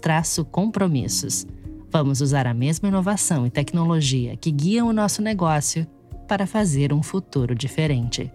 compromissos. 0.50 1.46
Vamos 1.90 2.20
usar 2.20 2.46
a 2.46 2.54
mesma 2.54 2.88
inovação 2.88 3.46
e 3.46 3.50
tecnologia 3.50 4.36
que 4.36 4.50
guiam 4.50 4.88
o 4.88 4.92
nosso 4.92 5.22
negócio 5.22 5.86
para 6.28 6.46
fazer 6.46 6.92
um 6.92 7.02
futuro 7.02 7.54
diferente. 7.54 8.30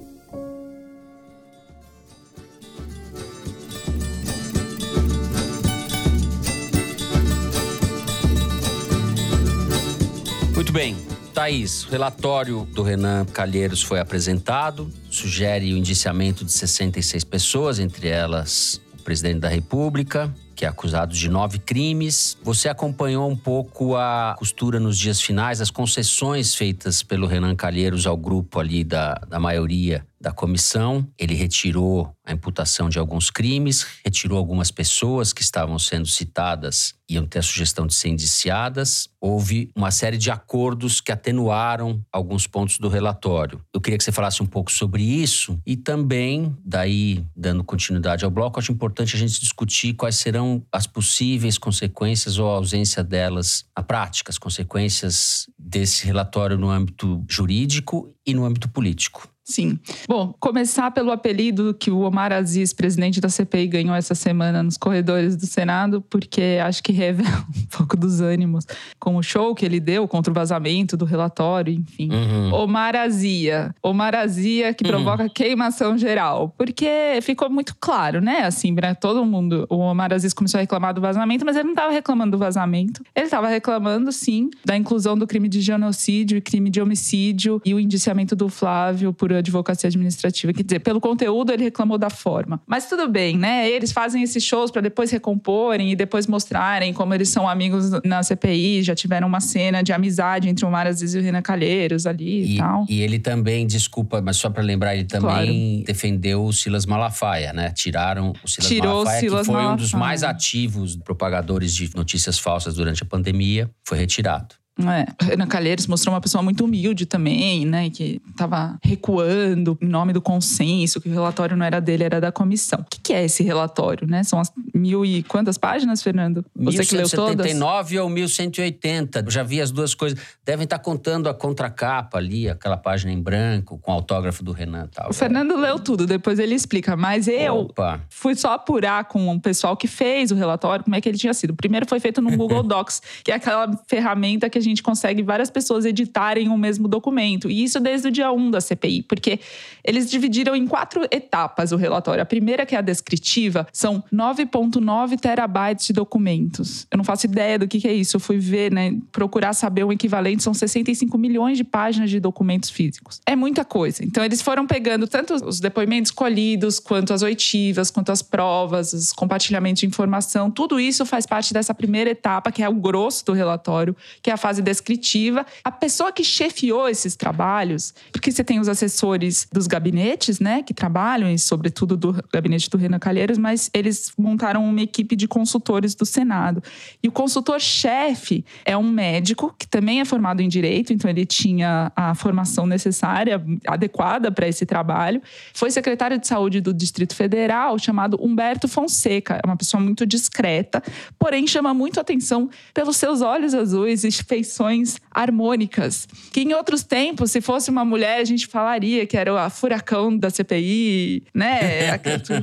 Bem. 10.75 10.97
Thaís, 11.33 11.85
o 11.85 11.89
relatório 11.89 12.67
do 12.73 12.83
Renan 12.83 13.23
Calheiros 13.23 13.81
foi 13.81 13.97
apresentado, 13.97 14.91
sugere 15.09 15.73
o 15.73 15.77
indiciamento 15.77 16.43
de 16.43 16.51
66 16.51 17.23
pessoas, 17.23 17.79
entre 17.79 18.09
elas 18.09 18.81
o 18.99 19.01
presidente 19.01 19.39
da 19.39 19.47
República, 19.47 20.35
que 20.53 20.65
é 20.65 20.67
acusado 20.67 21.13
de 21.13 21.29
nove 21.29 21.59
crimes. 21.59 22.38
Você 22.43 22.67
acompanhou 22.67 23.29
um 23.29 23.38
pouco 23.38 23.95
a 23.95 24.35
costura 24.38 24.77
nos 24.77 24.97
dias 24.97 25.21
finais, 25.21 25.61
as 25.61 25.71
concessões 25.71 26.53
feitas 26.53 27.01
pelo 27.01 27.25
Renan 27.25 27.55
Calheiros 27.55 28.05
ao 28.05 28.17
grupo 28.17 28.59
ali 28.59 28.83
da, 28.83 29.13
da 29.29 29.39
maioria 29.39 30.05
da 30.25 30.31
comissão. 30.31 31.07
Ele 31.19 31.35
retirou 31.35 32.11
a 32.25 32.33
imputação 32.33 32.89
de 32.89 32.97
alguns 32.97 33.29
crimes, 33.29 33.85
retirou 34.03 34.39
algumas 34.39 34.71
pessoas 34.71 35.31
que 35.31 35.43
estavam 35.43 35.77
sendo 35.77 36.07
citadas 36.07 36.95
iam 37.09 37.25
ter 37.25 37.39
a 37.39 37.43
sugestão 37.43 37.85
de 37.85 37.93
ser 37.93 38.09
indiciadas. 38.09 39.09
Houve 39.21 39.69
uma 39.75 39.91
série 39.91 40.17
de 40.17 40.31
acordos 40.31 40.99
que 40.99 41.11
atenuaram 41.11 42.03
alguns 42.11 42.47
pontos 42.47 42.77
do 42.77 42.89
relatório. 42.89 43.61
Eu 43.73 43.79
queria 43.79 43.97
que 43.97 44.03
você 44.03 44.11
falasse 44.11 44.41
um 44.41 44.45
pouco 44.45 44.71
sobre 44.71 45.03
isso 45.03 45.59
e 45.65 45.75
também, 45.77 46.55
daí 46.63 47.23
dando 47.35 47.63
continuidade 47.63 48.25
ao 48.25 48.31
bloco, 48.31 48.59
acho 48.59 48.71
importante 48.71 49.15
a 49.15 49.19
gente 49.19 49.39
discutir 49.39 49.93
quais 49.93 50.15
serão 50.15 50.63
as 50.71 50.88
possíveis 50.88 51.57
consequências 51.57 52.38
ou 52.38 52.49
a 52.49 52.55
ausência 52.55 53.03
delas 53.03 53.65
na 53.75 53.83
prática, 53.83 54.31
as 54.31 54.38
consequências 54.38 55.47
desse 55.57 56.05
relatório 56.05 56.57
no 56.57 56.69
âmbito 56.69 57.23
jurídico 57.29 58.13
e 58.25 58.33
no 58.33 58.45
âmbito 58.45 58.69
político. 58.69 59.29
Sim. 59.45 59.77
Bom, 60.10 60.34
começar 60.39 60.89
pelo 60.89 61.12
apelido 61.12 61.75
que 61.79 61.91
o 61.91 61.99
Omar 61.99 62.34
Aziz, 62.34 62.73
presidente 62.73 63.21
da 63.21 63.29
CPI, 63.29 63.67
ganhou 63.67 63.95
essa 63.95 64.15
semana 64.15 64.63
nos 64.63 64.75
corredores 64.75 65.36
do 65.36 65.45
Senado, 65.45 66.01
porque 66.10 66.60
acho 66.65 66.81
que 66.81 66.91
revela 66.91 67.45
um 67.55 67.77
pouco 67.77 67.95
dos 67.95 68.21
ânimos 68.21 68.65
com 68.99 69.15
o 69.17 69.21
show 69.21 69.53
que 69.53 69.63
ele 69.63 69.79
deu 69.79 70.08
contra 70.08 70.31
o 70.31 70.34
vazamento 70.34 70.97
do 70.97 71.05
relatório, 71.05 71.71
enfim. 71.75 72.10
Uhum. 72.12 72.53
Omar 72.55 72.95
Azia. 72.95 73.75
Omar 73.84 74.15
Azia 74.15 74.73
que 74.73 74.84
uhum. 74.84 74.89
provoca 74.89 75.29
queimação 75.29 75.95
geral. 75.95 76.51
Porque 76.58 77.19
ficou 77.21 77.47
muito 77.47 77.75
claro, 77.79 78.21
né? 78.21 78.45
Assim, 78.45 78.73
pra 78.73 78.95
todo 78.95 79.23
mundo. 79.23 79.67
O 79.69 79.77
Omar 79.77 80.12
Aziz 80.12 80.34
começou 80.34 80.58
a 80.58 80.62
reclamar 80.62 80.91
do 80.91 81.01
vazamento, 81.01 81.45
mas 81.45 81.55
ele 81.55 81.65
não 81.65 81.73
estava 81.73 81.91
reclamando 81.91 82.31
do 82.31 82.39
vazamento. 82.39 83.03
Ele 83.15 83.25
estava 83.25 83.47
reclamando, 83.47 84.12
sim, 84.12 84.49
da 84.65 84.75
inclusão 84.75 85.15
do 85.15 85.27
crime 85.27 85.47
de 85.47 85.62
genocídio 85.62 86.36
e 86.36 86.41
crime 86.41 86.71
de 86.71 86.81
homicídio 86.81 87.62
e 87.63 87.75
o 87.75 87.79
indiciamento 87.79 88.36
do 88.36 88.49
Flávio 88.49 89.13
por 89.13 89.34
advocacia 89.39 89.87
administrativa. 89.87 90.53
Quer 90.53 90.63
dizer, 90.63 90.79
pelo 90.79 90.99
conteúdo 90.99 91.51
ele 91.51 91.63
reclamou 91.63 91.97
da 91.97 92.09
forma. 92.09 92.61
Mas 92.65 92.87
tudo 92.87 93.07
bem, 93.07 93.37
né? 93.37 93.69
Eles 93.69 93.91
fazem 93.91 94.23
esses 94.23 94.43
shows 94.43 94.71
para 94.71 94.81
depois 94.81 95.11
recomporem 95.11 95.91
e 95.91 95.95
depois 95.95 96.27
mostrarem 96.27 96.93
como 96.93 97.13
eles 97.13 97.29
são 97.29 97.47
amigos 97.47 97.91
na 98.03 98.23
CPI, 98.23 98.83
já 98.83 98.95
tiveram 98.95 99.27
uma 99.27 99.39
cena 99.39 99.81
de 99.81 99.93
amizade 99.93 100.49
entre 100.49 100.65
o 100.65 100.71
Mar 100.71 100.87
Aziz 100.87 101.13
e 101.13 101.19
o 101.19 101.21
Renan 101.21 101.41
Calheiros 101.41 102.05
ali 102.05 102.43
e, 102.43 102.55
e 102.55 102.57
tal. 102.57 102.85
E 102.89 103.01
ele 103.01 103.19
também, 103.19 103.65
desculpa, 103.65 104.21
mas 104.21 104.37
só 104.37 104.49
para 104.49 104.63
lembrar, 104.63 104.95
ele 104.95 105.05
também 105.05 105.29
claro. 105.29 105.83
defendeu 105.85 106.45
o 106.45 106.53
Silas 106.53 106.85
Malafaia, 106.85 107.53
né? 107.53 107.71
Tiraram 107.71 108.33
o 108.43 108.47
Silas 108.47 108.67
Tirou 108.67 108.93
Malafaia, 108.95 109.19
Silas 109.19 109.39
que 109.41 109.45
foi 109.45 109.55
Malafaia. 109.55 109.73
um 109.73 109.77
dos 109.77 109.93
mais 109.93 110.23
ativos 110.23 110.95
propagadores 110.95 111.73
de 111.73 111.89
notícias 111.95 112.39
falsas 112.39 112.75
durante 112.75 113.03
a 113.03 113.05
pandemia, 113.05 113.69
foi 113.83 113.97
retirado. 113.97 114.55
É, 114.77 115.33
Ana 115.33 115.47
Calheiros 115.47 115.88
mostrou 115.88 116.13
uma 116.13 116.19
pessoa 116.19 116.43
muito 116.43 116.65
humilde 116.65 117.05
também, 117.05 117.65
né? 117.65 117.89
Que 117.89 118.21
estava 118.29 118.77
recuando 118.83 119.77
em 119.81 119.88
nome 119.88 120.11
do 120.11 120.21
consenso, 120.21 120.99
que 120.99 121.07
o 121.07 121.11
relatório 121.13 121.55
não 121.55 121.65
era 121.65 121.79
dele, 121.79 122.03
era 122.03 122.19
da 122.19 122.31
comissão. 122.31 122.79
O 122.81 122.83
que, 122.83 122.99
que 122.99 123.13
é 123.13 123.23
esse 123.23 123.41
relatório, 123.41 124.05
né? 124.05 124.23
São 124.23 124.38
as 124.38 124.51
mil 124.73 125.05
e 125.05 125.23
quantas 125.23 125.57
páginas, 125.57 126.03
Fernando? 126.03 126.45
Você 126.55 126.79
1179 126.79 127.88
que 127.88 127.93
leu 127.93 128.01
todas? 128.01 128.03
ou 128.03 128.09
1180. 128.09 129.19
Eu 129.25 129.31
já 129.31 129.43
vi 129.43 129.61
as 129.61 129.71
duas 129.71 129.95
coisas. 129.95 130.19
Devem 130.43 130.65
estar 130.65 130.79
contando 130.79 131.29
a 131.29 131.33
contracapa 131.33 132.17
ali, 132.17 132.49
aquela 132.49 132.75
página 132.75 133.13
em 133.13 133.21
branco, 133.21 133.77
com 133.77 133.91
o 133.91 133.93
autógrafo 133.93 134.43
do 134.43 134.51
Renan 134.51 134.88
tal. 134.93 135.09
O 135.09 135.13
Fernando 135.13 135.55
leu 135.55 135.79
tudo, 135.79 136.05
depois 136.05 136.38
ele 136.38 136.53
explica. 136.53 136.97
Mas 136.97 137.29
eu 137.29 137.59
Opa. 137.59 138.01
fui 138.09 138.35
só 138.35 138.53
apurar 138.53 139.05
com 139.05 139.29
o 139.29 139.39
pessoal 139.39 139.77
que 139.77 139.88
fez 139.88 140.31
o 140.31 140.35
relatório 140.35 140.83
como 140.83 140.95
é 140.95 141.01
que 141.01 141.07
ele 141.07 141.17
tinha 141.17 141.33
sido. 141.33 141.51
O 141.51 141.55
primeiro 141.55 141.88
foi 141.88 142.01
feito 142.01 142.21
no 142.21 142.31
Google 142.35 142.63
Docs, 142.63 143.01
que 143.23 143.31
é 143.31 143.35
aquela 143.35 143.71
ferramenta 143.88 144.49
que 144.49 144.57
a 144.57 144.61
gente 144.69 144.84
consegue 144.84 145.23
várias 145.23 145.49
pessoas 145.49 145.86
editarem 145.86 146.49
o 146.49 146.58
mesmo 146.58 146.88
documento. 146.88 147.49
E 147.49 147.63
isso 147.63 147.80
desde 147.80 148.08
o 148.08 148.12
dia 148.12 148.32
1 148.32 148.51
da 148.51 148.62
CPI, 148.62 149.04
porque 149.04 149.39
eles 149.84 150.10
dividiram 150.10 150.56
em 150.56 150.65
quatro 150.67 151.06
etapas 151.12 151.71
o 151.71 151.78
relatório. 151.78 152.21
A 152.21 152.25
primeira, 152.25 152.65
que 152.65 152.75
é 152.75 152.78
a 152.78 152.82
descritiva, 152.82 153.67
são 153.71 154.04
9,9 154.13 155.19
terabytes 155.19 155.88
de 155.88 155.93
documentos. 155.93 156.88
Eu 156.91 156.97
não 156.97 157.04
faço 157.04 157.25
ideia 157.25 157.60
do 157.60 157.67
que, 157.67 157.80
que 157.80 157.88
é 157.88 157.93
isso. 157.93 158.15
Eu 158.17 158.19
fui 158.19 158.38
ver, 158.38 158.71
né, 158.71 158.97
procurar 159.12 159.54
saber 159.54 159.84
o 159.84 159.91
equivalente, 159.91 160.43
são 160.43 160.54
65 160.54 161.17
milhões 161.17 161.58
de 161.58 161.63
páginas 161.63 162.10
de 162.10 162.19
documentos 162.19 162.69
físicos. 162.69 163.21
É 163.25 163.36
muita 163.36 163.63
coisa. 163.63 164.04
Então, 164.04 164.23
eles 164.23 164.41
foram 164.41 164.65
pegando 164.65 165.08
tanto 165.08 165.34
os 165.34 165.60
depoimentos 165.60 166.12
colhidos, 166.12 166.80
quanto 166.80 167.13
as 167.13 167.21
oitivas, 167.21 167.91
quanto 167.91 168.12
as 168.12 168.21
provas, 168.21 168.93
os 168.93 169.13
compartilhamentos 169.13 169.82
de 169.82 169.88
informação. 169.88 170.49
Tudo 170.49 170.80
isso 170.80 171.06
faz 171.06 171.25
parte 171.25 171.54
dessa 171.54 171.73
primeira 171.73 172.10
etapa, 172.10 172.51
que 172.51 172.63
é 172.63 172.69
o 172.69 172.73
grosso 172.73 173.25
do 173.25 173.34
relatório, 173.34 173.95
que 174.21 174.30
é 174.30 174.34
a 174.34 174.38
fase 174.38 174.54
descritiva. 174.61 175.45
A 175.63 175.71
pessoa 175.71 176.11
que 176.11 176.23
chefiou 176.23 176.87
esses 176.87 177.15
trabalhos, 177.15 177.93
porque 178.11 178.31
você 178.31 178.43
tem 178.43 178.59
os 178.59 178.67
assessores 178.67 179.47
dos 179.51 179.67
gabinetes, 179.67 180.39
né, 180.39 180.63
que 180.63 180.73
trabalham, 180.73 181.29
e 181.29 181.37
sobretudo 181.37 181.97
do 181.97 182.15
gabinete 182.31 182.69
do 182.69 182.77
Renan 182.77 182.99
Calheiros, 182.99 183.37
mas 183.37 183.69
eles 183.73 184.11
montaram 184.17 184.63
uma 184.65 184.81
equipe 184.81 185.15
de 185.15 185.27
consultores 185.27 185.95
do 185.95 186.05
Senado. 186.05 186.63
E 187.01 187.07
o 187.07 187.11
consultor-chefe 187.11 188.45
é 188.63 188.75
um 188.75 188.89
médico 188.89 189.53
que 189.57 189.67
também 189.67 189.99
é 189.99 190.05
formado 190.05 190.41
em 190.41 190.47
direito, 190.47 190.93
então 190.93 191.09
ele 191.09 191.25
tinha 191.25 191.91
a 191.95 192.15
formação 192.15 192.65
necessária, 192.65 193.43
adequada 193.67 194.31
para 194.31 194.47
esse 194.47 194.65
trabalho. 194.65 195.21
Foi 195.53 195.71
secretário 195.71 196.17
de 196.17 196.27
saúde 196.27 196.61
do 196.61 196.73
Distrito 196.73 197.15
Federal, 197.15 197.77
chamado 197.77 198.17
Humberto 198.21 198.67
Fonseca. 198.67 199.39
É 199.43 199.45
uma 199.45 199.57
pessoa 199.57 199.81
muito 199.81 200.05
discreta, 200.05 200.81
porém 201.17 201.47
chama 201.47 201.73
muito 201.73 201.99
atenção 201.99 202.49
pelos 202.73 202.97
seus 202.97 203.21
olhos 203.21 203.53
azuis 203.53 204.03
e 204.03 204.07
feições 204.45 204.97
harmônicas. 205.10 206.08
Que 206.31 206.41
em 206.41 206.53
outros 206.53 206.84
tempos, 206.84 207.31
se 207.31 207.41
fosse 207.41 207.69
uma 207.71 207.84
mulher, 207.84 208.19
a 208.19 208.23
gente 208.23 208.45
falaria 208.45 209.05
que 209.05 209.17
era 209.17 209.41
a 209.41 209.49
furacão 209.49 210.15
da 210.15 210.29
CPI, 210.29 211.23
né? 211.34 211.97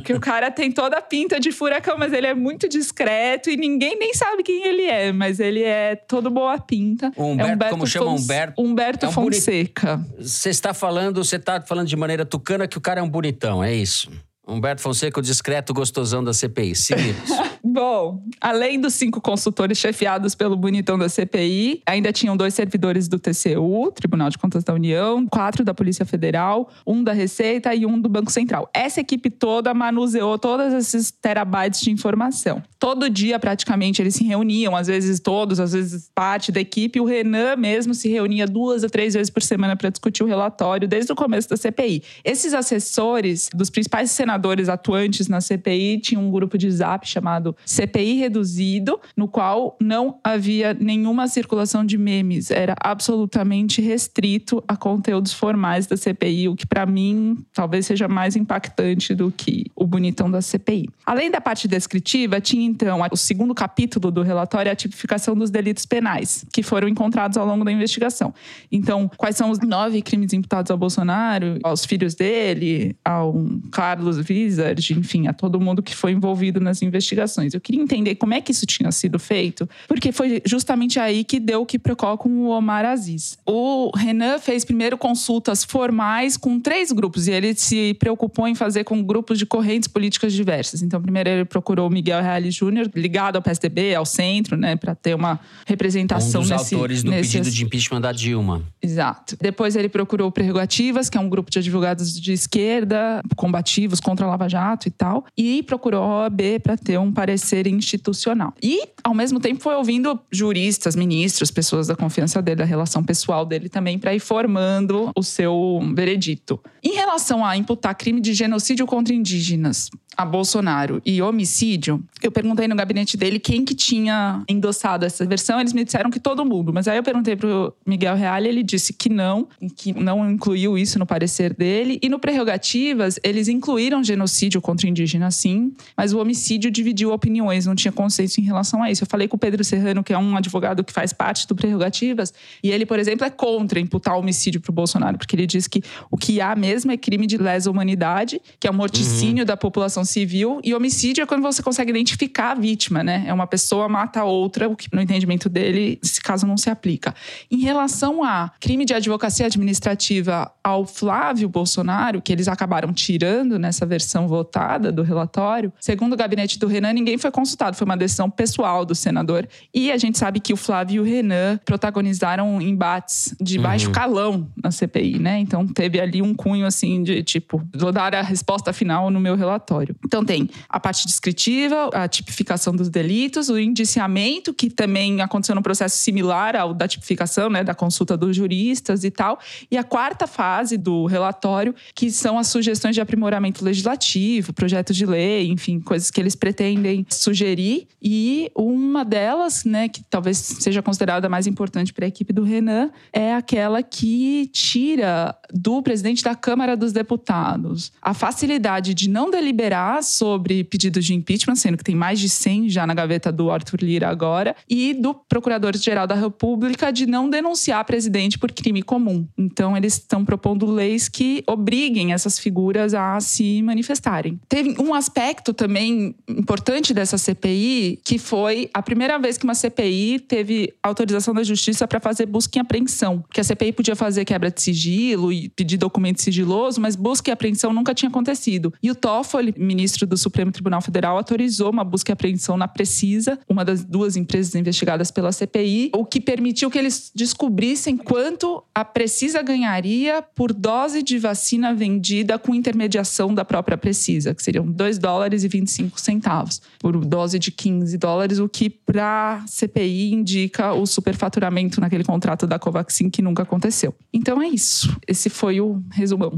que 0.05 0.13
o 0.13 0.21
cara 0.21 0.51
tem 0.51 0.73
toda 0.73 0.99
a 0.99 1.03
pinta 1.03 1.39
de 1.39 1.53
furacão, 1.53 1.97
mas 1.97 2.13
ele 2.13 2.27
é 2.27 2.35
muito 2.35 2.69
discreto 2.69 3.49
e 3.49 3.57
ninguém 3.57 3.97
nem 3.99 4.13
sabe 4.13 4.43
quem 4.43 4.67
ele 4.67 4.83
é, 4.83 5.13
mas 5.13 5.39
ele 5.39 5.63
é 5.63 5.95
todo 5.95 6.29
boa 6.29 6.59
pinta. 6.59 7.13
O 7.17 7.25
Humberto, 7.25 7.51
é 7.51 7.55
Humberto 7.55 7.75
como 7.75 7.87
chama 7.87 8.11
Humberto? 8.11 8.63
Humberto 8.63 9.07
é 9.07 9.09
um 9.09 9.13
Fonseca. 9.13 10.05
Você 10.19 10.51
está 10.51 10.75
falando, 10.75 11.23
você 11.23 11.37
está 11.37 11.61
falando 11.61 11.87
de 11.87 11.97
maneira 11.97 12.25
tucana 12.25 12.67
que 12.67 12.77
o 12.77 12.81
cara 12.81 13.01
é 13.01 13.03
um 13.03 13.09
bonitão, 13.09 13.63
é 13.63 13.73
isso? 13.73 14.11
Humberto 14.47 14.83
Fonseca, 14.83 15.21
o 15.21 15.23
discreto 15.23 15.73
gostosão 15.73 16.23
da 16.23 16.33
CPI. 16.33 16.75
Seguimos. 16.75 17.31
Bom, 17.65 18.21
além 18.41 18.81
dos 18.81 18.95
cinco 18.95 19.21
consultores 19.21 19.79
chefiados 19.79 20.35
pelo 20.35 20.57
bonitão 20.57 20.99
da 20.99 21.09
CPI, 21.09 21.81
ainda 21.87 22.13
tinham 22.13 22.37
dois 22.37 22.55
servidores 22.55 23.07
do 23.07 23.21
TCU, 23.21 23.93
Tribunal 23.95 24.31
de 24.31 24.37
Contas 24.37 24.65
da 24.65 24.75
União, 24.75 25.25
quatro 25.29 25.65
da 25.65 25.73
Polícia 25.73 26.05
Federal, 26.05 26.69
um 26.85 27.05
da 27.05 27.13
Receita 27.13 27.73
e 27.73 27.87
um 27.87 28.01
do 28.01 28.09
Banco 28.09 28.33
Central. 28.33 28.69
Essa 28.75 29.01
equipe 29.01 29.31
toda 29.31 29.73
manuseou 29.73 30.37
todos 30.39 30.73
esses 30.73 31.13
terabytes 31.13 31.81
de 31.81 31.93
informação. 31.93 32.61
Todo 32.81 33.09
dia, 33.09 33.39
praticamente, 33.39 34.03
eles 34.03 34.17
se 34.17 34.25
reuniam, 34.25 34.75
às 34.75 34.89
vezes 34.89 35.21
todos, 35.21 35.61
às 35.61 35.73
vezes 35.73 36.11
parte 36.13 36.51
da 36.51 36.61
equipe. 36.61 37.01
O 37.01 37.05
Renan 37.05 37.55
mesmo 37.55 37.95
se 37.95 38.09
reunia 38.09 38.45
duas 38.45 38.83
a 38.83 38.89
três 38.89 39.15
vezes 39.15 39.31
por 39.31 39.41
semana 39.41 39.77
para 39.77 39.89
discutir 39.89 40.25
o 40.25 40.27
relatório 40.27 40.89
desde 40.89 41.13
o 41.13 41.15
começo 41.15 41.49
da 41.49 41.57
CPI. 41.57 42.03
Esses 42.25 42.53
assessores 42.53 43.49
dos 43.55 43.71
principais 43.71 44.11
senadores 44.11 44.32
senadores 44.33 44.69
atuantes 44.69 45.29
na 45.29 45.41
CPI 45.41 45.99
tinham 45.99 46.27
um 46.27 46.31
grupo 46.31 46.57
de 46.57 46.71
zap 46.71 47.07
chamado 47.07 47.55
CPI 47.67 48.15
Reduzido, 48.15 48.99
no 49.15 49.29
qual 49.29 49.77
não 49.81 50.19
havia 50.25 50.75
nenhuma 50.75 51.29
circulação 51.29 51.85
de 51.85 51.99
memes. 51.99 52.51
Era 52.51 52.75
absolutamente 52.81 53.83
restrito 53.83 54.65
a 54.67 54.75
conteúdos 54.75 55.35
formais 55.35 55.87
da 55.87 55.97
CPI, 55.97 56.49
o 56.49 56.57
que 56.57 56.67
para 56.67 56.87
mim 56.87 57.45
talvez 57.53 57.87
seja 57.87 58.09
mais 58.09 58.35
impactante 58.35 59.15
do 59.15 59.31
que 59.31 59.67
o 59.77 59.87
bonitão 59.87 60.31
da 60.31 60.41
CPI. 60.41 60.89
Além 61.05 61.31
da 61.31 61.41
parte 61.41 61.69
descritiva, 61.69 62.41
tinha 62.41 62.65
então 62.65 63.01
o 63.11 63.17
segundo 63.17 63.55
capítulo 63.55 64.11
do 64.11 64.23
relatório, 64.23 64.73
a 64.73 64.75
tipificação 64.75 65.35
dos 65.35 65.51
delitos 65.51 65.85
penais, 65.85 66.47
que 66.53 66.63
foram 66.63 66.89
encontrados 66.89 67.37
ao 67.37 67.47
longo 67.47 67.65
da 67.65 67.73
investigação. 67.73 68.33
Então, 68.71 69.11
quais 69.17 69.37
são 69.37 69.51
os 69.51 69.59
nove 69.59 70.01
crimes 70.01 70.33
imputados 70.33 70.71
ao 70.71 70.79
Bolsonaro, 70.79 71.59
aos 71.63 71.85
filhos 71.85 72.15
dele, 72.15 72.97
ao 73.05 73.35
Carlos 73.71 74.22
Wizard, 74.29 74.93
enfim, 74.95 75.27
a 75.27 75.33
todo 75.33 75.61
mundo 75.61 75.83
que 75.83 75.95
foi 75.95 76.13
envolvido 76.13 76.61
nas 76.61 76.83
investigações. 76.83 77.55
Eu 77.55 77.61
queria 77.61 77.83
entender 77.83 78.15
como 78.17 78.35
é 78.35 78.41
que 78.41 78.53
isso 78.53 78.67
tinha 78.67 78.91
sido 78.93 79.19
feito, 79.19 79.69
porque 79.89 80.13
foi 80.13 80.43
justamente 80.45 80.99
aí 80.99 81.25
que 81.25 81.39
deu 81.39 81.63
o 81.63 81.67
que 81.67 81.79
procó 81.79 82.17
com 82.17 82.29
o 82.29 82.49
Omar 82.49 82.85
Aziz. 82.85 83.39
O 83.47 83.91
Renan 83.97 84.39
fez 84.39 84.65
primeiro 84.65 84.97
consultas 84.97 85.65
formais 85.65 86.37
com 86.37 86.61
três 86.61 86.93
grupos 86.93 87.29
e 87.29 87.33
ele 87.33 87.55
se 87.55 87.95
preocupou 87.95 88.47
em 88.47 88.55
fazer 88.55 88.85
com 88.85 89.03
grupos 89.03 89.39
de 89.39 89.47
correntes 89.47 89.89
políticas 89.89 90.33
diversas. 90.33 90.83
Então, 90.83 91.01
primeiro 91.01 91.29
ele 91.29 91.45
procurou 91.45 91.89
o 91.89 91.91
Miguel 91.91 92.23
Reale 92.23 92.51
Júnior, 92.51 92.91
ligado 92.95 93.37
ao 93.37 93.43
PSDB, 93.43 93.95
ao 93.95 94.05
centro, 94.05 94.57
né, 94.57 94.77
para 94.77 94.95
ter 94.95 95.15
uma 95.15 95.41
representação 95.67 96.41
um 96.41 96.45
dos 96.45 96.51
nesse, 96.51 96.75
autores 96.75 97.03
do 97.03 97.11
nesse 97.11 97.39
pedido 97.39 97.51
de 97.51 97.65
impeachment 97.65 98.01
da 98.01 98.13
Dilma. 98.13 98.63
Exato. 98.83 99.37
Depois 99.41 99.77
ele 99.77 99.89
procurou 99.89 100.29
o 100.29 100.33
Prerrogativas, 100.33 101.09
que 101.09 101.17
é 101.17 101.21
um 101.21 101.29
grupo 101.29 101.51
de 101.51 101.59
advogados 101.59 102.21
de 102.21 102.33
esquerda, 102.33 103.23
combativos 103.37 104.01
contra 104.13 104.27
a 104.27 104.29
Lava 104.29 104.49
Jato 104.49 104.89
e 104.89 104.91
tal, 104.91 105.25
e 105.37 105.63
procurou 105.63 106.03
a 106.03 106.23
OAB 106.25 106.61
para 106.63 106.77
ter 106.77 106.99
um 106.99 107.11
parecer 107.11 107.67
institucional. 107.67 108.53
E, 108.63 108.89
ao 109.03 109.15
mesmo 109.15 109.41
tempo, 109.41 109.63
foi 109.63 109.75
ouvindo 109.75 110.21
juristas, 110.31 110.95
ministros, 110.95 111.51
pessoas 111.51 111.87
da 111.87 111.97
confiança 111.97 112.43
dele, 112.43 112.57
da 112.57 112.65
relação 112.65 113.03
pessoal 113.03 113.47
dele 113.47 113.69
também, 113.69 113.99
para 113.99 114.15
ir 114.15 114.21
formando 114.21 115.11
o 115.17 115.23
seu 115.23 115.81
veredito. 115.95 116.61
Em 116.85 116.95
relação 116.95 117.45
a 117.45 117.57
imputar 117.57 117.95
crime 117.95 118.21
de 118.21 118.35
genocídio 118.35 118.87
contra 118.87 119.15
indígenas, 119.15 119.89
a 120.17 120.25
Bolsonaro 120.25 121.01
e 121.05 121.21
homicídio, 121.23 122.03
eu 122.23 122.31
perguntei 122.31 122.69
no 122.69 122.77
gabinete 122.77 123.17
dele 123.17 123.39
quem 123.39 123.65
que 123.65 123.75
tinha 123.75 124.43
endossado 124.49 125.05
essa 125.05 125.25
versão. 125.25 125.61
Eles 125.61 125.73
me 125.73 125.85
disseram 125.85 126.11
que 126.11 126.21
todo 126.21 126.45
mundo. 126.45 126.73
Mas 126.73 126.87
aí 126.89 126.97
eu 126.97 127.03
perguntei 127.03 127.37
pro 127.37 127.75
Miguel 127.87 128.15
Reale, 128.15 128.49
ele 128.49 128.63
disse 128.63 128.93
que 128.93 129.09
não, 129.09 129.49
que 129.77 129.93
não 129.93 130.31
incluiu 130.31 130.77
isso 130.77 130.99
no 130.99 131.07
parecer 131.07 131.55
dele. 131.55 131.99
E 132.03 132.09
no 132.09 132.19
Prerrogativas, 132.19 133.19
eles 133.23 133.49
incluíram 133.49 134.03
genocídio 134.05 134.61
contra 134.61 134.89
indígenas, 134.89 135.37
sim, 135.37 135.73
mas 135.97 136.13
o 136.13 136.19
homicídio 136.19 136.71
dividiu 136.71 137.13
opiniões, 137.13 137.67
não 137.67 137.75
tinha 137.75 137.93
consenso 137.93 138.41
em 138.41 138.45
relação 138.45 138.83
a 138.83 138.91
isso. 138.91 139.05
Eu 139.05 139.09
falei 139.09 139.29
com 139.29 139.37
o 139.37 139.39
Pedro 139.39 139.65
Serrano, 139.65 140.03
que 140.05 140.13
é 140.13 140.19
um 140.19 140.37
advogado 140.37 140.85
que 140.85 140.93
faz 140.93 141.13
parte 141.13 141.47
do 141.47 141.55
Prerrogativas, 141.55 142.33
e 142.63 142.71
ele, 142.71 142.87
por 142.87 142.99
exemplo, 142.99 143.27
é 143.27 143.31
contra 143.31 143.81
imputar 143.81 144.17
homicídio 144.17 144.61
pro 144.61 144.73
Bolsonaro, 144.73 145.19
porque 145.19 145.35
ele 145.35 145.47
diz 145.47 145.67
que 145.67 145.83
o 146.11 146.17
que 146.17 146.41
há 146.41 146.55
mesmo 146.55 146.93
é 146.93 146.97
crime 146.97 147.27
de 147.27 147.37
lesa 147.37 147.71
humanidade, 147.71 148.41
que 148.61 148.67
é 148.67 148.71
o 148.71 148.75
morticínio 148.75 149.43
uhum. 149.43 149.47
da 149.47 149.57
população 149.57 150.02
civil, 150.05 150.61
e 150.63 150.75
homicídio 150.75 151.23
é 151.23 151.27
quando 151.27 151.43
você 151.43 151.63
consegue 151.63 151.91
identificar 151.91 152.53
a 152.53 152.55
vítima, 152.55 153.03
né? 153.03 153.25
É 153.27 153.33
uma 153.33 153.47
pessoa 153.47 153.89
mata 153.89 154.21
a 154.21 154.25
outra, 154.25 154.69
o 154.69 154.77
que 154.77 154.89
no 154.93 155.01
entendimento 155.01 155.49
dele, 155.49 155.99
esse 156.03 156.21
caso 156.21 156.47
não 156.47 156.57
se 156.57 156.71
aplica. 156.71 157.15
Em 157.51 157.59
relação 157.59 158.25
a 158.25 158.51
crime 158.61 158.85
de 158.85 158.95
advocacia 158.95 159.47
administrativa 159.47 160.51
ao 160.63 160.85
Flávio 160.87 161.49
Bolsonaro, 161.49 162.21
que 162.21 162.33
eles 162.33 162.49
acabaram 162.49 162.93
tirando 162.93 163.59
nessa 163.59 163.85
versão 163.85 164.29
votada 164.29 164.93
do 164.93 165.03
relatório, 165.03 165.73
segundo 165.81 166.13
o 166.15 166.17
gabinete 166.17 166.59
do 166.59 166.67
Renan, 166.67 166.93
ninguém 166.93 167.19
foi 167.19 167.31
consultado, 167.31 167.77
foi 167.77 167.85
uma 167.85 167.97
decisão 167.97 168.31
pessoal 168.31 168.85
do 168.85 168.95
senador. 168.95 169.49
E 169.75 169.91
a 169.91 169.97
gente 169.97 170.19
sabe 170.19 170.41
que 170.41 170.53
o 170.53 170.57
Flávio 170.57 170.97
e 170.97 171.01
o 171.01 171.03
Renan 171.03 171.59
protagonizaram 171.65 172.61
embates 172.61 173.35
de 173.41 173.59
baixo 173.59 173.87
uhum. 173.87 173.93
calão 173.93 174.53
na 174.63 174.71
CPI, 174.71 175.19
né? 175.19 175.39
Então 175.39 175.67
teve 175.67 176.01
ali 176.01 176.23
um 176.23 176.35
cunho 176.35 176.67
assim 176.67 177.03
de 177.03 177.23
tipo, 177.23 177.63
vou 177.75 177.93
dar 177.93 178.15
a 178.15 178.23
resposta 178.23 178.73
final 178.73 179.11
no 179.11 179.21
meu 179.21 179.37
relatório. 179.37 179.92
Então 180.05 180.25
tem 180.25 180.49
a 180.69 180.79
parte 180.79 181.07
descritiva, 181.07 181.91
a 181.93 182.09
tipificação 182.09 182.75
dos 182.75 182.89
delitos, 182.89 183.49
o 183.49 183.59
indiciamento, 183.59 184.53
que 184.53 184.71
também 184.71 185.21
aconteceu 185.21 185.55
num 185.55 185.63
processo 185.63 185.99
similar 185.99 186.57
ao 186.57 186.73
da 186.73 186.89
tipificação, 186.89 187.51
né, 187.51 187.65
da 187.65 187.75
consulta 187.75 188.17
dos 188.17 188.37
juristas 188.37 189.05
e 189.05 189.11
tal, 189.11 189.39
e 189.71 189.77
a 189.77 189.85
quarta 189.85 190.27
fase 190.27 190.77
do 190.77 191.07
relatório, 191.07 191.75
que 191.95 192.11
são 192.11 192.39
as 192.39 192.49
sugestões 192.49 192.95
de 192.95 193.01
aprimoramento 193.01 193.65
legislativo, 193.65 194.53
projetos 194.53 194.97
de 194.97 195.07
lei, 195.07 195.49
enfim, 195.51 195.81
coisas 195.81 196.11
que 196.11 196.21
eles 196.21 196.35
pretendem 196.35 197.07
sugerir, 197.11 197.87
e 198.01 198.51
uma 198.55 199.05
delas, 199.05 199.65
né, 199.65 199.89
que 199.89 200.03
talvez 200.03 200.39
seja 200.39 200.83
considerada 200.83 201.29
mais 201.29 201.47
importante 201.47 201.93
para 201.93 202.05
a 202.05 202.09
equipe 202.09 202.33
do 202.33 202.43
Renan, 202.43 202.91
é 203.13 203.35
aquela 203.35 203.83
que 203.83 204.47
tira 204.53 205.35
do 205.53 205.83
presidente 205.83 206.23
da 206.23 206.35
Câmara 206.35 206.77
dos 206.77 206.93
Deputados 206.93 207.93
a 208.01 208.15
facilidade 208.15 208.95
de 208.95 209.09
não 209.09 209.31
deliberar 209.31 209.82
sobre 210.03 210.65
pedidos 210.65 211.05
de 211.05 211.15
impeachment, 211.15 211.57
sendo 211.57 211.77
que 211.77 211.85
tem 211.85 211.95
mais 211.95 212.21
de 212.21 212.29
100 212.29 212.69
já 212.69 212.87
na 212.87 212.95
gaveta 212.95 213.33
do 213.33 213.51
Arthur 213.51 213.81
Lira 213.83 214.09
agora, 214.09 214.55
e 214.69 214.95
do 214.95 215.15
Procurador-Geral 215.15 216.07
da 216.07 216.15
República 216.15 216.93
de 216.93 217.07
não 217.07 217.29
denunciar 217.29 217.85
presidente 217.85 218.39
por 218.39 218.53
crime 218.53 218.83
comum. 218.83 219.27
Então, 219.37 219.77
eles 219.77 219.95
estão 219.95 220.25
propondo 220.25 220.67
leis 220.67 221.09
que 221.09 221.43
obriguem 221.47 222.13
essas 222.13 222.39
figuras 222.39 222.95
a 222.95 223.21
se 223.21 223.63
manifestarem. 223.63 224.39
Teve 224.49 224.81
um 224.81 224.95
aspecto 224.95 225.53
também 225.53 226.15
importante 226.29 226.95
dessa 226.95 227.19
CPI, 227.19 228.01
que 228.05 228.19
foi 228.19 228.71
a 228.73 228.83
primeira 228.83 229.19
vez 229.19 229.37
que 229.39 229.45
uma 229.45 229.55
CPI 229.55 230.21
teve 230.21 230.73
autorização 230.83 231.35
da 231.35 231.43
Justiça 231.43 231.87
para 231.87 232.01
fazer 232.01 232.27
busca 232.27 232.59
e 232.59 232.61
apreensão. 232.61 233.25
Que 233.33 233.41
a 233.41 233.45
CPI 233.45 233.73
podia 233.73 233.97
fazer 233.97 234.25
quebra 234.25 234.51
de 234.51 234.61
sigilo 234.61 235.33
e 235.33 235.49
pedir 235.49 235.77
documento 235.77 236.21
sigiloso, 236.23 236.81
mas 236.81 236.97
busca 236.97 237.31
e 237.31 237.33
apreensão 237.33 237.73
nunca 237.73 237.95
tinha 237.95 238.09
acontecido. 238.09 238.73
E 238.83 238.91
o 238.91 238.95
Toffoli, 238.95 239.55
ministro 239.73 240.07
do 240.07 240.17
Supremo 240.19 240.53
Tribunal 240.53 240.83
Federal, 240.83 241.17
autorizou 241.17 241.71
uma 241.71 241.83
busca 241.83 242.13
e 242.13 242.15
apreensão 242.15 242.57
na 242.59 242.69
Precisa, 242.69 243.39
uma 243.49 243.65
das 243.65 243.83
duas 243.83 244.17
empresas 244.17 244.55
investigadas 244.55 245.11
pela 245.11 245.33
CPI, 245.33 245.91
o 245.95 246.05
que 246.05 246.21
permitiu 246.21 246.71
que 246.71 246.79
eles 246.79 247.11
descobrissem 247.15 247.97
quanto 247.97 248.63
a 248.75 248.85
Precisa 248.85 249.41
ganharia 249.41 250.21
por 250.21 250.53
dose 250.53 251.03
de 251.03 251.19
vacina 251.19 251.75
vendida 251.75 252.39
com 252.39 252.55
intermediação 252.55 253.35
da 253.35 253.45
própria 253.45 253.79
Precisa, 253.79 254.35
que 254.35 254.43
seriam 254.43 254.67
2 254.67 254.99
dólares 254.99 255.43
e 255.43 255.49
25 255.49 255.99
centavos 255.99 256.61
por 256.79 257.03
dose 257.05 257.39
de 257.39 257.51
15 257.51 257.97
dólares, 257.97 258.39
o 258.39 258.49
que 258.49 258.69
para 258.69 259.43
CPI 259.47 260.13
indica 260.13 260.75
o 260.75 260.85
superfaturamento 260.85 261.81
naquele 261.81 262.05
contrato 262.05 262.47
da 262.47 262.59
Covaxin 262.59 263.09
que 263.09 263.23
nunca 263.23 263.43
aconteceu. 263.43 263.95
Então 264.13 264.43
é 264.43 264.49
isso. 264.49 264.95
Esse 265.09 265.31
foi 265.31 265.61
o 265.61 265.83
resumão. 265.91 266.37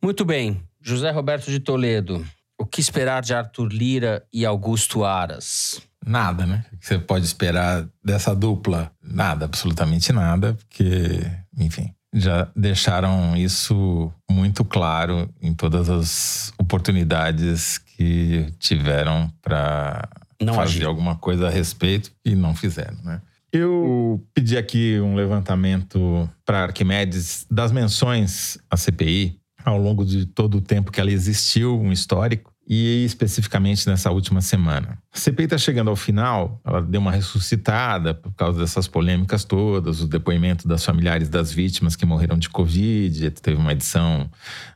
Muito 0.00 0.24
bem. 0.24 0.60
José 0.80 1.10
Roberto 1.12 1.48
de 1.48 1.60
Toledo, 1.60 2.26
o 2.62 2.66
que 2.66 2.80
esperar 2.80 3.22
de 3.22 3.34
Arthur 3.34 3.66
Lira 3.72 4.24
e 4.32 4.46
Augusto 4.46 5.04
Aras? 5.04 5.82
Nada, 6.06 6.46
né? 6.46 6.64
O 6.72 6.76
que 6.78 6.86
você 6.86 6.98
pode 6.98 7.24
esperar 7.24 7.86
dessa 8.04 8.34
dupla? 8.34 8.92
Nada, 9.02 9.44
absolutamente 9.44 10.12
nada, 10.12 10.54
porque, 10.54 11.26
enfim, 11.58 11.92
já 12.14 12.48
deixaram 12.54 13.36
isso 13.36 14.12
muito 14.30 14.64
claro 14.64 15.28
em 15.40 15.52
todas 15.52 15.90
as 15.90 16.52
oportunidades 16.56 17.78
que 17.78 18.46
tiveram 18.60 19.28
para 19.42 20.08
fazer 20.40 20.60
agir. 20.60 20.86
alguma 20.86 21.16
coisa 21.16 21.48
a 21.48 21.50
respeito 21.50 22.12
e 22.24 22.36
não 22.36 22.54
fizeram, 22.54 22.98
né? 23.02 23.20
Eu 23.52 24.24
pedi 24.32 24.56
aqui 24.56 24.98
um 25.00 25.14
levantamento 25.14 26.30
para 26.44 26.62
Arquimedes 26.62 27.44
das 27.50 27.72
menções 27.72 28.56
à 28.70 28.76
CPI 28.76 29.42
ao 29.64 29.78
longo 29.78 30.04
de 30.04 30.26
todo 30.26 30.58
o 30.58 30.60
tempo 30.60 30.90
que 30.90 31.00
ela 31.00 31.10
existiu, 31.10 31.80
um 31.80 31.92
histórico, 31.92 32.51
e 32.66 33.04
especificamente 33.04 33.88
nessa 33.88 34.10
última 34.10 34.40
semana. 34.40 34.98
A 35.12 35.18
CPI 35.18 35.44
está 35.44 35.58
chegando 35.58 35.90
ao 35.90 35.96
final, 35.96 36.60
ela 36.64 36.80
deu 36.80 37.00
uma 37.00 37.10
ressuscitada 37.10 38.14
por 38.14 38.32
causa 38.34 38.60
dessas 38.60 38.86
polêmicas 38.86 39.44
todas, 39.44 40.00
o 40.00 40.06
depoimento 40.06 40.66
das 40.66 40.84
familiares 40.84 41.28
das 41.28 41.52
vítimas 41.52 41.96
que 41.96 42.06
morreram 42.06 42.38
de 42.38 42.48
Covid, 42.48 43.30
teve 43.30 43.56
uma 43.56 43.72
edição 43.72 44.30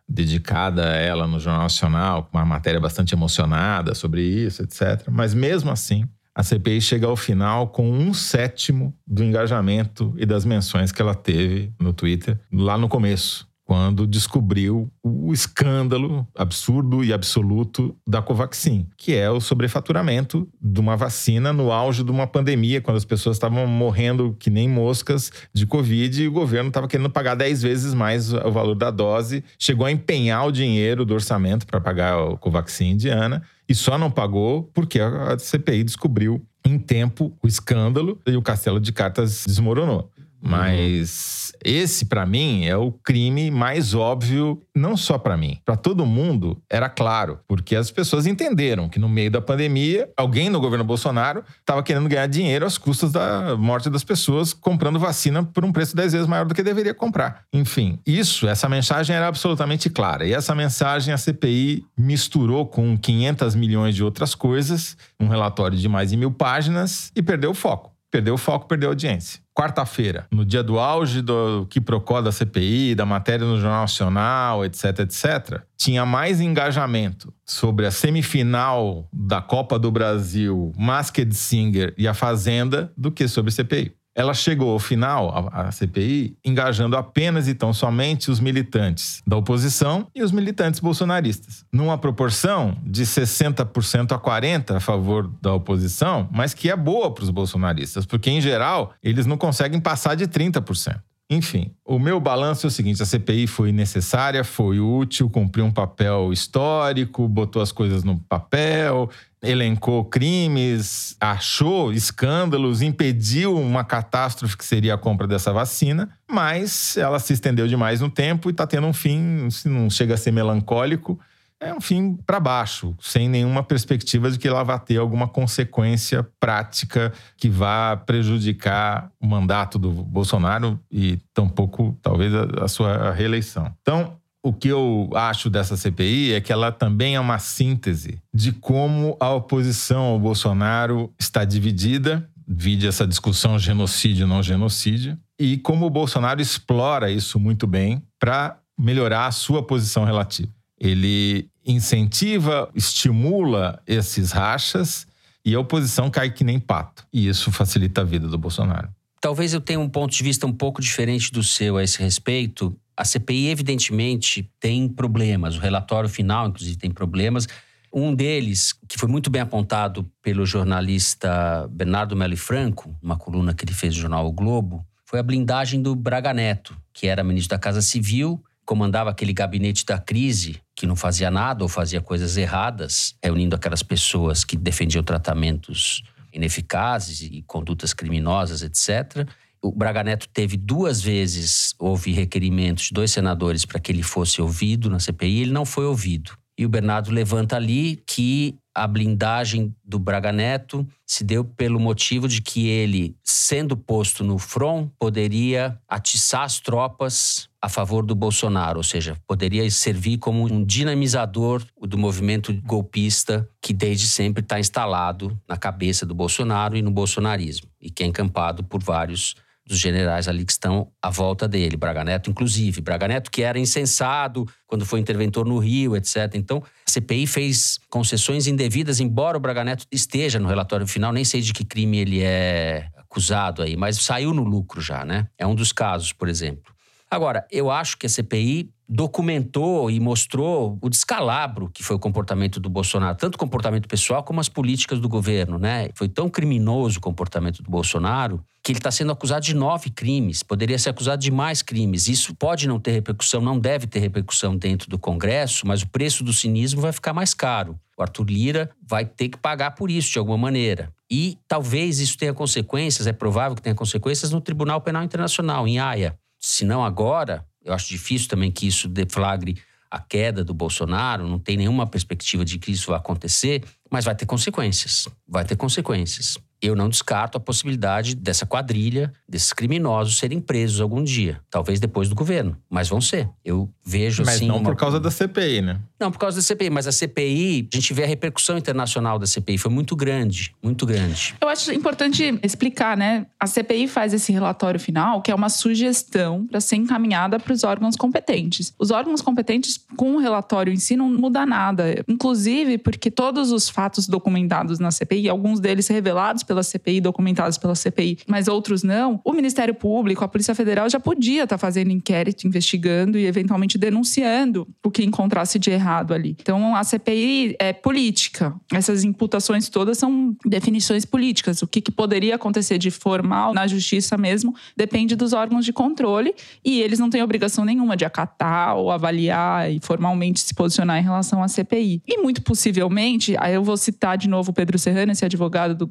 dedicada 0.09 0.91
a 0.91 0.97
ela 0.97 1.27
no 1.27 1.39
Jornal 1.41 1.63
Nacional, 1.63 2.25
com 2.25 2.37
uma 2.37 2.45
matéria 2.45 2.81
bastante 2.81 3.15
emocionada 3.15 3.95
sobre 3.95 4.23
isso, 4.23 4.63
etc. 4.63 5.07
Mas 5.11 5.35
mesmo 5.35 5.71
assim, 5.71 6.05
a 6.35 6.43
CPI 6.43 6.81
chega 6.81 7.07
ao 7.07 7.17
final 7.17 7.69
com 7.69 7.91
um 7.91 8.13
sétimo 8.13 8.95
do 9.07 9.25
engajamento 9.25 10.15
e 10.19 10.27
das 10.27 10.45
menções 10.45 10.93
que 10.93 11.01
ela 11.01 11.15
teve 11.15 11.73
no 11.81 11.93
Twitter 11.93 12.39
lá 12.53 12.77
no 12.77 12.89
começo 12.89 13.49
quando 13.67 14.07
descobriu 14.07 14.89
o 15.03 15.33
escândalo 15.33 16.27
absurdo 16.37 17.03
e 17.03 17.13
absoluto 17.13 17.97
da 18.07 18.23
Covaxin, 18.23 18.87
que 18.97 19.13
é 19.13 19.29
o 19.29 19.41
sobrefaturamento 19.41 20.49
de 20.63 20.81
uma 20.81 20.97
vacina 20.97 21.53
no 21.53 21.73
auge 21.73 22.05
de 22.05 22.11
uma 22.13 22.29
pandemia, 22.29 22.81
quando 22.81 22.97
as 22.97 23.05
pessoas 23.05 23.37
estavam 23.37 23.67
morrendo 23.67 24.37
que 24.39 24.49
nem 24.49 24.69
moscas 24.69 25.33
de 25.53 25.67
Covid 25.67 26.23
e 26.23 26.29
o 26.29 26.33
governo 26.33 26.69
estava 26.69 26.87
querendo 26.87 27.11
pagar 27.11 27.35
10 27.35 27.63
vezes 27.63 27.93
mais 27.93 28.33
o 28.33 28.53
valor 28.53 28.77
da 28.77 28.93
dose, 28.93 29.43
chegou 29.59 29.85
a 29.85 29.91
empenhar 29.91 30.47
o 30.47 30.53
dinheiro 30.53 31.05
do 31.05 31.13
orçamento 31.13 31.67
para 31.67 31.81
pagar 31.81 32.19
o 32.19 32.39
Covaxin 32.39 32.91
indiana 32.91 33.43
e 33.69 33.75
só 33.75 33.99
não 33.99 34.13
pagou 34.13 34.71
porque 34.73 35.01
a 35.01 35.37
CPI 35.37 35.83
descobriu 35.83 36.41
em 36.65 36.79
tempo 36.79 37.37
o 37.43 37.49
escândalo 37.49 38.21
e 38.25 38.37
o 38.37 38.43
castelo 38.43 38.79
de 38.79 38.93
cartas 38.93 39.45
desmoronou. 39.45 40.09
Mas 40.41 41.46
esse, 41.65 42.07
para 42.07 42.27
mim, 42.27 42.65
é 42.67 42.77
o 42.77 42.93
crime 42.93 43.51
mais 43.51 43.95
óbvio, 43.95 44.63
não 44.75 44.97
só 44.97 45.19
para 45.19 45.37
mim, 45.37 45.59
para 45.65 45.77
todo 45.77 46.07
mundo, 46.07 46.61
era 46.71 46.89
claro, 46.89 47.41
porque 47.47 47.77
as 47.77 47.91
pessoas 47.91 48.27
entenderam 48.27 48.89
que 48.89 48.99
no 48.99 49.09
meio 49.09 49.31
da 49.31 49.41
pandemia, 49.41 50.09
alguém 50.17 50.51
no 50.51 50.61
governo 50.61 50.85
Bolsonaro 50.85 51.45
estava 51.61 51.83
querendo 51.83 52.09
ganhar 52.09 52.27
dinheiro 52.27 52.67
às 52.67 52.79
custas 52.79 53.13
da 53.13 53.57
morte 53.57 53.89
das 53.89 54.05
pessoas, 54.05 54.53
comprando 54.53 54.99
vacina 54.99 55.43
por 55.45 55.65
um 55.65 55.73
preço 55.73 55.97
dez 55.97 56.13
vezes 56.13 56.27
maior 56.27 56.47
do 56.47 56.55
que 56.55 56.63
deveria 56.63 56.95
comprar. 56.95 57.45
Enfim, 57.53 57.99
isso, 58.07 58.47
essa 58.49 58.69
mensagem 58.69 59.15
era 59.15 59.29
absolutamente 59.29 59.89
clara. 59.89 60.27
E 60.27 60.33
essa 60.33 60.55
mensagem 60.55 61.13
a 61.13 61.19
CPI 61.19 61.85
misturou 61.97 62.67
com 62.67 62.97
500 62.97 63.55
milhões 63.55 63.95
de 63.95 64.05
outras 64.05 64.35
coisas, 64.35 64.97
um 65.19 65.29
relatório 65.29 65.79
de 65.79 65.89
mais 65.89 66.11
de 66.11 66.17
mil 66.17 66.31
páginas, 66.31 67.11
e 67.15 67.23
perdeu 67.23 67.51
o 67.51 67.55
foco. 67.55 67.93
Perdeu 68.11 68.35
o 68.35 68.39
foco, 68.39 68.67
perdeu 68.67 68.89
a 68.89 68.93
audiência 68.93 69.46
quarta-feira, 69.57 70.27
no 70.31 70.45
dia 70.45 70.63
do 70.63 70.79
auge 70.79 71.23
do 71.23 71.67
que 71.71 71.81
procó 71.81 72.21
da 72.21 72.31
CPI, 72.31 72.95
da 72.95 73.07
matéria 73.07 73.47
no 73.47 73.59
Jornal 73.59 73.81
Nacional, 73.81 74.63
etc, 74.67 75.01
etc, 75.01 75.63
tinha 75.79 76.05
mais 76.05 76.43
engajamento 76.43 77.33
sobre 77.43 77.87
a 77.87 77.91
semifinal 77.91 79.09
da 79.11 79.41
Copa 79.41 79.79
do 79.79 79.91
Brasil, 79.91 80.73
Masked 80.77 81.35
Singer 81.35 81.95
e 81.97 82.07
a 82.07 82.13
Fazenda 82.13 82.93
do 82.97 83.11
que 83.11 83.27
sobre 83.27 83.51
CPI. 83.51 83.97
Ela 84.17 84.33
chegou 84.33 84.71
ao 84.71 84.79
final, 84.79 85.51
a, 85.53 85.71
CPI, 85.71 86.39
engajando 86.43 86.97
apenas 86.97 87.47
e 87.49 87.55
tão 87.55 87.75
somente 87.75 88.31
os 88.31 88.41
militantes 88.41 89.23
da 89.27 89.37
oposição 89.37 90.07
e 90.15 90.23
os 90.23 90.33
militantes 90.33 90.81
bolsonaristas, 90.81 91.67
numa 91.71 91.99
proporção 91.99 92.79
de 92.83 93.03
60% 93.03 94.13
a 94.13 94.19
40% 94.19 94.75
a 94.75 94.81
favor 94.81 95.31
da 95.43 95.53
oposição, 95.53 96.29
mas 96.33 96.55
que 96.55 96.71
é 96.71 96.77
boa 96.77 97.13
para 97.13 97.25
os 97.25 97.31
bolsonaristas, 97.31 98.07
porque, 98.07 98.31
em 98.31 98.41
geral, 98.41 98.95
eles 99.03 99.27
não 99.27 99.37
conseguem 99.37 99.79
passar 99.79 100.15
de 100.15 100.27
30%. 100.27 100.99
Enfim, 101.29 101.73
o 101.85 101.99
meu 101.99 102.21
balanço 102.21 102.67
é 102.67 102.69
o 102.69 102.71
seguinte: 102.71 103.03
a 103.03 103.07
CPI 103.07 103.49
foi 103.49 103.73
necessária, 103.73 104.45
foi 104.45 104.79
útil, 104.79 105.29
cumpriu 105.29 105.65
um 105.65 105.73
papel 105.73 106.33
histórico, 106.33 107.27
botou 107.27 107.61
as 107.61 107.73
coisas 107.73 108.05
no 108.05 108.17
papel, 108.17 109.11
elencou 109.43 110.05
crimes, 110.05 111.17
achou 111.21 111.93
escândalos, 111.93 112.81
impediu 112.81 113.59
uma 113.59 113.83
catástrofe 113.83 114.57
que 114.57 114.65
seria 114.65 114.95
a 114.95 114.99
compra 114.99 115.27
dessa 115.27 115.53
vacina, 115.53 116.09
mas 116.31 116.97
ela 116.97 117.19
se 117.19 117.33
estendeu 117.33 117.67
demais 117.67 118.01
no 118.01 118.09
tempo 118.09 118.49
e 118.49 118.53
está 118.53 118.65
tendo 118.65 118.87
um 118.87 118.93
fim, 118.93 119.51
se 119.51 119.69
não 119.69 119.91
chega 119.91 120.15
a 120.15 120.17
ser 120.17 120.31
melancólico, 120.31 121.19
é 121.61 121.73
um 121.73 121.81
fim 121.81 122.17
para 122.27 122.39
baixo, 122.39 122.95
sem 123.01 123.29
nenhuma 123.29 123.63
perspectiva 123.63 124.31
de 124.31 124.39
que 124.39 124.47
ela 124.47 124.63
vá 124.63 124.79
ter 124.79 124.99
alguma 124.99 125.27
consequência 125.27 126.27
prática 126.39 127.13
que 127.37 127.49
vá 127.49 127.97
prejudicar 127.97 129.11
o 129.21 129.27
mandato 129.27 129.79
do 129.79 129.91
Bolsonaro 129.91 130.79
e 130.91 131.19
tampouco, 131.33 131.99
talvez, 132.03 132.35
a, 132.35 132.65
a 132.65 132.69
sua 132.69 133.13
reeleição. 133.13 133.73
Então, 133.81 134.17
o 134.43 134.53
que 134.53 134.69
eu 134.69 135.11
acho 135.15 135.51
dessa 135.51 135.77
CPI 135.77 136.35
é 136.35 136.41
que 136.41 136.53
ela 136.53 136.71
também 136.71 137.17
é 137.17 137.21
uma 137.21 137.39
síntese 137.39 138.21
de 138.33 138.53
como 138.53 139.17
a 139.19 139.33
oposição 139.33 140.03
ao 140.03 140.21
Bolsonaro 140.21 141.13
está 141.19 141.45
dividida, 141.45 142.29
vide 142.47 142.87
essa 142.87 143.07
discussão 143.07 143.59
genocídio 143.59 144.27
não 144.27 144.43
genocídio, 144.43 145.19
e 145.39 145.57
como 145.57 145.87
o 145.87 145.91
Bolsonaro 145.91 146.41
explora 146.41 147.11
isso 147.11 147.41
muito 147.41 147.67
bem 147.67 148.03
para 148.21 148.59
melhorar 148.79 149.27
a 149.27 149.33
sua 149.33 149.63
posição 149.63 150.05
relativa. 150.05 150.49
Ele 150.79 151.49
incentiva, 151.65 152.71
estimula 152.75 153.83
esses 153.87 154.31
rachas 154.31 155.07
e 155.45 155.55
a 155.55 155.61
oposição 155.61 156.11
cai 156.11 156.31
que 156.31 156.45
nem 156.45 156.59
pato. 156.59 157.07
E 157.13 157.29
isso 157.29 157.51
facilita 157.51 158.03
a 158.03 158.05
vida 158.05 158.29
do 158.29 158.39
Bolsonaro. 158.39 158.89
Talvez 159.21 159.53
eu 159.53 159.61
tenha 159.61 159.81
um 159.81 159.89
ponto 159.89 160.13
de 160.13 160.23
vista 160.23 160.47
um 160.47 160.53
pouco 160.53 160.81
diferente 160.81 161.33
do 161.33 161.43
seu 161.43 161.77
a 161.77 161.83
esse 161.83 162.01
respeito. 162.01 162.77
A 162.97 163.05
CPI, 163.05 163.49
evidentemente, 163.49 164.51
tem 164.61 164.89
problemas. 164.89 165.57
O 165.57 165.61
relatório 165.61 166.09
final, 166.09 166.49
inclusive, 166.49 166.77
tem 166.77 166.91
problemas. 166.91 167.49
Um 167.93 168.15
deles, 168.15 168.75
que 168.87 168.99
foi 168.99 169.09
muito 169.09 169.31
bem 169.31 169.41
apontado 169.43 170.09
pelo 170.23 170.45
jornalista 170.45 171.67
Bernardo 171.71 172.15
Melo 172.15 172.37
Franco, 172.37 172.95
uma 173.03 173.17
coluna 173.17 173.55
que 173.55 173.65
ele 173.65 173.73
fez 173.73 173.95
no 173.95 174.03
jornal 174.03 174.27
O 174.27 174.33
Globo, 174.33 174.87
foi 175.05 175.19
a 175.19 175.23
blindagem 175.23 175.81
do 175.81 175.95
Braga 175.95 176.35
Neto, 176.35 176.77
que 176.93 177.07
era 177.07 177.25
ministro 177.25 177.57
da 177.57 177.59
Casa 177.59 177.81
Civil 177.81 178.43
comandava 178.67 179.11
aquele 179.11 179.33
gabinete 179.33 179.87
da 179.87 179.97
crise, 179.97 180.61
que 180.75 180.87
não 180.87 180.97
fazia 180.97 181.31
nada 181.31 181.63
ou 181.63 181.69
fazia 181.69 182.01
coisas 182.01 182.37
erradas, 182.37 183.15
reunindo 183.23 183.55
aquelas 183.55 183.83
pessoas 183.83 184.45
que 184.45 184.57
defendiam 184.57 185.05
tratamentos 185.05 186.03
ineficazes 186.33 187.23
e 187.23 187.43
condutas 187.47 187.95
criminosas, 187.95 188.63
etc. 188.63 189.27
O 189.63 189.73
Braga 189.73 190.03
Neto 190.03 190.29
teve 190.29 190.57
duas 190.57 191.01
vezes, 191.01 191.75
houve 191.79 192.13
requerimentos 192.13 192.87
de 192.87 192.93
dois 192.93 193.11
senadores 193.13 193.65
para 193.65 193.81
que 193.81 193.91
ele 193.91 194.03
fosse 194.03 194.43
ouvido 194.43 194.91
na 194.91 194.99
CPI, 194.99 195.43
ele 195.43 195.53
não 195.53 195.65
foi 195.65 195.87
ouvido. 195.87 196.33
E 196.59 196.67
o 196.67 196.69
Bernardo 196.69 197.11
levanta 197.11 197.57
ali 197.57 198.03
que 198.07 198.57
a 198.77 198.87
blindagem 198.87 199.75
do 199.83 199.99
Braga 199.99 200.31
Neto 200.31 200.87
se 201.07 201.25
deu 201.25 201.43
pelo 201.43 201.81
motivo 201.81 202.29
de 202.29 202.43
que 202.43 202.69
ele, 202.69 203.17
sendo 203.25 203.75
posto 203.75 204.23
no 204.23 204.37
front, 204.37 204.91
poderia 204.99 205.81
atiçar 205.89 206.43
as 206.43 206.61
tropas 206.61 207.49
a 207.61 207.71
favor 207.71 208.05
do 208.05 208.15
Bolsonaro, 208.15 208.77
ou 208.77 208.83
seja, 208.83 209.17
poderia 209.27 209.69
servir 209.71 210.19
como 210.19 210.45
um 210.45 210.63
dinamizador 210.63 211.65
do 211.81 211.97
movimento 211.97 212.53
golpista 212.63 213.49
que 213.63 213.73
desde 213.73 214.07
sempre 214.07 214.43
está 214.43 214.61
instalado 214.61 215.41
na 215.49 215.57
cabeça 215.57 216.05
do 216.05 216.15
Bolsonaro 216.15 216.77
e 216.77 216.83
no 216.83 216.91
bolsonarismo, 216.91 217.69
e 217.81 217.91
que 217.91 218.03
é 218.03 218.07
encampado 218.07 218.63
por 218.63 218.83
vários 218.83 219.35
dos 219.67 219.79
generais 219.79 220.29
ali 220.29 220.45
que 220.45 220.53
estão 220.53 220.93
à 221.03 221.11
volta 221.11 221.49
dele, 221.49 221.77
Braga 221.77 222.05
Neto, 222.05 222.31
inclusive. 222.31 222.81
Braga 222.81 223.09
Neto, 223.09 223.31
que 223.31 223.43
era 223.43 223.59
insensado 223.59 224.47
quando 224.67 224.87
foi 224.87 225.01
interventor 225.01 225.45
no 225.45 225.59
Rio, 225.59 225.97
etc. 225.97 226.35
Então, 226.35 226.63
a 226.87 226.91
CPI 226.91 227.27
fez 227.27 227.81
concessões 227.91 228.47
indevidas, 228.47 229.01
embora 229.01 229.37
o 229.37 229.41
Braga 229.41 229.65
Neto 229.65 229.87
esteja 229.91 230.39
no 230.39 230.49
relatório 230.49 230.87
final, 230.87 231.13
nem 231.13 231.25
sei 231.25 231.41
de 231.41 231.53
que 231.53 231.65
crime 231.65 231.99
ele 231.99 232.23
é 232.23 232.89
acusado 232.97 233.63
aí, 233.63 233.77
mas 233.77 233.97
saiu 233.99 234.33
no 234.33 234.45
lucro 234.45 234.81
já, 234.81 235.05
né? 235.05 235.27
É 235.37 235.47
um 235.47 235.55
dos 235.55 235.73
casos, 235.73 236.13
por 236.13 236.29
exemplo. 236.29 236.75
Agora, 237.11 237.47
eu 237.51 237.71
acho 237.71 237.97
que 237.97 238.07
a 238.07 238.09
CPI 238.09 238.71
documentou 238.89 239.91
e 239.91 239.99
mostrou 239.99 240.79
o 240.81 240.89
descalabro 240.89 241.71
que 241.73 241.83
foi 241.83 241.97
o 241.97 241.99
comportamento 241.99 242.61
do 242.61 242.69
Bolsonaro, 242.69 243.17
tanto 243.17 243.35
o 243.35 243.39
comportamento 243.39 243.89
pessoal 243.89 244.23
como 244.23 244.41
as 244.41 244.49
políticas 244.49 245.01
do 245.01 245.09
governo, 245.09 245.59
né? 245.59 245.89
Foi 245.95 246.09
tão 246.09 246.29
criminoso 246.29 246.99
o 246.99 247.01
comportamento 247.01 247.63
do 247.63 247.71
Bolsonaro 247.71 248.45
que 248.63 248.73
ele 248.73 248.79
está 248.81 248.91
sendo 248.91 249.13
acusado 249.13 249.45
de 249.45 249.55
nove 249.55 249.91
crimes, 249.91 250.43
poderia 250.43 250.77
ser 250.77 250.91
acusado 250.91 251.23
de 251.23 251.31
mais 251.31 251.63
crimes. 251.63 252.09
Isso 252.09 252.35
pode 252.35 252.67
não 252.67 252.81
ter 252.81 252.91
repercussão, 252.91 253.41
não 253.41 253.61
deve 253.61 253.87
ter 253.87 254.01
repercussão 254.01 254.57
dentro 254.57 254.91
do 254.91 254.99
Congresso, 254.99 255.65
mas 255.65 255.83
o 255.83 255.89
preço 255.89 256.25
do 256.25 256.33
cinismo 256.33 256.81
vai 256.81 256.91
ficar 256.91 257.13
mais 257.13 257.33
caro. 257.33 257.79
O 257.97 258.03
Arthur 258.03 258.27
Lira 258.29 258.71
vai 258.85 259.05
ter 259.05 259.29
que 259.29 259.39
pagar 259.39 259.71
por 259.73 259.89
isso 259.89 260.11
de 260.11 260.19
alguma 260.19 260.37
maneira. 260.37 260.93
E 261.09 261.39
talvez 261.47 262.01
isso 262.01 262.19
tenha 262.19 262.35
consequências, 262.35 263.07
é 263.07 263.13
provável 263.13 263.55
que 263.55 263.63
tenha 263.63 263.75
consequências 263.75 264.33
no 264.33 264.41
Tribunal 264.41 264.81
Penal 264.81 265.05
Internacional, 265.05 265.69
em 265.69 265.79
Haia. 265.79 266.19
Se 266.41 266.65
não 266.65 266.85
agora, 266.85 267.47
eu 267.67 267.75
acho 267.75 267.89
difícil 267.89 268.29
também 268.29 268.51
que 268.51 268.67
isso 268.67 268.89
deflagre 268.89 269.57
a 269.91 270.01
queda 270.01 270.45
do 270.45 270.55
Bolsonaro, 270.55 271.29
não 271.29 271.39
tem 271.39 271.57
nenhuma 271.57 271.87
perspectiva 271.87 272.45
de 272.45 272.59
que 272.59 272.71
isso 272.71 272.89
vai 272.89 272.99
acontecer, 272.99 273.65
mas 273.91 274.05
vai 274.05 274.15
ter 274.15 274.27
consequências. 274.27 275.09
Vai 275.29 275.45
ter 275.45 275.57
consequências 275.57 276.39
eu 276.61 276.75
não 276.75 276.89
descarto 276.89 277.37
a 277.37 277.41
possibilidade 277.41 278.15
dessa 278.15 278.47
quadrilha, 278.47 279.13
desses 279.29 279.53
criminosos 279.53 280.19
serem 280.19 280.41
presos 280.41 280.81
algum 280.81 281.03
dia. 281.03 281.41
Talvez 281.51 281.79
depois 281.79 282.09
do 282.09 282.15
governo, 282.15 282.57
mas 282.69 282.89
vão 282.89 283.01
ser. 283.01 283.29
Eu 283.45 283.71
vejo 283.85 284.23
mas 284.25 284.37
assim. 284.37 284.47
Mas 284.47 284.49
não 284.49 284.61
uma... 284.61 284.71
por 284.71 284.77
causa 284.77 284.99
da 284.99 285.11
CPI, 285.11 285.63
né? 285.63 285.81
Não, 285.99 286.11
por 286.11 286.19
causa 286.19 286.37
da 286.37 286.43
CPI, 286.43 286.71
mas 286.71 286.87
a 286.87 286.93
CPI, 286.93 287.69
a 287.73 287.77
gente 287.77 287.95
vê 287.95 288.05
a 288.05 288.07
repercussão 288.07 288.59
internacional 288.59 289.19
da 289.19 289.27
CPI, 289.27 289.57
foi 289.59 289.71
muito 289.71 289.97
grande, 289.97 290.55
muito 290.63 290.85
grande. 290.85 291.35
Eu 291.41 291.49
acho 291.49 291.73
importante 291.73 292.39
explicar, 292.43 292.97
né? 292.97 293.27
A 293.41 293.47
CPI 293.47 293.89
faz 293.89 294.13
esse 294.13 294.31
relatório 294.33 294.79
final, 294.79 295.23
que 295.23 295.31
é 295.31 295.35
uma 295.35 295.49
sugestão 295.49 296.47
para 296.47 296.61
ser 296.61 296.77
encaminhada 296.77 297.39
para 297.39 297.53
os 297.53 297.65
órgãos 297.65 297.97
competentes. 297.97 298.75
Os 298.79 298.91
órgãos 298.91 299.23
competentes, 299.23 299.81
com 299.97 300.17
o 300.17 300.19
relatório 300.19 300.73
em 300.73 300.77
si, 300.77 300.97
não 300.97 301.11
muda 301.11 301.47
nada. 301.47 302.05
Inclusive, 302.07 302.79
porque 302.79 303.11
todos 303.11 303.51
os 303.51 303.69
fatos 303.69 304.07
documentados 304.07 304.79
na 304.79 304.91
CPI, 304.91 305.29
alguns 305.29 305.61
deles 305.61 305.89
revelados 305.89 306.43
pela 306.47 306.63
CPI, 306.63 307.01
documentados 307.01 307.59
pela 307.59 307.75
CPI, 307.75 308.19
mas 308.27 308.49
outros 308.49 308.83
não, 308.83 309.21
o 309.25 309.33
Ministério 309.33 309.75
Público, 309.75 310.25
a 310.25 310.29
Polícia 310.29 310.55
Federal 310.55 310.89
já 310.89 311.01
podia 311.01 311.45
estar 311.45 311.57
tá 311.57 311.59
fazendo 311.59 311.91
inquérito, 311.91 312.47
investigando 312.47 313.19
e 313.19 313.27
eventualmente 313.27 313.77
denunciando 313.77 314.67
o 314.85 314.91
que 314.91 315.05
encontrasse 315.05 315.59
de 315.59 315.71
errado 315.71 316.15
ali. 316.15 316.37
Então 316.41 316.75
a 316.75 316.85
CPI 316.85 317.57
é 317.59 317.73
política. 317.73 318.55
Essas 318.73 319.05
imputações 319.05 319.69
todas 319.69 319.99
são 319.99 320.37
definições 320.45 321.05
políticas. 321.05 321.63
O 321.63 321.67
que, 321.67 321.81
que 321.81 321.91
poderia 321.91 322.37
acontecer 322.37 322.79
de 322.79 322.91
formal 322.91 323.53
na 323.53 323.67
justiça 323.67 324.17
mesmo 324.17 324.55
depende 324.77 325.17
dos 325.17 325.33
órgãos 325.33 325.65
de 325.65 325.73
controle 325.73 326.35
e 326.65 326.81
eles 326.81 326.99
não 326.99 327.11
têm 327.11 327.23
obrigação 327.23 327.65
nenhuma 327.65 327.97
de 327.97 328.05
acatar 328.05 328.77
ou 328.77 328.91
avaliar 328.91 329.71
e 329.71 329.81
formalmente 329.83 330.41
se 330.41 330.55
posicionar 330.55 330.99
em 330.99 331.03
relação 331.03 331.43
à 331.43 331.49
CPI. 331.49 332.03
E 332.07 332.19
muito 332.19 332.43
possivelmente, 332.43 333.35
aí 333.39 333.55
eu 333.55 333.63
vou 333.63 333.77
citar 333.77 334.17
de 334.17 334.29
novo 334.29 334.51
o 334.51 334.55
Pedro 334.55 334.79
Serrano, 334.79 335.13
esse 335.13 335.25
advogado 335.25 335.75
do 335.75 335.87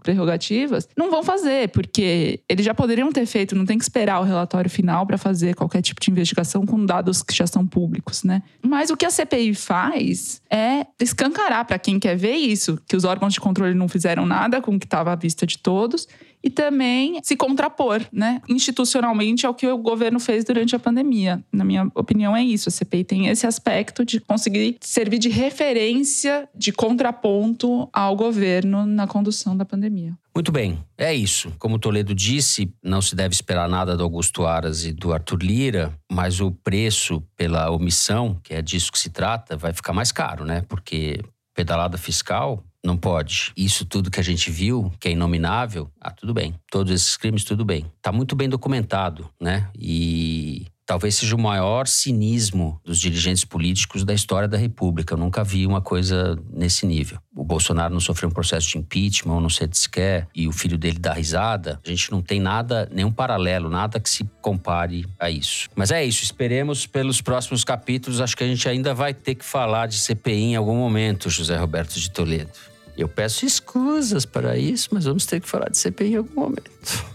Não 0.96 1.10
vão 1.10 1.24
fazer, 1.24 1.70
porque 1.70 2.42
eles 2.48 2.66
já 2.66 2.74
poderiam 2.74 3.12
ter 3.12 3.26
feito, 3.26 3.56
não 3.56 3.66
tem 3.66 3.78
que 3.78 3.84
esperar 3.84 4.20
o 4.20 4.24
relatório 4.24 4.70
final 4.70 5.06
para 5.06 5.18
fazer 5.18 5.56
qualquer 5.56 5.82
tipo 5.82 6.02
de 6.02 6.12
investigação 6.12 6.66
com 6.66 6.86
dados 6.86 7.22
que 7.22 7.34
já 7.34 7.48
são 7.48 7.66
públicos, 7.66 8.24
né? 8.24 8.44
Mas 8.62 8.90
o 8.90 8.98
que 8.98 9.06
a 9.06 9.10
CPI 9.10 9.54
faz 9.54 10.42
é 10.50 10.86
escancarar 11.02 11.66
para 11.66 11.80
quem 11.80 12.00
quer 12.00 12.16
ver 12.16 12.36
isso, 12.36 12.80
que 12.88 12.96
os 12.96 13.04
órgãos 13.04 13.34
de 13.34 13.40
controle 13.40 13.74
não 13.74 13.88
fizeram 13.88 14.26
nada 14.26 14.62
com 14.62 14.76
o 14.76 14.80
que 14.80 14.86
estava 14.86 15.12
à 15.12 15.16
vista 15.16 15.46
de 15.46 15.58
todos 15.58 16.08
e 16.46 16.50
também 16.52 17.20
se 17.24 17.36
contrapor, 17.36 18.06
né, 18.14 18.40
institucionalmente 18.48 19.48
ao 19.48 19.56
que 19.56 19.66
o 19.66 19.78
governo 19.80 20.20
fez 20.20 20.46
durante 20.46 20.76
a 20.76 20.80
pandemia. 20.80 21.44
Na 21.52 21.66
minha 21.66 21.90
opinião 21.96 22.38
é 22.38 22.44
isso, 22.44 22.70
a 22.70 22.72
CPI 22.72 23.04
tem 23.04 23.28
esse 23.28 23.48
aspecto 23.48 24.06
de 24.06 24.20
conseguir 24.20 24.78
servir 24.80 25.18
de 25.18 25.28
referência, 25.28 26.48
de 26.54 26.72
contraponto 26.72 27.90
ao 27.92 28.16
governo 28.16 28.86
na 28.86 29.08
condução 29.08 29.58
da 29.58 29.66
pandemia. 29.66 30.16
Muito 30.36 30.52
bem, 30.52 30.78
é 30.98 31.14
isso. 31.14 31.52
Como 31.58 31.80
Toledo 31.80 32.14
disse, 32.14 32.72
não 32.84 33.02
se 33.02 33.16
deve 33.16 33.34
esperar 33.34 33.68
nada 33.68 33.98
do 33.98 34.04
Augusto 34.04 34.46
Aras 34.46 34.86
e 34.86 34.92
do 34.92 35.14
Arthur 35.14 35.42
Lira, 35.42 35.98
mas 36.12 36.42
o 36.42 36.52
preço 36.52 37.24
pela 37.36 37.72
omissão, 37.72 38.38
que 38.44 38.54
é 38.54 38.62
disso 38.62 38.92
que 38.92 39.00
se 39.00 39.10
trata, 39.10 39.58
vai 39.58 39.74
ficar 39.74 39.94
mais 39.94 40.12
caro, 40.12 40.44
né? 40.44 40.62
Porque 40.68 41.22
pedalada 41.56 41.98
fiscal 41.98 42.62
não 42.86 42.98
pode. 42.98 43.52
Isso 43.58 43.86
tudo 43.86 44.12
que 44.12 44.20
a 44.20 44.24
gente 44.24 44.50
viu, 44.52 44.92
que 45.00 45.08
é 45.08 45.12
inominável, 45.12 45.90
ah, 46.00 46.12
tudo 46.12 46.34
bem. 46.34 46.56
Todos 46.72 46.94
esses 46.94 47.18
crimes, 47.18 47.44
tudo 47.44 47.66
bem. 47.66 47.86
Tá 48.02 48.12
muito 48.12 48.36
bem 48.36 48.48
documentado, 48.48 49.30
né? 49.40 49.70
E 49.78 50.68
talvez 50.86 51.16
seja 51.16 51.36
o 51.36 51.40
maior 51.40 51.88
cinismo 51.88 52.80
dos 52.84 53.00
dirigentes 53.00 53.44
políticos 53.44 54.04
da 54.04 54.14
história 54.14 54.48
da 54.48 54.58
República. 54.58 55.14
Eu 55.14 55.18
nunca 55.18 55.44
vi 55.44 55.66
uma 55.66 55.82
coisa 55.82 56.38
nesse 56.54 56.86
nível. 56.86 57.18
O 57.36 57.44
Bolsonaro 57.44 57.94
não 57.94 58.00
sofreu 58.00 58.30
um 58.30 58.32
processo 58.32 58.70
de 58.70 58.78
impeachment, 58.78 59.42
não 59.42 59.50
sei 59.50 59.68
se 59.72 59.90
quer, 59.90 60.28
e 60.34 60.48
o 60.48 60.52
filho 60.52 60.78
dele 60.78 61.00
dá 61.00 61.14
risada. 61.14 61.80
A 61.86 61.90
gente 61.90 62.12
não 62.12 62.22
tem 62.22 62.40
nada, 62.40 62.88
nenhum 62.94 63.12
paralelo, 63.12 63.70
nada 63.70 64.00
que 64.00 64.10
se 64.10 64.24
compare 64.42 65.06
a 65.20 65.30
isso. 65.30 65.70
Mas 65.76 65.92
é 65.92 66.06
isso, 66.06 66.24
esperemos 66.24 66.86
pelos 66.86 67.22
próximos 67.22 67.64
capítulos. 67.64 68.22
Acho 68.22 68.38
que 68.38 68.44
a 68.44 68.48
gente 68.48 68.70
ainda 68.70 68.94
vai 68.94 69.14
ter 69.14 69.36
que 69.36 69.46
falar 69.46 69.88
de 69.88 69.98
CPI 69.98 70.44
em 70.44 70.56
algum 70.56 70.76
momento, 70.76 71.30
José 71.30 71.58
Roberto 71.58 72.00
de 72.00 72.12
Toledo. 72.12 72.75
Eu 72.98 73.08
peço 73.08 73.46
escusas 73.46 74.26
para 74.26 74.58
isso, 74.58 74.90
mas 74.92 75.06
vamos 75.06 75.26
ter 75.26 75.42
que 75.42 75.48
falar 75.48 75.70
de 75.70 75.78
CPI 75.78 76.14
em 76.14 76.16
algum 76.18 76.42
momento. 76.42 77.06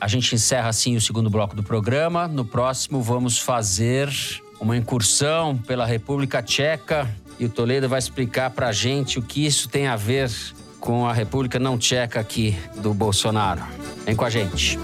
A 0.00 0.06
gente 0.06 0.34
encerra 0.34 0.68
assim 0.68 0.96
o 0.96 1.00
segundo 1.00 1.28
bloco 1.28 1.56
do 1.56 1.62
programa. 1.62 2.28
No 2.28 2.44
próximo, 2.44 3.02
vamos 3.02 3.38
fazer 3.38 4.08
uma 4.60 4.76
incursão 4.76 5.56
pela 5.56 5.86
República 5.86 6.42
Tcheca 6.42 7.08
e 7.38 7.44
o 7.44 7.48
Toledo 7.48 7.88
vai 7.88 7.98
explicar 7.98 8.50
para 8.50 8.68
a 8.68 8.72
gente 8.72 9.18
o 9.18 9.22
que 9.22 9.46
isso 9.46 9.68
tem 9.68 9.86
a 9.86 9.96
ver 9.96 10.30
com 10.80 11.06
a 11.06 11.12
República 11.12 11.58
Não 11.58 11.78
Tcheca 11.78 12.20
aqui 12.20 12.56
do 12.76 12.92
Bolsonaro. 12.94 13.62
Vem 14.04 14.16
com 14.16 14.24
a 14.24 14.30
gente. 14.30 14.78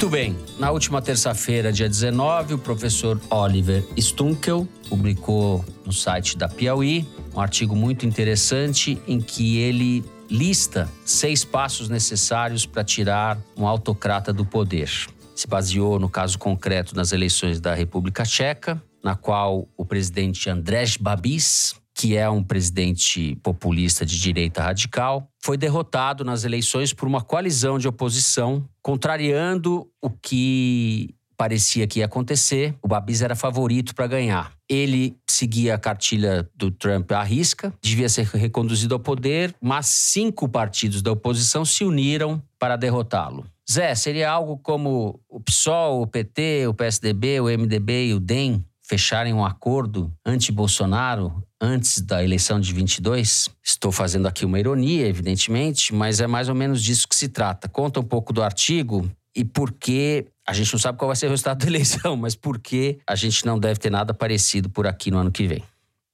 Muito 0.00 0.12
bem. 0.12 0.34
Na 0.58 0.70
última 0.70 1.02
terça-feira, 1.02 1.70
dia 1.70 1.86
19, 1.86 2.54
o 2.54 2.58
professor 2.58 3.20
Oliver 3.28 3.84
Stunkel 3.98 4.66
publicou 4.88 5.62
no 5.84 5.92
site 5.92 6.38
da 6.38 6.48
Piauí 6.48 7.06
um 7.34 7.38
artigo 7.38 7.76
muito 7.76 8.06
interessante 8.06 8.98
em 9.06 9.20
que 9.20 9.58
ele 9.58 10.02
lista 10.30 10.88
seis 11.04 11.44
passos 11.44 11.90
necessários 11.90 12.64
para 12.64 12.82
tirar 12.82 13.38
um 13.54 13.66
autocrata 13.66 14.32
do 14.32 14.42
poder. 14.42 14.88
Se 15.36 15.46
baseou, 15.46 15.98
no 15.98 16.08
caso 16.08 16.38
concreto, 16.38 16.96
nas 16.96 17.12
eleições 17.12 17.60
da 17.60 17.74
República 17.74 18.22
Tcheca, 18.22 18.82
na 19.04 19.14
qual 19.14 19.68
o 19.76 19.84
presidente 19.84 20.48
Andrzej 20.48 20.96
Babis 20.98 21.74
que 22.00 22.16
é 22.16 22.30
um 22.30 22.42
presidente 22.42 23.36
populista 23.42 24.06
de 24.06 24.18
direita 24.18 24.62
radical, 24.62 25.29
foi 25.42 25.56
derrotado 25.56 26.24
nas 26.24 26.44
eleições 26.44 26.92
por 26.92 27.08
uma 27.08 27.22
coalizão 27.22 27.78
de 27.78 27.88
oposição, 27.88 28.64
contrariando 28.82 29.90
o 30.00 30.10
que 30.10 31.14
parecia 31.36 31.86
que 31.86 32.00
ia 32.00 32.04
acontecer. 32.04 32.74
O 32.82 32.88
Babis 32.88 33.22
era 33.22 33.34
favorito 33.34 33.94
para 33.94 34.06
ganhar. 34.06 34.52
Ele 34.68 35.16
seguia 35.26 35.74
a 35.74 35.78
cartilha 35.78 36.46
do 36.54 36.70
Trump 36.70 37.10
à 37.12 37.22
risca, 37.22 37.72
devia 37.80 38.10
ser 38.10 38.26
reconduzido 38.26 38.94
ao 38.94 39.00
poder, 39.00 39.54
mas 39.60 39.86
cinco 39.86 40.46
partidos 40.46 41.00
da 41.00 41.10
oposição 41.10 41.64
se 41.64 41.82
uniram 41.82 42.42
para 42.58 42.76
derrotá-lo. 42.76 43.46
Zé, 43.70 43.94
seria 43.94 44.30
algo 44.30 44.58
como 44.58 45.18
o 45.28 45.40
PSOL, 45.40 46.02
o 46.02 46.06
PT, 46.06 46.66
o 46.66 46.74
PSDB, 46.74 47.40
o 47.40 47.44
MDB 47.44 48.08
e 48.08 48.14
o 48.14 48.20
DEM 48.20 48.62
fecharem 48.82 49.32
um 49.32 49.44
acordo 49.44 50.12
anti-Bolsonaro 50.26 51.42
antes 51.60 52.00
da 52.00 52.24
eleição 52.24 52.58
de 52.58 52.72
22? 52.72 53.48
Estou 53.62 53.92
fazendo 53.92 54.26
aqui 54.26 54.44
uma 54.44 54.58
ironia, 54.58 55.06
evidentemente, 55.06 55.94
mas 55.94 56.20
é 56.20 56.26
mais 56.26 56.48
ou 56.48 56.54
menos 56.54 56.82
disso 56.82 57.06
que 57.06 57.14
se 57.14 57.28
trata. 57.28 57.68
Conta 57.68 58.00
um 58.00 58.04
pouco 58.04 58.32
do 58.32 58.42
artigo 58.42 59.10
e 59.34 59.44
por 59.44 59.72
que 59.72 60.26
a 60.46 60.52
gente 60.52 60.72
não 60.72 60.80
sabe 60.80 60.98
qual 60.98 61.08
vai 61.08 61.16
ser 61.16 61.26
o 61.26 61.30
resultado 61.30 61.58
da 61.58 61.66
eleição, 61.70 62.16
mas 62.16 62.34
por 62.34 62.58
que 62.58 62.98
a 63.06 63.14
gente 63.14 63.44
não 63.44 63.58
deve 63.58 63.78
ter 63.78 63.90
nada 63.90 64.14
parecido 64.14 64.68
por 64.68 64.86
aqui 64.86 65.10
no 65.10 65.18
ano 65.18 65.30
que 65.30 65.46
vem. 65.46 65.62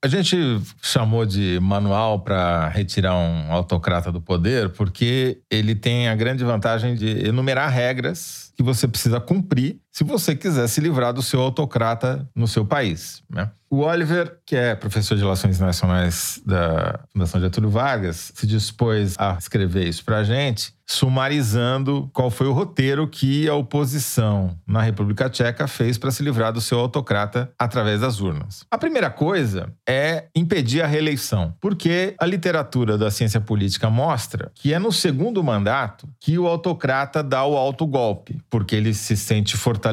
A 0.04 0.08
gente 0.08 0.36
chamou 0.82 1.24
de 1.24 1.58
manual 1.60 2.20
para 2.20 2.68
retirar 2.68 3.16
um 3.16 3.50
autocrata 3.50 4.12
do 4.12 4.20
poder 4.20 4.70
porque 4.70 5.40
ele 5.50 5.74
tem 5.74 6.08
a 6.08 6.14
grande 6.14 6.44
vantagem 6.44 6.94
de 6.94 7.26
enumerar 7.26 7.70
regras 7.70 8.52
que 8.54 8.62
você 8.62 8.86
precisa 8.86 9.18
cumprir 9.18 9.80
se 9.96 10.04
você 10.04 10.36
quiser 10.36 10.68
se 10.68 10.78
livrar 10.78 11.14
do 11.14 11.22
seu 11.22 11.40
autocrata 11.40 12.28
no 12.34 12.46
seu 12.46 12.66
país. 12.66 13.22
Né? 13.30 13.50
O 13.68 13.78
Oliver, 13.78 14.38
que 14.44 14.54
é 14.54 14.74
professor 14.76 15.16
de 15.16 15.22
Relações 15.22 15.56
Internacionais 15.56 16.40
da 16.46 17.00
Fundação 17.12 17.40
Getúlio 17.40 17.70
Vargas, 17.70 18.30
se 18.34 18.46
dispôs 18.46 19.16
a 19.18 19.36
escrever 19.38 19.88
isso 19.88 20.04
para 20.04 20.18
a 20.18 20.24
gente, 20.24 20.72
sumarizando 20.88 22.08
qual 22.12 22.30
foi 22.30 22.46
o 22.46 22.52
roteiro 22.52 23.08
que 23.08 23.48
a 23.48 23.54
oposição 23.54 24.56
na 24.64 24.80
República 24.80 25.28
Tcheca 25.28 25.66
fez 25.66 25.98
para 25.98 26.12
se 26.12 26.22
livrar 26.22 26.52
do 26.52 26.60
seu 26.60 26.78
autocrata 26.78 27.50
através 27.58 28.02
das 28.02 28.20
urnas. 28.20 28.64
A 28.70 28.78
primeira 28.78 29.10
coisa 29.10 29.72
é 29.88 30.26
impedir 30.32 30.82
a 30.82 30.86
reeleição, 30.86 31.52
porque 31.60 32.14
a 32.20 32.24
literatura 32.24 32.96
da 32.96 33.10
ciência 33.10 33.40
política 33.40 33.90
mostra 33.90 34.52
que 34.54 34.72
é 34.72 34.78
no 34.78 34.92
segundo 34.92 35.42
mandato 35.42 36.08
que 36.20 36.38
o 36.38 36.46
autocrata 36.46 37.20
dá 37.20 37.44
o 37.44 37.56
autogolpe, 37.56 38.40
porque 38.48 38.76
ele 38.76 38.94
se 38.94 39.16
sente 39.16 39.56
fortalecido 39.56 39.85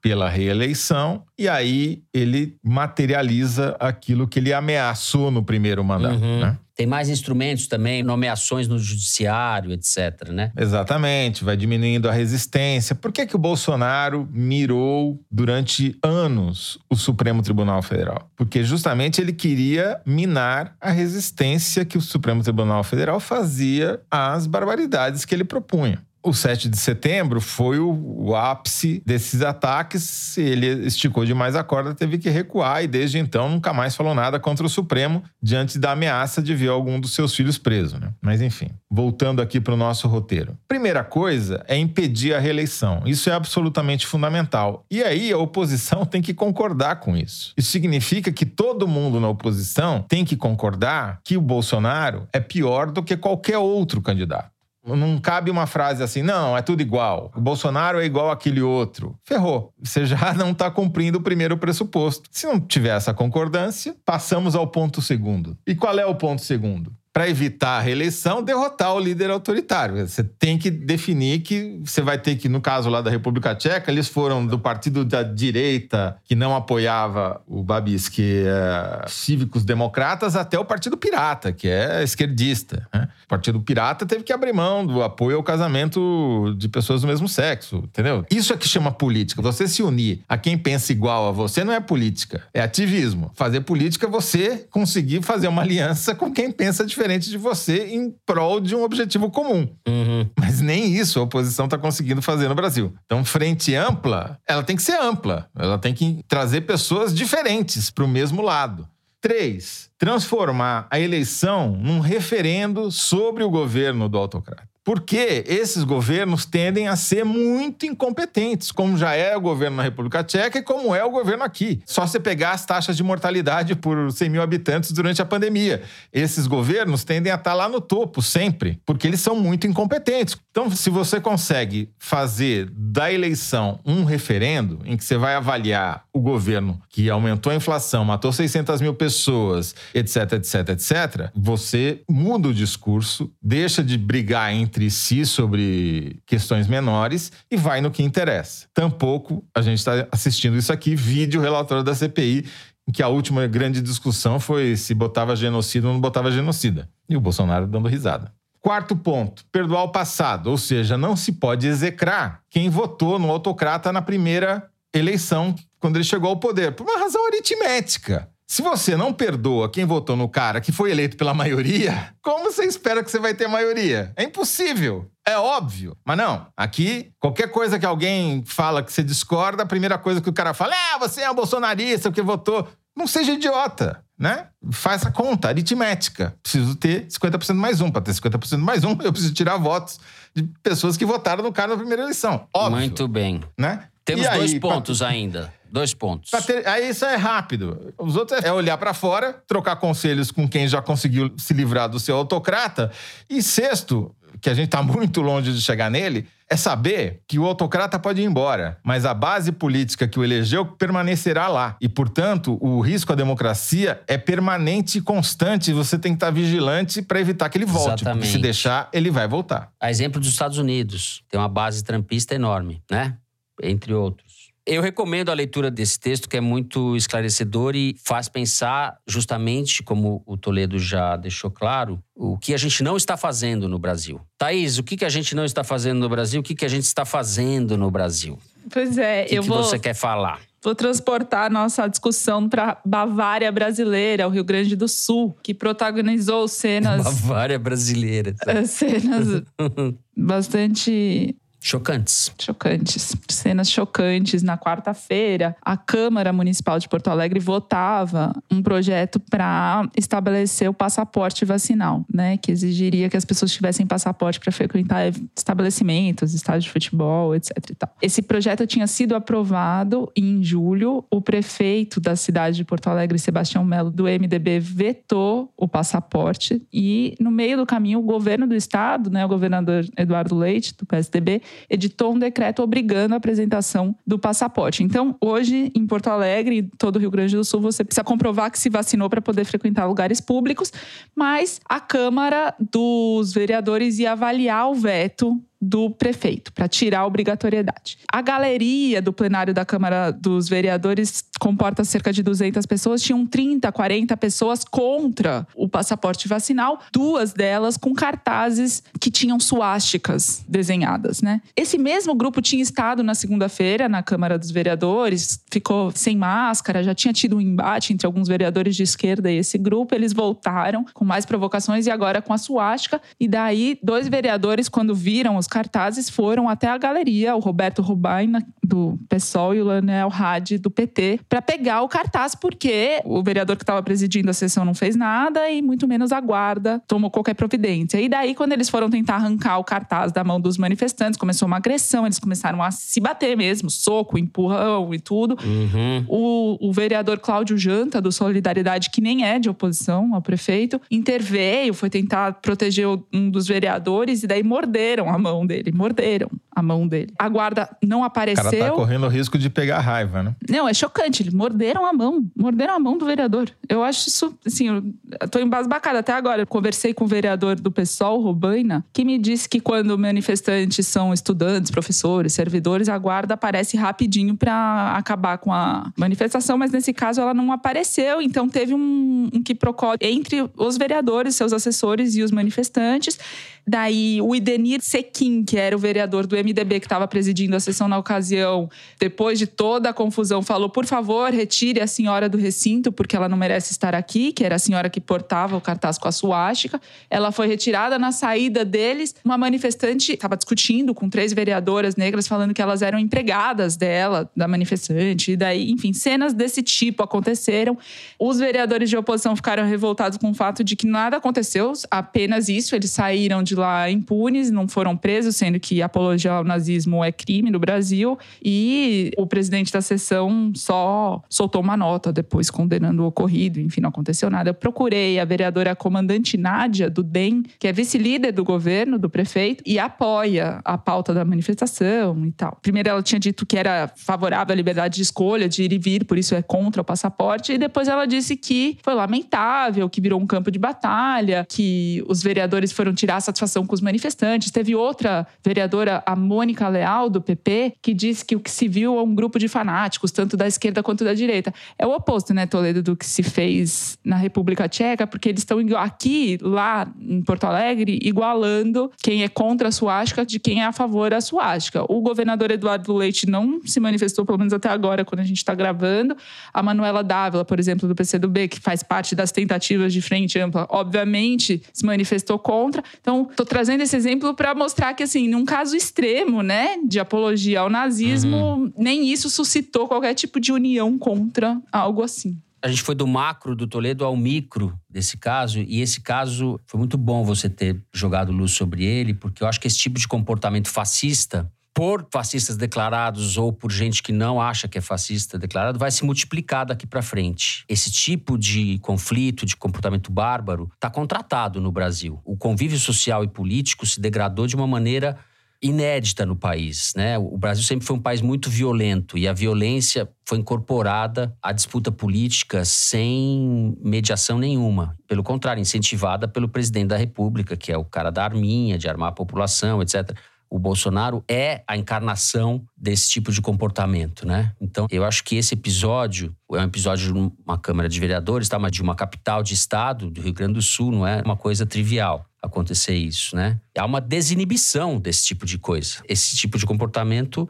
pela 0.00 0.28
reeleição 0.28 1.24
e 1.38 1.48
aí 1.48 2.02
ele 2.12 2.56
materializa 2.62 3.74
aquilo 3.80 4.28
que 4.28 4.38
ele 4.38 4.52
ameaçou 4.52 5.30
no 5.30 5.42
primeiro 5.42 5.82
mandato. 5.82 6.22
Uhum. 6.22 6.40
Né? 6.40 6.58
Tem 6.80 6.86
mais 6.86 7.10
instrumentos 7.10 7.66
também, 7.66 8.02
nomeações 8.02 8.66
no 8.66 8.78
judiciário, 8.78 9.72
etc, 9.72 10.30
né? 10.30 10.50
Exatamente, 10.56 11.44
vai 11.44 11.54
diminuindo 11.56 12.08
a 12.08 12.12
resistência. 12.12 12.94
Por 12.94 13.12
que, 13.12 13.26
que 13.26 13.36
o 13.36 13.38
Bolsonaro 13.38 14.26
mirou 14.32 15.20
durante 15.30 15.94
anos 16.02 16.78
o 16.88 16.96
Supremo 16.96 17.42
Tribunal 17.42 17.82
Federal? 17.82 18.30
Porque 18.34 18.64
justamente 18.64 19.20
ele 19.20 19.32
queria 19.32 20.00
minar 20.06 20.74
a 20.80 20.90
resistência 20.90 21.84
que 21.84 21.98
o 21.98 22.00
Supremo 22.00 22.42
Tribunal 22.42 22.82
Federal 22.82 23.20
fazia 23.20 24.00
às 24.10 24.46
barbaridades 24.46 25.26
que 25.26 25.34
ele 25.34 25.44
propunha. 25.44 26.02
O 26.22 26.34
7 26.34 26.68
de 26.68 26.76
setembro 26.76 27.40
foi 27.40 27.78
o, 27.78 27.90
o, 27.90 28.36
ápice 28.36 29.02
desses 29.06 29.40
ataques. 29.40 30.36
Ele 30.36 30.86
esticou 30.86 31.24
demais 31.24 31.56
a 31.56 31.64
corda, 31.64 31.94
teve 31.94 32.18
que 32.18 32.28
recuar 32.28 32.84
e 32.84 32.86
desde 32.86 33.18
então 33.18 33.48
nunca 33.48 33.72
mais 33.72 33.96
falou 33.96 34.14
nada 34.14 34.38
contra 34.38 34.66
o 34.66 34.68
Supremo 34.68 35.22
diante 35.42 35.78
da 35.78 35.92
ameaça 35.92 36.42
de 36.42 36.54
ver 36.54 36.68
algum 36.68 37.00
dos 37.00 37.14
seus 37.14 37.34
filhos 37.34 37.56
preso. 37.56 37.98
Né? 37.98 38.12
Mas 38.20 38.42
enfim, 38.42 38.68
voltando 38.90 39.40
aqui 39.40 39.60
para 39.60 39.72
o 39.72 39.76
nosso 39.78 40.08
roteiro. 40.08 40.58
Primeira 40.68 41.02
coisa 41.02 41.64
é 41.66 41.76
impedir 41.76 42.34
a 42.34 42.38
reeleição. 42.38 43.02
Isso 43.06 43.30
é 43.30 43.32
absolutamente 43.32 44.06
fundamental. 44.06 44.84
E 44.90 45.02
aí 45.02 45.32
a 45.32 45.38
oposição 45.38 46.04
tem 46.06 46.20
que 46.20 46.34
concordar 46.34 46.96
com 46.96 47.16
isso. 47.16 47.54
Isso 47.56 47.70
significa 47.70 48.30
que 48.30 48.44
todo 48.44 48.86
mundo 48.86 49.18
na 49.20 49.28
oposição 49.28 50.04
tem 50.06 50.24
que 50.24 50.36
concordar 50.36 51.20
que 51.24 51.38
o 51.38 51.40
Bolsonaro 51.40 52.28
é 52.30 52.40
pior 52.40 52.90
do 52.90 53.02
que 53.02 53.16
qualquer 53.16 53.56
outro 53.56 54.02
candidato. 54.02 54.59
Não 54.84 55.18
cabe 55.18 55.50
uma 55.50 55.66
frase 55.66 56.02
assim, 56.02 56.22
não, 56.22 56.56
é 56.56 56.62
tudo 56.62 56.80
igual. 56.80 57.30
O 57.36 57.40
Bolsonaro 57.40 58.00
é 58.00 58.04
igual 58.04 58.30
aquele 58.30 58.62
outro. 58.62 59.14
Ferrou. 59.24 59.72
Você 59.82 60.06
já 60.06 60.32
não 60.34 60.50
está 60.50 60.70
cumprindo 60.70 61.18
o 61.18 61.22
primeiro 61.22 61.58
pressuposto. 61.58 62.28
Se 62.32 62.46
não 62.46 62.58
tiver 62.58 62.96
essa 62.96 63.12
concordância, 63.12 63.94
passamos 64.04 64.54
ao 64.54 64.66
ponto 64.66 65.02
segundo. 65.02 65.56
E 65.66 65.74
qual 65.74 65.98
é 65.98 66.06
o 66.06 66.14
ponto 66.14 66.42
segundo? 66.42 66.92
Para 67.12 67.28
evitar 67.28 67.78
a 67.78 67.80
reeleição, 67.80 68.42
derrotar 68.42 68.94
o 68.94 69.00
líder 69.00 69.30
autoritário. 69.30 70.06
Você 70.06 70.22
tem 70.22 70.56
que 70.56 70.70
definir 70.70 71.40
que 71.40 71.80
você 71.84 72.00
vai 72.00 72.16
ter 72.16 72.36
que, 72.36 72.48
no 72.48 72.60
caso 72.60 72.88
lá 72.88 73.00
da 73.00 73.10
República 73.10 73.54
Tcheca, 73.54 73.90
eles 73.90 74.08
foram 74.08 74.46
do 74.46 74.58
partido 74.58 75.04
da 75.04 75.22
direita 75.22 76.16
que 76.24 76.36
não 76.36 76.54
apoiava 76.54 77.42
o 77.48 77.64
Babisky, 77.64 78.44
é, 78.46 79.08
cívicos 79.08 79.64
democratas, 79.64 80.36
até 80.36 80.58
o 80.58 80.64
Partido 80.64 80.96
Pirata, 80.96 81.52
que 81.52 81.68
é 81.68 82.02
esquerdista. 82.04 82.86
Né? 82.94 83.08
O 83.24 83.28
Partido 83.28 83.60
Pirata 83.60 84.06
teve 84.06 84.22
que 84.22 84.32
abrir 84.32 84.52
mão 84.52 84.86
do 84.86 85.02
apoio 85.02 85.36
ao 85.36 85.42
casamento 85.42 86.54
de 86.56 86.68
pessoas 86.68 87.00
do 87.00 87.08
mesmo 87.08 87.28
sexo, 87.28 87.76
entendeu? 87.78 88.24
Isso 88.30 88.52
é 88.52 88.56
que 88.56 88.68
chama 88.68 88.92
política. 88.92 89.42
Você 89.42 89.66
se 89.66 89.82
unir 89.82 90.22
a 90.28 90.38
quem 90.38 90.56
pensa 90.56 90.92
igual 90.92 91.28
a 91.28 91.32
você 91.32 91.64
não 91.64 91.72
é 91.72 91.80
política, 91.80 92.42
é 92.54 92.60
ativismo. 92.62 93.32
Fazer 93.34 93.62
política 93.62 94.06
é 94.06 94.10
você 94.10 94.66
conseguir 94.70 95.22
fazer 95.22 95.48
uma 95.48 95.62
aliança 95.62 96.14
com 96.14 96.32
quem 96.32 96.52
pensa 96.52 96.86
diferente 96.86 96.99
diferente 97.00 97.30
de 97.30 97.38
você 97.38 97.86
em 97.94 98.14
prol 98.26 98.60
de 98.60 98.76
um 98.76 98.82
objetivo 98.82 99.30
comum. 99.30 99.66
Uhum. 99.88 100.28
Mas 100.38 100.60
nem 100.60 100.92
isso 100.92 101.18
a 101.18 101.22
oposição 101.22 101.64
está 101.64 101.78
conseguindo 101.78 102.20
fazer 102.20 102.46
no 102.46 102.54
Brasil. 102.54 102.94
Então, 103.06 103.24
frente 103.24 103.74
ampla, 103.74 104.38
ela 104.46 104.62
tem 104.62 104.76
que 104.76 104.82
ser 104.82 105.00
ampla. 105.00 105.48
Ela 105.56 105.78
tem 105.78 105.94
que 105.94 106.22
trazer 106.28 106.62
pessoas 106.62 107.14
diferentes 107.14 107.90
para 107.90 108.04
o 108.04 108.08
mesmo 108.08 108.42
lado. 108.42 108.86
Três, 109.18 109.90
transformar 109.98 110.86
a 110.90 111.00
eleição 111.00 111.70
num 111.70 112.00
referendo 112.00 112.90
sobre 112.90 113.42
o 113.42 113.50
governo 113.50 114.08
do 114.08 114.18
autocrata. 114.18 114.69
Porque 114.84 115.44
esses 115.46 115.84
governos 115.84 116.46
tendem 116.46 116.88
a 116.88 116.96
ser 116.96 117.24
muito 117.24 117.84
incompetentes, 117.84 118.72
como 118.72 118.96
já 118.96 119.14
é 119.14 119.36
o 119.36 119.40
governo 119.40 119.76
na 119.76 119.82
República 119.82 120.24
Tcheca 120.24 120.58
e 120.58 120.62
como 120.62 120.94
é 120.94 121.04
o 121.04 121.10
governo 121.10 121.44
aqui. 121.44 121.82
Só 121.84 122.06
você 122.06 122.18
pegar 122.18 122.52
as 122.52 122.64
taxas 122.64 122.96
de 122.96 123.02
mortalidade 123.02 123.74
por 123.74 124.10
100 124.10 124.30
mil 124.30 124.42
habitantes 124.42 124.92
durante 124.92 125.20
a 125.20 125.24
pandemia. 125.24 125.82
Esses 126.12 126.46
governos 126.46 127.04
tendem 127.04 127.30
a 127.30 127.36
estar 127.36 127.52
lá 127.52 127.68
no 127.68 127.80
topo 127.80 128.22
sempre, 128.22 128.80
porque 128.86 129.06
eles 129.06 129.20
são 129.20 129.36
muito 129.36 129.66
incompetentes. 129.66 130.36
Então, 130.50 130.70
se 130.70 130.88
você 130.88 131.20
consegue 131.20 131.90
fazer 131.98 132.70
da 132.72 133.12
eleição 133.12 133.80
um 133.84 134.04
referendo 134.04 134.80
em 134.84 134.96
que 134.96 135.04
você 135.04 135.16
vai 135.18 135.34
avaliar 135.34 136.04
o 136.12 136.20
governo 136.20 136.80
que 136.88 137.10
aumentou 137.10 137.52
a 137.52 137.56
inflação, 137.56 138.04
matou 138.04 138.32
600 138.32 138.80
mil 138.80 138.94
pessoas, 138.94 139.74
etc, 139.94 140.32
etc, 140.32 140.68
etc, 140.70 141.30
você 141.34 142.02
muda 142.08 142.48
o 142.48 142.54
discurso, 142.54 143.30
deixa 143.42 143.82
de 143.82 143.98
brigar 143.98 144.52
em 144.52 144.69
entre 144.70 144.88
si 144.88 145.26
sobre 145.26 146.20
questões 146.24 146.68
menores 146.68 147.32
e 147.50 147.56
vai 147.56 147.80
no 147.80 147.90
que 147.90 148.04
interessa. 148.04 148.68
Tampouco 148.72 149.44
a 149.52 149.60
gente 149.60 149.78
está 149.78 150.06
assistindo 150.12 150.56
isso 150.56 150.72
aqui, 150.72 150.94
vídeo 150.94 151.40
relatório 151.40 151.82
da 151.82 151.92
CPI, 151.92 152.46
em 152.88 152.92
que 152.92 153.02
a 153.02 153.08
última 153.08 153.48
grande 153.48 153.82
discussão 153.82 154.38
foi 154.38 154.76
se 154.76 154.94
botava 154.94 155.34
genocida 155.34 155.88
ou 155.88 155.92
não 155.92 156.00
botava 156.00 156.30
genocida. 156.30 156.88
E 157.08 157.16
o 157.16 157.20
Bolsonaro 157.20 157.66
dando 157.66 157.88
risada. 157.88 158.32
Quarto 158.60 158.94
ponto, 158.94 159.44
perdoar 159.50 159.82
o 159.82 159.88
passado, 159.90 160.48
ou 160.50 160.56
seja, 160.56 160.96
não 160.96 161.16
se 161.16 161.32
pode 161.32 161.66
execrar 161.66 162.42
quem 162.48 162.70
votou 162.70 163.18
no 163.18 163.28
autocrata 163.30 163.92
na 163.92 164.02
primeira 164.02 164.68
eleição, 164.94 165.54
quando 165.80 165.96
ele 165.96 166.04
chegou 166.04 166.30
ao 166.30 166.36
poder, 166.36 166.72
por 166.72 166.84
uma 166.84 166.98
razão 166.98 167.26
aritmética. 167.26 168.28
Se 168.50 168.62
você 168.62 168.96
não 168.96 169.12
perdoa 169.12 169.70
quem 169.70 169.84
votou 169.84 170.16
no 170.16 170.28
cara 170.28 170.60
que 170.60 170.72
foi 170.72 170.90
eleito 170.90 171.16
pela 171.16 171.32
maioria, 171.32 172.12
como 172.20 172.50
você 172.50 172.64
espera 172.64 173.00
que 173.00 173.08
você 173.08 173.20
vai 173.20 173.32
ter 173.32 173.46
maioria? 173.46 174.12
É 174.16 174.24
impossível. 174.24 175.08
É 175.24 175.38
óbvio. 175.38 175.96
Mas 176.04 176.16
não, 176.16 176.48
aqui, 176.56 177.12
qualquer 177.20 177.52
coisa 177.52 177.78
que 177.78 177.86
alguém 177.86 178.42
fala 178.44 178.82
que 178.82 178.92
você 178.92 179.04
discorda, 179.04 179.62
a 179.62 179.66
primeira 179.66 179.96
coisa 179.96 180.20
que 180.20 180.28
o 180.28 180.32
cara 180.32 180.52
fala 180.52 180.74
é: 180.74 180.94
ah, 180.94 180.98
você 180.98 181.20
é 181.20 181.30
um 181.30 181.34
bolsonarista 181.34 182.10
porque 182.10 182.22
votou. 182.22 182.66
Não 182.96 183.06
seja 183.06 183.34
idiota, 183.34 184.02
né? 184.18 184.48
Faz 184.72 185.06
a 185.06 185.12
conta 185.12 185.46
aritmética. 185.46 186.34
Preciso 186.42 186.74
ter 186.74 187.06
50% 187.06 187.54
mais 187.54 187.80
um. 187.80 187.88
Para 187.88 188.02
ter 188.02 188.10
50% 188.10 188.58
mais 188.58 188.82
um, 188.82 188.98
eu 189.00 189.12
preciso 189.12 189.32
tirar 189.32 189.58
votos 189.58 190.00
de 190.34 190.42
pessoas 190.60 190.96
que 190.96 191.04
votaram 191.04 191.44
no 191.44 191.52
cara 191.52 191.68
na 191.68 191.76
primeira 191.76 192.02
eleição. 192.02 192.48
Óbvio. 192.52 192.80
Muito 192.80 193.06
bem. 193.06 193.44
Né? 193.56 193.84
Temos 194.04 194.28
dois 194.28 194.58
pontos 194.58 194.98
pra... 194.98 195.06
ainda. 195.06 195.54
Dois 195.70 195.94
pontos. 195.94 196.30
Ter... 196.46 196.66
Aí 196.66 196.88
isso 196.88 197.04
é 197.04 197.16
rápido. 197.16 197.94
Os 197.98 198.16
outros 198.16 198.42
é 198.42 198.52
olhar 198.52 198.76
para 198.76 198.92
fora, 198.92 199.42
trocar 199.46 199.76
conselhos 199.76 200.30
com 200.30 200.48
quem 200.48 200.66
já 200.66 200.82
conseguiu 200.82 201.32
se 201.38 201.54
livrar 201.54 201.88
do 201.88 202.00
seu 202.00 202.16
autocrata. 202.16 202.90
E 203.28 203.42
sexto, 203.42 204.14
que 204.40 204.50
a 204.50 204.54
gente 204.54 204.66
está 204.66 204.82
muito 204.82 205.20
longe 205.20 205.52
de 205.52 205.60
chegar 205.60 205.90
nele, 205.90 206.26
é 206.48 206.56
saber 206.56 207.22
que 207.28 207.38
o 207.38 207.46
autocrata 207.46 207.96
pode 207.96 208.20
ir 208.20 208.24
embora, 208.24 208.76
mas 208.82 209.04
a 209.04 209.14
base 209.14 209.52
política 209.52 210.08
que 210.08 210.18
o 210.18 210.24
elegeu 210.24 210.66
permanecerá 210.66 211.46
lá. 211.46 211.76
E, 211.80 211.88
portanto, 211.88 212.58
o 212.60 212.80
risco 212.80 213.12
à 213.12 213.14
democracia 213.14 214.02
é 214.08 214.18
permanente 214.18 214.98
e 214.98 215.00
constante. 215.00 215.72
Você 215.72 215.96
tem 215.96 216.12
que 216.12 216.16
estar 216.16 216.32
vigilante 216.32 217.02
para 217.02 217.20
evitar 217.20 217.48
que 217.48 217.56
ele 217.56 217.66
volte. 217.66 218.02
Exatamente. 218.02 218.22
Porque 218.22 218.32
se 218.32 218.38
deixar, 218.38 218.88
ele 218.92 219.12
vai 219.12 219.28
voltar. 219.28 219.70
A 219.80 219.88
exemplo 219.88 220.20
dos 220.20 220.28
Estados 220.28 220.58
Unidos, 220.58 221.22
tem 221.28 221.38
uma 221.38 221.48
base 221.48 221.84
trampista 221.84 222.34
enorme, 222.34 222.82
né? 222.90 223.16
Entre 223.62 223.94
outros. 223.94 224.49
Eu 224.66 224.82
recomendo 224.82 225.30
a 225.30 225.34
leitura 225.34 225.70
desse 225.70 225.98
texto, 225.98 226.28
que 226.28 226.36
é 226.36 226.40
muito 226.40 226.96
esclarecedor 226.96 227.74
e 227.74 227.96
faz 228.04 228.28
pensar, 228.28 228.98
justamente 229.06 229.82
como 229.82 230.22
o 230.26 230.36
Toledo 230.36 230.78
já 230.78 231.16
deixou 231.16 231.50
claro, 231.50 232.02
o 232.14 232.38
que 232.38 232.54
a 232.54 232.58
gente 232.58 232.82
não 232.82 232.96
está 232.96 233.16
fazendo 233.16 233.68
no 233.68 233.78
Brasil. 233.78 234.20
Thaís, 234.38 234.78
o 234.78 234.82
que 234.82 235.04
a 235.04 235.08
gente 235.08 235.34
não 235.34 235.44
está 235.44 235.64
fazendo 235.64 236.00
no 236.00 236.08
Brasil? 236.08 236.40
O 236.40 236.44
que 236.44 236.64
a 236.64 236.68
gente 236.68 236.84
está 236.84 237.04
fazendo 237.04 237.76
no 237.76 237.90
Brasil? 237.90 238.38
Pois 238.70 238.98
é, 238.98 239.24
o 239.24 239.26
que 239.26 239.34
eu 239.36 239.42
que 239.42 239.48
vou. 239.48 239.62
você 239.62 239.78
quer 239.78 239.94
falar? 239.94 240.40
Vou 240.62 240.74
transportar 240.74 241.50
nossa 241.50 241.88
discussão 241.88 242.46
para 242.46 242.78
Bavária 242.84 243.50
brasileira, 243.50 244.28
o 244.28 244.30
Rio 244.30 244.44
Grande 244.44 244.76
do 244.76 244.86
Sul, 244.86 245.34
que 245.42 245.54
protagonizou 245.54 246.46
cenas. 246.46 247.02
Bavária 247.02 247.58
brasileira. 247.58 248.34
Cenas 248.66 249.42
bastante 250.14 251.34
Chocantes. 251.60 252.32
Chocantes. 252.40 253.14
Cenas 253.28 253.70
chocantes. 253.70 254.42
Na 254.42 254.56
quarta-feira, 254.56 255.54
a 255.62 255.76
Câmara 255.76 256.32
Municipal 256.32 256.78
de 256.78 256.88
Porto 256.88 257.08
Alegre 257.08 257.38
votava 257.38 258.32
um 258.50 258.62
projeto 258.62 259.20
para 259.20 259.86
estabelecer 259.96 260.68
o 260.70 260.74
passaporte 260.74 261.44
vacinal, 261.44 262.04
né? 262.12 262.38
Que 262.38 262.50
exigiria 262.50 263.10
que 263.10 263.16
as 263.16 263.24
pessoas 263.24 263.52
tivessem 263.52 263.86
passaporte 263.86 264.40
para 264.40 264.50
frequentar 264.50 265.12
estabelecimentos, 265.36 266.32
estádios 266.32 266.64
de 266.64 266.70
futebol, 266.70 267.34
etc. 267.34 267.52
Esse 268.00 268.22
projeto 268.22 268.66
tinha 268.66 268.86
sido 268.86 269.14
aprovado 269.14 270.10
em 270.16 270.42
julho. 270.42 271.04
O 271.10 271.20
prefeito 271.20 272.00
da 272.00 272.16
cidade 272.16 272.56
de 272.56 272.64
Porto 272.64 272.88
Alegre, 272.88 273.18
Sebastião 273.18 273.64
Melo, 273.64 273.90
do 273.90 274.04
MDB, 274.04 274.58
vetou 274.60 275.52
o 275.56 275.68
passaporte. 275.68 276.62
E, 276.72 277.14
no 277.20 277.30
meio 277.30 277.58
do 277.58 277.66
caminho, 277.66 277.98
o 277.98 278.02
governo 278.02 278.46
do 278.46 278.54
estado, 278.54 279.10
né, 279.10 279.24
o 279.24 279.28
governador 279.28 279.84
Eduardo 279.96 280.34
Leite, 280.34 280.74
do 280.76 280.86
PSDB, 280.86 281.42
editou 281.68 282.14
um 282.14 282.18
decreto 282.18 282.62
obrigando 282.62 283.14
a 283.14 283.16
apresentação 283.16 283.94
do 284.06 284.18
passaporte. 284.18 284.82
Então, 284.82 285.16
hoje, 285.20 285.70
em 285.74 285.86
Porto 285.86 286.08
Alegre 286.08 286.58
e 286.58 286.62
todo 286.62 286.96
o 286.96 286.98
Rio 286.98 287.10
Grande 287.10 287.36
do 287.36 287.44
Sul, 287.44 287.60
você 287.60 287.84
precisa 287.84 288.04
comprovar 288.04 288.50
que 288.50 288.58
se 288.58 288.68
vacinou 288.68 289.08
para 289.08 289.20
poder 289.20 289.44
frequentar 289.44 289.86
lugares 289.86 290.20
públicos, 290.20 290.72
mas 291.14 291.60
a 291.68 291.80
Câmara 291.80 292.54
dos 292.58 293.32
Vereadores 293.32 293.98
ia 293.98 294.12
avaliar 294.12 294.70
o 294.70 294.74
veto 294.74 295.40
do 295.60 295.90
prefeito, 295.90 296.52
para 296.52 296.66
tirar 296.66 297.00
a 297.00 297.06
obrigatoriedade. 297.06 297.98
A 298.10 298.22
galeria 298.22 299.02
do 299.02 299.12
plenário 299.12 299.52
da 299.52 299.64
Câmara 299.64 300.10
dos 300.10 300.48
Vereadores 300.48 301.22
comporta 301.38 301.84
cerca 301.84 302.12
de 302.12 302.22
200 302.22 302.64
pessoas, 302.66 303.02
tinham 303.02 303.26
30, 303.26 303.70
40 303.70 304.16
pessoas 304.16 304.64
contra 304.64 305.46
o 305.54 305.68
passaporte 305.68 306.28
vacinal, 306.28 306.80
duas 306.92 307.32
delas 307.32 307.76
com 307.76 307.92
cartazes 307.92 308.82
que 309.00 309.10
tinham 309.10 309.38
suásticas 309.38 310.44
desenhadas, 310.48 311.20
né? 311.20 311.40
Esse 311.56 311.76
mesmo 311.78 312.14
grupo 312.14 312.40
tinha 312.40 312.62
estado 312.62 313.02
na 313.02 313.14
segunda-feira 313.14 313.88
na 313.88 314.02
Câmara 314.02 314.38
dos 314.38 314.50
Vereadores, 314.50 315.42
ficou 315.50 315.90
sem 315.94 316.16
máscara, 316.16 316.82
já 316.82 316.94
tinha 316.94 317.12
tido 317.12 317.36
um 317.36 317.40
embate 317.40 317.92
entre 317.92 318.06
alguns 318.06 318.28
vereadores 318.28 318.76
de 318.76 318.82
esquerda 318.82 319.30
e 319.30 319.36
esse 319.36 319.58
grupo, 319.58 319.94
eles 319.94 320.12
voltaram 320.12 320.84
com 320.94 321.04
mais 321.04 321.26
provocações 321.26 321.86
e 321.86 321.90
agora 321.90 322.22
com 322.22 322.32
a 322.32 322.38
suástica, 322.38 323.00
e 323.18 323.26
daí 323.28 323.78
dois 323.82 324.08
vereadores 324.08 324.68
quando 324.68 324.94
viram 324.94 325.36
os 325.36 325.46
cartazes 325.50 326.08
foram 326.08 326.48
até 326.48 326.68
a 326.68 326.78
galeria. 326.78 327.36
O 327.36 327.40
Roberto 327.40 327.82
Rubaina, 327.82 328.42
do 328.64 328.98
PSOL 329.08 329.54
e 329.54 329.60
o 329.60 329.64
Lanel 329.64 330.08
Hadi 330.10 330.56
do 330.56 330.70
PT 330.70 331.20
para 331.28 331.42
pegar 331.42 331.82
o 331.82 331.88
cartaz, 331.88 332.34
porque 332.34 333.00
o 333.04 333.22
vereador 333.22 333.56
que 333.56 333.62
estava 333.64 333.82
presidindo 333.82 334.30
a 334.30 334.32
sessão 334.32 334.64
não 334.64 334.74
fez 334.74 334.94
nada 334.94 335.50
e 335.50 335.60
muito 335.60 335.88
menos 335.88 336.12
a 336.12 336.20
guarda 336.20 336.80
tomou 336.86 337.10
qualquer 337.10 337.34
providência. 337.34 338.00
E 338.00 338.08
daí, 338.08 338.34
quando 338.34 338.52
eles 338.52 338.68
foram 338.68 338.88
tentar 338.88 339.16
arrancar 339.16 339.58
o 339.58 339.64
cartaz 339.64 340.12
da 340.12 340.22
mão 340.22 340.40
dos 340.40 340.56
manifestantes, 340.56 341.18
começou 341.18 341.46
uma 341.46 341.56
agressão, 341.56 342.06
eles 342.06 342.18
começaram 342.18 342.62
a 342.62 342.70
se 342.70 343.00
bater 343.00 343.36
mesmo, 343.36 343.68
soco, 343.68 344.16
empurrão 344.16 344.94
e 344.94 345.00
tudo. 345.00 345.36
Uhum. 345.44 346.04
O, 346.08 346.68
o 346.68 346.72
vereador 346.72 347.18
Cláudio 347.18 347.58
Janta, 347.58 348.00
do 348.00 348.12
Solidariedade, 348.12 348.90
que 348.90 349.00
nem 349.00 349.24
é 349.24 349.38
de 349.38 349.50
oposição 349.50 350.14
ao 350.14 350.22
prefeito, 350.22 350.80
interveio, 350.90 351.74
foi 351.74 351.90
tentar 351.90 352.34
proteger 352.34 352.86
um 353.12 353.30
dos 353.30 353.48
vereadores 353.48 354.22
e 354.22 354.26
daí 354.26 354.42
morderam 354.42 355.08
a 355.08 355.18
mão 355.18 355.39
dele, 355.46 355.72
morderam 355.72 356.30
a 356.54 356.62
mão 356.62 356.86
dele. 356.86 357.12
A 357.18 357.28
guarda 357.28 357.68
não 357.82 358.04
apareceu. 358.04 358.46
O 358.46 358.50
cara 358.50 358.64
tá 358.64 358.72
correndo 358.72 359.06
o 359.06 359.08
risco 359.08 359.38
de 359.38 359.48
pegar 359.48 359.80
raiva, 359.80 360.22
né? 360.22 360.34
Não, 360.48 360.68
é 360.68 360.74
chocante. 360.74 361.22
Eles 361.22 361.32
morderam 361.32 361.86
a 361.86 361.92
mão. 361.92 362.24
Morderam 362.36 362.74
a 362.74 362.78
mão 362.78 362.98
do 362.98 363.06
vereador. 363.06 363.50
Eu 363.68 363.82
acho 363.82 364.08
isso, 364.08 364.34
assim, 364.46 364.68
eu 364.68 365.28
tô 365.28 365.38
embasbacada 365.38 366.00
até 366.00 366.12
agora. 366.12 366.42
Eu 366.42 366.46
conversei 366.46 366.92
com 366.92 367.04
o 367.04 367.08
vereador 367.08 367.56
do 367.56 367.70
PSOL, 367.70 368.20
Robaina, 368.20 368.84
que 368.92 369.04
me 369.04 369.18
disse 369.18 369.48
que 369.48 369.60
quando 369.60 369.96
manifestantes 369.98 370.86
são 370.86 371.12
estudantes, 371.12 371.70
professores, 371.70 372.32
servidores, 372.32 372.88
a 372.88 372.98
guarda 372.98 373.34
aparece 373.34 373.76
rapidinho 373.76 374.36
para 374.36 374.96
acabar 374.96 375.38
com 375.38 375.52
a 375.52 375.92
manifestação, 375.96 376.58
mas 376.58 376.70
nesse 376.70 376.92
caso 376.92 377.20
ela 377.20 377.34
não 377.34 377.52
apareceu. 377.52 378.20
Então 378.20 378.48
teve 378.48 378.74
um, 378.74 379.30
um 379.32 379.42
quiprocó 379.42 379.94
entre 380.00 380.48
os 380.56 380.76
vereadores, 380.76 381.36
seus 381.36 381.52
assessores 381.52 382.16
e 382.16 382.22
os 382.22 382.30
manifestantes. 382.30 383.18
Daí 383.66 384.20
o 384.22 384.34
Idenir 384.34 384.80
Sequim, 384.82 385.44
que 385.44 385.56
era 385.56 385.76
o 385.76 385.78
vereador 385.78 386.26
do 386.26 386.36
MDB 386.36 386.80
que 386.80 386.86
estava 386.86 387.06
presidindo 387.06 387.54
a 387.56 387.60
sessão 387.60 387.88
na 387.88 387.98
ocasião, 387.98 388.68
depois 388.98 389.38
de 389.38 389.46
toda 389.46 389.90
a 389.90 389.92
confusão, 389.92 390.42
falou: 390.42 390.68
por 390.68 390.86
favor, 390.86 391.32
retire 391.32 391.80
a 391.80 391.86
senhora 391.86 392.28
do 392.28 392.38
recinto, 392.38 392.90
porque 392.90 393.14
ela 393.14 393.28
não 393.28 393.36
merece 393.36 393.72
estar 393.72 393.94
aqui, 393.94 394.32
que 394.32 394.44
era 394.44 394.56
a 394.56 394.58
senhora 394.58 394.88
que 394.88 395.00
portava 395.00 395.56
o 395.56 395.60
cartaz 395.60 395.98
com 395.98 396.08
a 396.08 396.12
suástica. 396.12 396.80
Ela 397.08 397.30
foi 397.30 397.46
retirada 397.46 397.98
na 397.98 398.12
saída 398.12 398.64
deles. 398.64 399.14
Uma 399.24 399.38
manifestante 399.38 400.12
estava 400.12 400.36
discutindo 400.36 400.94
com 400.94 401.08
três 401.08 401.32
vereadoras 401.32 401.96
negras, 401.96 402.26
falando 402.26 402.54
que 402.54 402.62
elas 402.62 402.82
eram 402.82 402.98
empregadas 402.98 403.76
dela, 403.76 404.30
da 404.36 404.48
manifestante. 404.48 405.32
E 405.32 405.36
daí, 405.36 405.70
enfim, 405.70 405.92
cenas 405.92 406.32
desse 406.32 406.62
tipo 406.62 407.02
aconteceram. 407.02 407.76
Os 408.18 408.38
vereadores 408.38 408.88
de 408.88 408.96
oposição 408.96 409.36
ficaram 409.36 409.66
revoltados 409.66 410.18
com 410.18 410.30
o 410.30 410.34
fato 410.34 410.64
de 410.64 410.76
que 410.76 410.86
nada 410.86 411.16
aconteceu, 411.16 411.72
apenas 411.90 412.48
isso. 412.48 412.74
Eles 412.74 412.90
saíram 412.90 413.42
de 413.50 413.56
lá 413.56 413.90
impunes, 413.90 414.50
não 414.50 414.68
foram 414.68 414.96
presos, 414.96 415.36
sendo 415.36 415.58
que 415.58 415.82
apologia 415.82 416.32
ao 416.32 416.44
nazismo 416.44 417.04
é 417.04 417.10
crime 417.10 417.50
no 417.50 417.58
Brasil. 417.58 418.18
E 418.42 419.10
o 419.16 419.26
presidente 419.26 419.72
da 419.72 419.80
sessão 419.80 420.52
só 420.54 421.22
soltou 421.28 421.60
uma 421.60 421.76
nota 421.76 422.12
depois 422.12 422.50
condenando 422.50 423.02
o 423.02 423.06
ocorrido. 423.06 423.60
Enfim, 423.60 423.80
não 423.80 423.88
aconteceu 423.88 424.30
nada. 424.30 424.50
Eu 424.50 424.54
procurei 424.54 425.18
a 425.18 425.24
vereadora 425.24 425.74
comandante 425.74 426.36
Nádia, 426.36 426.88
do 426.88 427.02
DEM, 427.02 427.42
que 427.58 427.66
é 427.66 427.72
vice-líder 427.72 428.32
do 428.32 428.44
governo, 428.44 428.98
do 428.98 429.10
prefeito, 429.10 429.62
e 429.66 429.78
apoia 429.78 430.60
a 430.64 430.78
pauta 430.78 431.12
da 431.12 431.24
manifestação 431.24 432.24
e 432.26 432.32
tal. 432.32 432.56
Primeiro, 432.62 432.88
ela 432.88 433.02
tinha 433.02 433.18
dito 433.18 433.44
que 433.44 433.56
era 433.56 433.92
favorável 433.96 434.52
à 434.52 434.56
liberdade 434.56 434.96
de 434.96 435.02
escolha, 435.02 435.48
de 435.48 435.64
ir 435.64 435.72
e 435.72 435.78
vir, 435.78 436.04
por 436.04 436.16
isso 436.16 436.34
é 436.34 436.42
contra 436.42 436.82
o 436.82 436.84
passaporte. 436.84 437.52
E 437.52 437.58
depois 437.58 437.88
ela 437.88 438.06
disse 438.06 438.36
que 438.36 438.78
foi 438.82 438.94
lamentável, 438.94 439.88
que 439.88 440.00
virou 440.00 440.20
um 440.20 440.26
campo 440.26 440.50
de 440.50 440.58
batalha, 440.58 441.46
que 441.48 442.02
os 442.08 442.22
vereadores 442.22 442.72
foram 442.72 442.94
tirar 442.94 443.20
satisfação 443.20 443.39
com 443.66 443.74
os 443.74 443.80
manifestantes. 443.80 444.50
Teve 444.50 444.74
outra 444.74 445.26
vereadora, 445.44 446.02
a 446.06 446.16
Mônica 446.16 446.68
Leal, 446.68 447.08
do 447.08 447.20
PP, 447.20 447.74
que 447.82 447.94
disse 447.94 448.24
que 448.24 448.36
o 448.36 448.40
que 448.40 448.50
se 448.50 448.68
viu 448.68 448.98
é 448.98 449.02
um 449.02 449.14
grupo 449.14 449.38
de 449.38 449.48
fanáticos, 449.48 450.10
tanto 450.10 450.36
da 450.36 450.46
esquerda 450.46 450.82
quanto 450.82 451.04
da 451.04 451.14
direita. 451.14 451.52
É 451.78 451.86
o 451.86 451.94
oposto, 451.94 452.34
né, 452.34 452.46
Toledo, 452.46 452.82
do 452.82 452.96
que 452.96 453.06
se 453.06 453.22
fez 453.22 453.98
na 454.04 454.16
República 454.16 454.68
Tcheca, 454.68 455.06
porque 455.06 455.28
eles 455.28 455.40
estão 455.40 455.58
aqui, 455.76 456.38
lá 456.42 456.86
em 457.00 457.22
Porto 457.22 457.44
Alegre, 457.44 457.98
igualando 458.02 458.90
quem 459.02 459.22
é 459.22 459.28
contra 459.28 459.68
a 459.68 459.72
suástica 459.72 460.24
de 460.24 460.38
quem 460.38 460.62
é 460.62 460.66
a 460.66 460.72
favor 460.72 461.10
da 461.10 461.20
suástica. 461.20 461.84
O 461.88 462.00
governador 462.00 462.50
Eduardo 462.50 462.94
Leite 462.94 463.28
não 463.28 463.60
se 463.64 463.80
manifestou, 463.80 464.24
pelo 464.24 464.38
menos 464.38 464.52
até 464.52 464.68
agora, 464.68 465.04
quando 465.04 465.20
a 465.20 465.24
gente 465.24 465.38
está 465.38 465.54
gravando. 465.54 466.16
A 466.52 466.62
Manuela 466.62 467.02
Dávila, 467.02 467.44
por 467.44 467.58
exemplo, 467.58 467.88
do 467.88 467.94
PCdoB, 467.94 468.48
que 468.48 468.60
faz 468.60 468.82
parte 468.82 469.14
das 469.14 469.32
tentativas 469.32 469.92
de 469.92 470.02
frente 470.02 470.38
ampla, 470.38 470.66
obviamente 470.68 471.62
se 471.72 471.86
manifestou 471.86 472.38
contra. 472.38 472.82
Então, 473.00 473.29
estou 473.30 473.46
trazendo 473.46 473.82
esse 473.82 473.96
exemplo 473.96 474.34
para 474.34 474.54
mostrar 474.54 474.94
que, 474.94 475.02
assim, 475.02 475.28
num 475.28 475.44
caso 475.44 475.76
extremo, 475.76 476.42
né, 476.42 476.76
de 476.86 476.98
apologia 477.00 477.60
ao 477.60 477.70
nazismo, 477.70 478.36
uhum. 478.36 478.72
nem 478.76 479.10
isso 479.10 479.30
suscitou 479.30 479.88
qualquer 479.88 480.14
tipo 480.14 480.40
de 480.40 480.52
união 480.52 480.98
contra 480.98 481.60
algo 481.72 482.02
assim. 482.02 482.38
A 482.62 482.68
gente 482.68 482.82
foi 482.82 482.94
do 482.94 483.06
macro 483.06 483.56
do 483.56 483.66
Toledo 483.66 484.04
ao 484.04 484.14
micro 484.14 484.78
desse 484.88 485.16
caso, 485.16 485.60
e 485.60 485.80
esse 485.80 486.02
caso 486.02 486.60
foi 486.66 486.78
muito 486.78 486.98
bom 486.98 487.24
você 487.24 487.48
ter 487.48 487.82
jogado 487.92 488.32
luz 488.32 488.52
sobre 488.52 488.84
ele, 488.84 489.14
porque 489.14 489.42
eu 489.42 489.48
acho 489.48 489.58
que 489.58 489.66
esse 489.66 489.78
tipo 489.78 489.98
de 489.98 490.06
comportamento 490.06 490.68
fascista 490.68 491.50
por 491.74 492.06
fascistas 492.12 492.56
declarados 492.56 493.36
ou 493.36 493.52
por 493.52 493.70
gente 493.70 494.02
que 494.02 494.12
não 494.12 494.40
acha 494.40 494.68
que 494.68 494.78
é 494.78 494.80
fascista 494.80 495.38
declarado, 495.38 495.78
vai 495.78 495.90
se 495.90 496.04
multiplicar 496.04 496.66
daqui 496.66 496.86
para 496.86 497.02
frente. 497.02 497.64
Esse 497.68 497.90
tipo 497.90 498.36
de 498.36 498.78
conflito, 498.80 499.46
de 499.46 499.56
comportamento 499.56 500.10
bárbaro, 500.10 500.70
está 500.74 500.90
contratado 500.90 501.60
no 501.60 501.70
Brasil. 501.70 502.20
O 502.24 502.36
convívio 502.36 502.78
social 502.78 503.22
e 503.24 503.28
político 503.28 503.86
se 503.86 504.00
degradou 504.00 504.46
de 504.46 504.56
uma 504.56 504.66
maneira 504.66 505.16
inédita 505.62 506.24
no 506.24 506.34
país, 506.34 506.94
né? 506.96 507.18
O 507.18 507.36
Brasil 507.36 507.62
sempre 507.62 507.86
foi 507.86 507.94
um 507.94 508.00
país 508.00 508.22
muito 508.22 508.48
violento 508.48 509.18
e 509.18 509.28
a 509.28 509.32
violência 509.32 510.08
foi 510.26 510.38
incorporada 510.38 511.36
à 511.42 511.52
disputa 511.52 511.92
política 511.92 512.64
sem 512.64 513.76
mediação 513.84 514.38
nenhuma. 514.38 514.96
Pelo 515.06 515.22
contrário, 515.22 515.60
incentivada 515.60 516.26
pelo 516.26 516.48
presidente 516.48 516.88
da 516.88 516.96
República, 516.96 517.58
que 517.58 517.70
é 517.70 517.76
o 517.76 517.84
cara 517.84 518.10
da 518.10 518.24
arminha, 518.24 518.78
de 518.78 518.88
armar 518.88 519.10
a 519.10 519.12
população, 519.12 519.82
etc 519.82 520.16
o 520.50 520.58
Bolsonaro 520.58 521.24
é 521.28 521.62
a 521.66 521.76
encarnação 521.76 522.66
desse 522.76 523.08
tipo 523.08 523.30
de 523.30 523.40
comportamento, 523.40 524.26
né? 524.26 524.52
Então, 524.60 524.86
eu 524.90 525.04
acho 525.04 525.22
que 525.22 525.36
esse 525.36 525.54
episódio 525.54 526.34
é 526.52 526.58
um 526.58 526.64
episódio 526.64 527.12
de 527.12 527.32
uma 527.46 527.56
Câmara 527.56 527.88
de 527.88 528.00
Vereadores, 528.00 528.48
tá? 528.48 528.58
Mas 528.58 528.72
de 528.72 528.82
uma 528.82 528.96
capital 528.96 529.44
de 529.44 529.54
estado, 529.54 530.10
do 530.10 530.20
Rio 530.20 530.32
Grande 530.32 530.54
do 530.54 530.62
Sul, 530.62 530.90
não 530.90 531.06
é 531.06 531.22
uma 531.24 531.36
coisa 531.36 531.64
trivial 531.64 532.26
acontecer 532.42 532.94
isso, 532.94 533.36
né? 533.36 533.60
Há 533.78 533.84
uma 533.84 534.00
desinibição 534.00 534.98
desse 534.98 535.26
tipo 535.26 535.46
de 535.46 535.56
coisa. 535.56 536.02
Esse 536.08 536.36
tipo 536.36 536.58
de 536.58 536.66
comportamento 536.66 537.48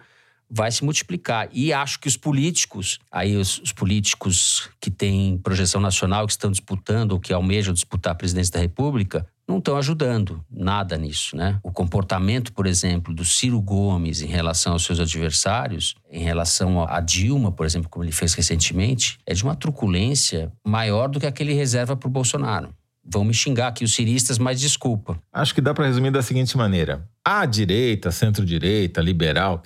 vai 0.51 0.71
se 0.73 0.85
multiplicar. 0.85 1.49
E 1.53 1.73
acho 1.73 2.01
que 2.01 2.09
os 2.09 2.17
políticos, 2.17 2.99
aí 3.11 3.37
os, 3.37 3.59
os, 3.59 3.73
políticos 3.73 4.69
que 4.81 4.91
têm 4.91 5.39
projeção 5.39 5.81
nacional, 5.81 6.27
que 6.27 6.33
estão 6.33 6.51
disputando 6.51 7.13
ou 7.13 7.21
que 7.21 7.33
almejam 7.33 7.73
disputar 7.73 8.13
a 8.13 8.17
presidência 8.17 8.55
da 8.55 8.59
República, 8.59 9.25
não 9.51 9.59
estão 9.59 9.77
ajudando 9.77 10.43
nada 10.51 10.97
nisso, 10.97 11.37
né? 11.37 11.59
O 11.63 11.73
comportamento, 11.73 12.53
por 12.53 12.67
exemplo, 12.67 13.13
do 13.13 13.25
Ciro 13.25 13.61
Gomes 13.61 14.23
em 14.23 14.27
relação 14.27 14.73
aos 14.73 14.85
seus 14.85 15.01
adversários, 15.01 15.97
em 16.11 16.23
relação 16.23 16.87
a 16.89 17.01
Dilma, 17.01 17.51
por 17.51 17.67
exemplo, 17.67 17.89
como 17.89 18.05
ele 18.05 18.13
fez 18.13 18.33
recentemente, 18.35 19.19
é 19.27 19.35
de 19.35 19.43
uma 19.43 19.57
truculência 19.57 20.53
maior 20.65 21.09
do 21.09 21.19
que 21.19 21.27
aquele 21.27 21.53
reserva 21.53 21.97
para 21.97 22.07
o 22.07 22.11
Bolsonaro. 22.11 22.73
Vão 23.05 23.25
me 23.25 23.35
xingar 23.35 23.69
aqui 23.69 23.83
os 23.83 23.95
ciristas, 23.95 24.39
mas 24.39 24.61
desculpa. 24.61 25.19
Acho 25.33 25.55
que 25.55 25.61
dá 25.61 25.75
para 25.75 25.87
resumir 25.87 26.13
da 26.13 26.23
seguinte 26.23 26.57
maneira: 26.57 27.09
a 27.25 27.45
direita, 27.45 28.13
centro-direita, 28.13 29.01
liberal, 29.01 29.63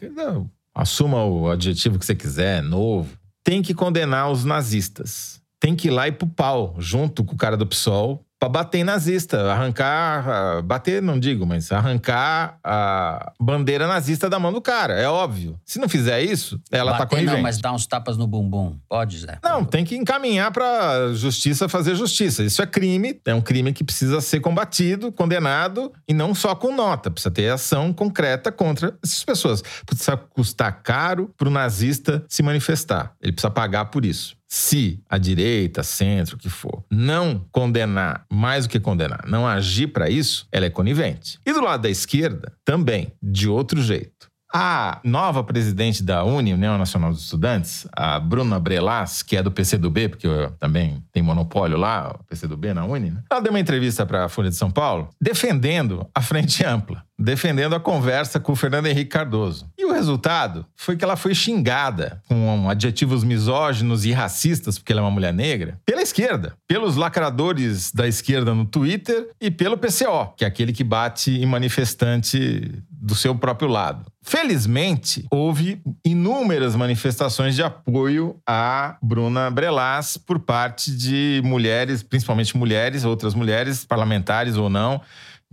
assuma 0.74 1.24
o 1.24 1.50
adjetivo 1.50 1.98
que 1.98 2.06
você 2.06 2.14
quiser, 2.14 2.62
novo, 2.62 3.18
tem 3.42 3.60
que 3.60 3.74
condenar 3.74 4.30
os 4.30 4.44
nazistas. 4.44 5.42
Tem 5.60 5.74
que 5.74 5.88
ir 5.88 5.90
lá 5.90 6.08
e 6.08 6.12
pro 6.12 6.26
pau, 6.26 6.74
junto 6.78 7.24
com 7.24 7.34
o 7.34 7.38
cara 7.38 7.56
do 7.56 7.66
PSOL, 7.66 8.23
para 8.38 8.48
bater 8.48 8.78
em 8.78 8.84
nazista, 8.84 9.50
arrancar, 9.50 10.62
bater 10.62 11.00
não 11.00 11.18
digo, 11.18 11.46
mas 11.46 11.70
arrancar 11.72 12.58
a 12.62 13.32
bandeira 13.40 13.86
nazista 13.86 14.28
da 14.28 14.38
mão 14.38 14.52
do 14.52 14.60
cara, 14.60 14.94
é 14.94 15.08
óbvio. 15.08 15.58
Se 15.64 15.78
não 15.78 15.88
fizer 15.88 16.22
isso, 16.22 16.60
ela 16.70 16.92
tá 16.92 16.98
bater, 16.98 17.04
tá 17.04 17.16
conivente. 17.16 17.36
Não, 17.36 17.42
mas 17.42 17.58
dá 17.58 17.72
uns 17.72 17.86
tapas 17.86 18.16
no 18.16 18.26
bumbum, 18.26 18.76
pode, 18.88 19.18
Zé? 19.18 19.38
Não, 19.42 19.64
tem 19.64 19.84
que 19.84 19.96
encaminhar 19.96 20.50
para 20.50 21.12
justiça 21.14 21.68
fazer 21.68 21.94
justiça. 21.94 22.42
Isso 22.42 22.60
é 22.60 22.66
crime, 22.66 23.18
é 23.24 23.34
um 23.34 23.40
crime 23.40 23.72
que 23.72 23.82
precisa 23.84 24.20
ser 24.20 24.40
combatido, 24.40 25.10
condenado 25.10 25.92
e 26.06 26.12
não 26.12 26.34
só 26.34 26.54
com 26.54 26.74
nota, 26.74 27.10
precisa 27.10 27.30
ter 27.30 27.48
ação 27.50 27.92
concreta 27.92 28.52
contra 28.52 28.96
essas 29.02 29.24
pessoas. 29.24 29.62
Precisa 29.86 30.16
custar 30.16 30.82
caro 30.82 31.32
para 31.36 31.48
o 31.48 31.50
nazista 31.50 32.24
se 32.28 32.42
manifestar. 32.42 33.12
Ele 33.22 33.32
precisa 33.32 33.50
pagar 33.50 33.86
por 33.86 34.04
isso 34.04 34.36
se 34.54 35.02
a 35.10 35.18
direita, 35.18 35.82
centro, 35.82 36.36
o 36.36 36.38
que 36.38 36.48
for, 36.48 36.84
não 36.88 37.44
condenar 37.50 38.24
mais 38.32 38.66
do 38.66 38.70
que 38.70 38.78
condenar, 38.78 39.24
não 39.26 39.48
agir 39.48 39.88
para 39.88 40.08
isso, 40.08 40.46
ela 40.52 40.64
é 40.64 40.70
conivente. 40.70 41.40
E 41.44 41.52
do 41.52 41.60
lado 41.60 41.82
da 41.82 41.90
esquerda, 41.90 42.52
também, 42.64 43.12
de 43.20 43.48
outro 43.48 43.82
jeito. 43.82 44.28
A 44.54 45.00
nova 45.02 45.42
presidente 45.42 46.04
da 46.04 46.22
UNE, 46.22 46.54
União 46.54 46.78
Nacional 46.78 47.10
dos 47.10 47.24
Estudantes, 47.24 47.88
a 47.92 48.20
Bruna 48.20 48.60
Brelas, 48.60 49.20
que 49.20 49.36
é 49.36 49.42
do 49.42 49.50
PCdoB, 49.50 50.10
porque 50.10 50.28
também 50.60 51.02
tem 51.10 51.20
monopólio 51.20 51.76
lá, 51.76 52.14
o 52.14 52.22
PCdoB 52.22 52.72
na 52.72 52.84
UNE, 52.84 53.10
né? 53.10 53.24
ela 53.28 53.40
deu 53.40 53.50
uma 53.50 53.58
entrevista 53.58 54.06
para 54.06 54.26
a 54.26 54.28
Folha 54.28 54.50
de 54.50 54.54
São 54.54 54.70
Paulo 54.70 55.08
defendendo 55.20 56.06
a 56.14 56.22
Frente 56.22 56.64
Ampla. 56.64 57.02
Defendendo 57.18 57.74
a 57.74 57.80
conversa 57.80 58.40
com 58.40 58.52
o 58.52 58.56
Fernando 58.56 58.86
Henrique 58.86 59.10
Cardoso. 59.10 59.70
E 59.78 59.84
o 59.84 59.92
resultado 59.92 60.66
foi 60.74 60.96
que 60.96 61.04
ela 61.04 61.16
foi 61.16 61.34
xingada 61.34 62.20
com 62.28 62.68
adjetivos 62.68 63.22
misóginos 63.22 64.04
e 64.04 64.12
racistas, 64.12 64.78
porque 64.78 64.92
ela 64.92 65.00
é 65.00 65.04
uma 65.04 65.10
mulher 65.10 65.32
negra, 65.32 65.78
pela 65.84 66.02
esquerda, 66.02 66.54
pelos 66.66 66.96
lacradores 66.96 67.92
da 67.92 68.06
esquerda 68.06 68.54
no 68.54 68.64
Twitter 68.64 69.30
e 69.40 69.50
pelo 69.50 69.78
PCO, 69.78 70.34
que 70.36 70.44
é 70.44 70.48
aquele 70.48 70.72
que 70.72 70.84
bate 70.84 71.30
em 71.30 71.46
manifestante 71.46 72.82
do 73.04 73.14
seu 73.14 73.34
próprio 73.34 73.68
lado. 73.68 74.06
Felizmente, 74.22 75.26
houve 75.30 75.82
inúmeras 76.02 76.74
manifestações 76.74 77.54
de 77.54 77.62
apoio 77.62 78.36
a 78.48 78.96
Bruna 79.02 79.50
Brelas 79.50 80.16
por 80.16 80.38
parte 80.38 80.90
de 80.90 81.42
mulheres, 81.44 82.02
principalmente 82.02 82.56
mulheres, 82.56 83.04
outras 83.04 83.34
mulheres, 83.34 83.84
parlamentares 83.84 84.56
ou 84.56 84.70
não, 84.70 85.02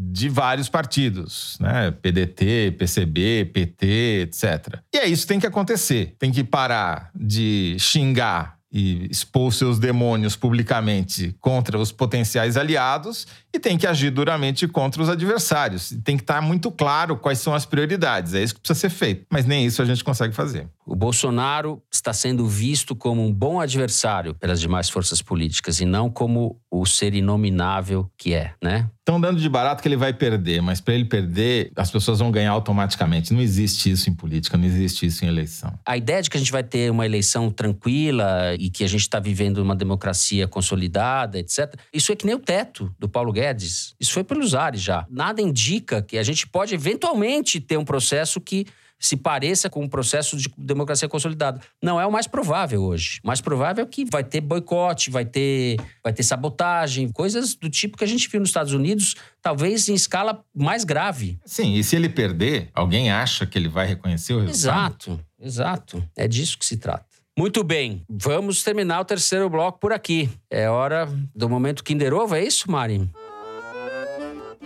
de 0.03 0.29
vários 0.29 0.67
partidos, 0.67 1.57
né? 1.59 1.91
PDT, 1.91 2.75
PCB, 2.77 3.51
PT, 3.53 4.21
etc. 4.23 4.79
E 4.93 4.97
é 4.97 5.07
isso 5.07 5.23
que 5.23 5.27
tem 5.27 5.39
que 5.39 5.47
acontecer. 5.47 6.15
Tem 6.17 6.31
que 6.31 6.43
parar 6.43 7.11
de 7.15 7.75
xingar 7.79 8.61
e 8.71 9.07
expor 9.11 9.51
seus 9.51 9.77
demônios 9.77 10.35
publicamente 10.35 11.35
contra 11.41 11.77
os 11.77 11.91
potenciais 11.91 12.55
aliados 12.55 13.27
e 13.53 13.59
tem 13.59 13.77
que 13.77 13.85
agir 13.85 14.09
duramente 14.11 14.67
contra 14.67 15.01
os 15.03 15.09
adversários. 15.09 15.93
Tem 16.05 16.15
que 16.15 16.23
estar 16.23 16.41
muito 16.41 16.71
claro 16.71 17.17
quais 17.17 17.39
são 17.39 17.53
as 17.53 17.65
prioridades. 17.65 18.33
É 18.33 18.41
isso 18.41 18.55
que 18.55 18.61
precisa 18.61 18.79
ser 18.79 18.89
feito. 18.89 19.25
Mas 19.29 19.45
nem 19.45 19.65
isso 19.65 19.81
a 19.81 19.85
gente 19.85 20.03
consegue 20.03 20.33
fazer. 20.33 20.69
O 20.85 20.95
Bolsonaro 20.95 21.81
está 21.91 22.13
sendo 22.13 22.47
visto 22.47 22.95
como 22.95 23.25
um 23.25 23.33
bom 23.33 23.59
adversário 23.59 24.33
pelas 24.35 24.61
demais 24.61 24.89
forças 24.89 25.21
políticas 25.21 25.81
e 25.81 25.85
não 25.85 26.09
como 26.09 26.57
o 26.71 26.85
ser 26.85 27.13
inominável 27.13 28.09
que 28.17 28.33
é, 28.33 28.53
né? 28.63 28.89
Estão 29.11 29.19
dando 29.19 29.41
de 29.41 29.49
barato 29.49 29.81
que 29.81 29.89
ele 29.89 29.97
vai 29.97 30.13
perder, 30.13 30.61
mas 30.61 30.79
para 30.79 30.93
ele 30.93 31.03
perder, 31.03 31.69
as 31.75 31.91
pessoas 31.91 32.19
vão 32.19 32.31
ganhar 32.31 32.51
automaticamente. 32.51 33.33
Não 33.33 33.41
existe 33.41 33.91
isso 33.91 34.09
em 34.09 34.13
política, 34.13 34.55
não 34.55 34.63
existe 34.63 35.05
isso 35.05 35.25
em 35.25 35.27
eleição. 35.27 35.77
A 35.85 35.97
ideia 35.97 36.21
de 36.21 36.29
que 36.29 36.37
a 36.37 36.39
gente 36.39 36.51
vai 36.51 36.63
ter 36.63 36.89
uma 36.89 37.05
eleição 37.05 37.51
tranquila 37.51 38.55
e 38.57 38.69
que 38.69 38.85
a 38.85 38.87
gente 38.87 39.01
está 39.01 39.19
vivendo 39.19 39.57
uma 39.57 39.75
democracia 39.75 40.47
consolidada, 40.47 41.37
etc., 41.37 41.75
isso 41.93 42.13
é 42.13 42.15
que 42.15 42.25
nem 42.25 42.35
o 42.35 42.39
teto 42.39 42.89
do 42.97 43.09
Paulo 43.09 43.33
Guedes. 43.33 43.95
Isso 43.99 44.13
foi 44.13 44.23
pelos 44.23 44.55
ares 44.55 44.81
já. 44.81 45.05
Nada 45.09 45.41
indica 45.41 46.01
que 46.01 46.17
a 46.17 46.23
gente 46.23 46.47
pode 46.47 46.73
eventualmente 46.73 47.59
ter 47.59 47.75
um 47.75 47.83
processo 47.83 48.39
que 48.39 48.65
se 49.01 49.17
pareça 49.17 49.69
com 49.69 49.83
um 49.83 49.89
processo 49.89 50.37
de 50.37 50.47
democracia 50.55 51.09
consolidada. 51.09 51.59
Não 51.81 51.99
é 51.99 52.05
o 52.05 52.11
mais 52.11 52.27
provável 52.27 52.83
hoje. 52.83 53.19
O 53.23 53.27
mais 53.27 53.41
provável 53.41 53.83
é 53.83 53.87
que 53.87 54.05
vai 54.05 54.23
ter 54.23 54.39
boicote, 54.39 55.09
vai 55.09 55.25
ter, 55.25 55.77
vai 56.03 56.13
ter 56.13 56.21
sabotagem, 56.21 57.09
coisas 57.09 57.55
do 57.55 57.69
tipo 57.69 57.97
que 57.97 58.03
a 58.03 58.07
gente 58.07 58.29
viu 58.29 58.39
nos 58.39 58.49
Estados 58.49 58.73
Unidos, 58.73 59.15
talvez 59.41 59.89
em 59.89 59.95
escala 59.95 60.45
mais 60.55 60.83
grave. 60.83 61.39
Sim, 61.43 61.73
e 61.73 61.83
se 61.83 61.95
ele 61.95 62.07
perder, 62.07 62.69
alguém 62.73 63.11
acha 63.11 63.45
que 63.45 63.57
ele 63.57 63.67
vai 63.67 63.87
reconhecer 63.87 64.33
o 64.33 64.41
resultado? 64.41 64.91
Exato, 64.91 65.25
exato. 65.39 66.09
É 66.15 66.27
disso 66.27 66.57
que 66.59 66.65
se 66.65 66.77
trata. 66.77 67.05
Muito 67.37 67.63
bem, 67.63 68.03
vamos 68.09 68.61
terminar 68.61 68.99
o 68.99 69.05
terceiro 69.05 69.49
bloco 69.49 69.79
por 69.79 69.91
aqui. 69.91 70.29
É 70.49 70.69
hora 70.69 71.07
do 71.33 71.49
momento 71.49 71.83
Kinder 71.83 72.13
Ovo, 72.13 72.35
é 72.35 72.43
isso, 72.43 72.69
Mari? 72.69 73.09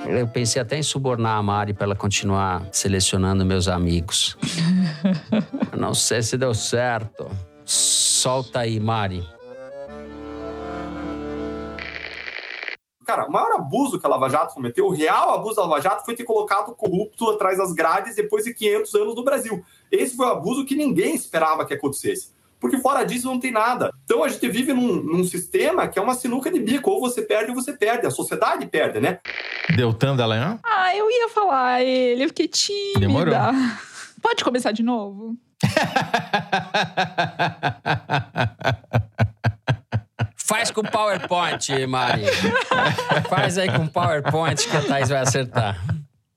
Eu 0.07 0.27
pensei 0.27 0.61
até 0.61 0.77
em 0.77 0.83
subornar 0.83 1.37
a 1.37 1.43
Mari 1.43 1.73
para 1.73 1.85
ela 1.85 1.95
continuar 1.95 2.67
selecionando 2.71 3.45
meus 3.45 3.67
amigos. 3.67 4.37
Não 5.75 5.93
sei 5.93 6.21
se 6.21 6.37
deu 6.37 6.53
certo. 6.53 7.29
Solta 7.65 8.59
aí, 8.59 8.79
Mari. 8.79 9.27
Cara, 13.05 13.27
o 13.27 13.31
maior 13.31 13.51
abuso 13.53 13.99
que 13.99 14.05
a 14.05 14.09
Lava 14.09 14.29
Jato 14.29 14.53
cometeu, 14.53 14.85
o 14.87 14.91
real 14.91 15.33
abuso 15.33 15.55
da 15.55 15.63
Lava 15.63 15.81
Jato, 15.81 16.05
foi 16.05 16.15
ter 16.15 16.23
colocado 16.23 16.73
corrupto 16.75 17.29
atrás 17.29 17.57
das 17.57 17.71
grades 17.71 18.15
depois 18.15 18.43
de 18.43 18.53
500 18.53 18.95
anos 18.95 19.15
no 19.15 19.23
Brasil. 19.23 19.63
Esse 19.91 20.15
foi 20.15 20.25
o 20.25 20.31
abuso 20.31 20.65
que 20.65 20.75
ninguém 20.75 21.13
esperava 21.13 21.65
que 21.65 21.73
acontecesse 21.73 22.35
porque 22.59 22.77
fora 22.77 23.03
disso 23.03 23.27
não 23.27 23.39
tem 23.39 23.51
nada. 23.51 23.91
Então 24.03 24.23
a 24.23 24.29
gente 24.29 24.47
vive 24.49 24.73
num, 24.73 25.03
num, 25.03 25.23
sistema 25.23 25.87
que 25.87 25.99
é 25.99 26.01
uma 26.01 26.15
sinuca 26.15 26.51
de 26.51 26.59
bico, 26.59 26.89
ou 26.89 26.99
você 26.99 27.21
perde 27.21 27.51
ou 27.51 27.55
você 27.55 27.73
perde, 27.73 28.07
a 28.07 28.11
sociedade 28.11 28.65
perde, 28.67 28.99
né? 28.99 29.19
Deltan 29.75 30.15
Dallagnol? 30.15 30.59
Ah, 30.63 30.95
eu 30.95 31.09
ia 31.09 31.29
falar 31.29 31.83
ele, 31.83 32.23
eu 32.23 32.27
fiquei 32.29 32.47
tímida. 32.47 32.99
Demorou. 32.99 33.35
Pode 34.21 34.43
começar 34.43 34.71
de 34.71 34.83
novo? 34.83 35.35
Faz 40.47 40.69
com 40.69 40.83
PowerPoint, 40.83 41.87
Mari. 41.87 42.25
Faz 43.29 43.57
aí 43.57 43.71
com 43.71 43.87
PowerPoint 43.87 44.67
que 44.67 44.77
a 44.77 44.81
Thais 44.81 45.09
vai 45.09 45.19
acertar. 45.19 45.83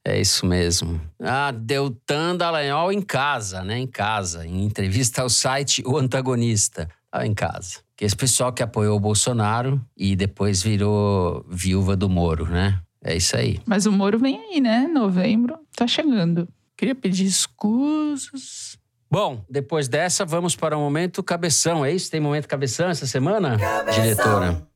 É 0.09 0.19
isso 0.19 0.47
mesmo. 0.47 0.99
Ah, 1.23 1.51
Deltan 1.51 2.35
Dallagnol 2.35 2.91
em 2.91 3.03
casa, 3.03 3.63
né? 3.63 3.79
Em 3.79 3.87
casa. 3.87 4.47
Em 4.47 4.65
entrevista 4.65 5.21
ao 5.21 5.29
site 5.29 5.83
O 5.87 5.99
Antagonista. 5.99 6.89
Ah, 7.13 7.27
em 7.27 7.35
casa. 7.35 7.81
Que 7.95 8.07
esse 8.07 8.17
pessoal 8.17 8.51
que 8.51 8.63
apoiou 8.63 8.97
o 8.97 9.01
Bolsonaro 9.01 9.79
e 9.95 10.17
depois 10.17 10.63
virou 10.63 11.45
viúva 11.47 11.95
do 11.95 12.09
Moro, 12.09 12.47
né? 12.47 12.81
É 13.05 13.15
isso 13.15 13.37
aí. 13.37 13.61
Mas 13.67 13.85
o 13.85 13.93
Moro 13.93 14.19
vem 14.19 14.39
aí, 14.39 14.63
né? 14.63 14.89
Novembro. 14.91 15.59
Tá 15.77 15.87
chegando. 15.87 16.49
Queria 16.75 16.95
pedir 16.95 17.27
escusas. 17.27 18.79
Bom, 19.11 19.45
depois 19.49 19.89
dessa, 19.89 20.25
vamos 20.25 20.57
para 20.57 20.75
o 20.75 20.81
momento 20.81 21.23
cabeção. 21.23 21.85
É 21.85 21.93
isso? 21.93 22.11
Tem 22.11 22.19
momento 22.19 22.49
cabeção 22.49 22.89
essa 22.89 23.07
semana, 23.07 23.59
cabeção. 23.59 24.03
diretora? 24.03 24.69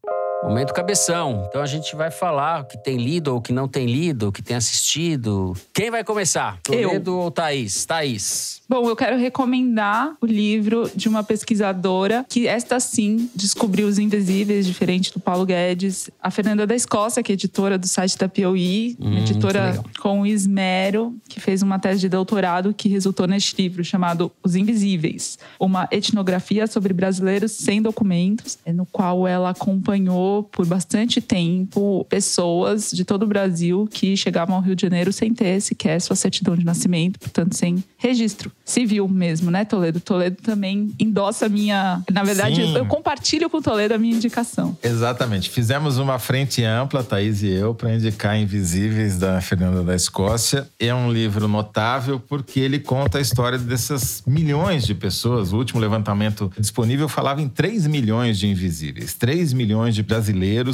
Momento 0.43 0.75
cabeção. 0.75 1.45
Então 1.49 1.63
a 1.63 1.67
gente 1.67 1.95
vai 1.95 2.11
falar 2.11 2.63
o 2.63 2.65
que 2.65 2.77
tem 2.77 2.97
lido 2.97 3.29
ou 3.29 3.39
o 3.39 3.41
que 3.41 3.53
não 3.53 3.69
tem 3.69 3.87
lido, 3.87 4.29
o 4.29 4.33
que 4.33 4.43
tem 4.43 4.57
assistido. 4.57 5.57
Quem 5.73 5.91
vai 5.91 6.03
começar? 6.03 6.59
Toledo 6.63 7.13
Eu. 7.13 7.19
ou 7.19 7.31
Thaís? 7.31 7.85
Thaís. 7.85 8.61
Bom, 8.69 8.89
eu 8.89 8.97
quero 8.97 9.17
recomendar 9.19 10.17
o 10.21 10.27
livro 10.27 10.91
de 10.97 11.09
uma 11.09 11.23
pesquisadora 11.23 12.25
que 12.29 12.49
esta 12.49 12.81
sim 12.81 13.31
descobriu 13.35 13.87
os 13.87 13.99
invisíveis, 13.99 14.67
diferente 14.67 15.13
do 15.13 15.21
Paulo 15.21 15.45
Guedes. 15.45 16.11
A 16.21 16.31
Fernanda 16.31 16.67
da 16.67 16.75
Escócia, 16.75 17.23
que 17.23 17.33
é 17.33 17.35
editora 17.35 17.79
do 17.79 17.87
site 17.87 18.17
da 18.17 18.29
POI, 18.29 18.97
hum, 18.99 19.19
editora 19.19 19.79
com 20.01 20.27
esmero, 20.27 21.15
que 21.29 21.39
fez 21.39 21.63
uma 21.63 21.79
tese 21.79 22.01
de 22.01 22.09
doutorado 22.09 22.73
que 22.75 22.89
resultou 22.89 23.27
neste 23.27 23.61
livro 23.61 23.85
chamado 23.85 24.33
Os 24.43 24.57
Invisíveis, 24.57 25.39
uma 25.61 25.87
etnografia 25.91 26.67
sobre 26.67 26.93
brasileiros 26.93 27.53
sem 27.53 27.83
documentos, 27.83 28.59
no 28.67 28.87
qual 28.87 29.29
ela 29.29 29.51
acompanhou 29.51 30.32
por 30.41 30.67
bastante 30.67 31.21
tempo 31.21 32.07
pessoas 32.09 32.91
de 32.93 33.05
todo 33.05 33.25
o 33.25 33.27
Brasil 33.27 33.89
que 33.91 34.17
chegavam 34.17 34.55
ao 34.55 34.63
Rio 34.63 34.77
de 34.77 34.83
Janeiro 34.83 35.13
sem 35.13 35.35
ter 35.35 35.61
sequer 35.61 36.01
sua 36.01 36.15
certidão 36.15 36.57
de 36.57 36.65
nascimento, 36.65 37.19
portanto 37.19 37.55
sem 37.57 37.83
registro 37.99 38.53
civil 38.65 39.09
mesmo, 39.09 39.51
né, 39.51 39.65
Toledo? 39.65 40.01
Toledo 40.01 40.37
também 40.43 40.93
endossa 40.99 41.47
a 41.47 41.49
minha. 41.49 42.03
Na 42.11 42.23
verdade, 42.23 42.57
Sim. 42.57 42.77
eu 42.77 42.87
compartilho 42.87 43.51
com 43.51 43.59
o 43.59 43.63
Toledo 43.63 43.95
a 43.95 43.99
minha 43.99 44.15
indicação. 44.15 44.77
Exatamente. 44.83 45.51
Fizemos 45.51 45.99
uma 45.99 46.19
frente 46.19 46.65
ampla, 46.65 47.03
Thaís 47.03 47.43
e 47.43 47.51
eu, 47.51 47.75
para 47.75 47.95
indicar 47.95 48.39
Invisíveis 48.39 49.19
da 49.19 49.41
Fernanda 49.41 49.83
da 49.83 49.95
Escócia. 49.95 50.69
É 50.79 50.95
um 50.95 51.13
livro 51.13 51.49
notável 51.49 52.21
porque 52.21 52.61
ele 52.61 52.79
conta 52.79 53.19
a 53.19 53.21
história 53.21 53.59
dessas 53.59 54.23
milhões 54.27 54.87
de 54.87 54.95
pessoas. 54.95 55.53
O 55.53 55.57
último 55.57 55.81
levantamento 55.81 56.51
disponível 56.59 57.09
falava 57.09 57.43
em 57.43 57.49
3 57.49 57.87
milhões 57.87 58.39
de 58.39 58.47
invisíveis. 58.47 59.15
3 59.15 59.53
milhões 59.53 59.95
de 59.95 60.03
brasileiros 60.03 60.22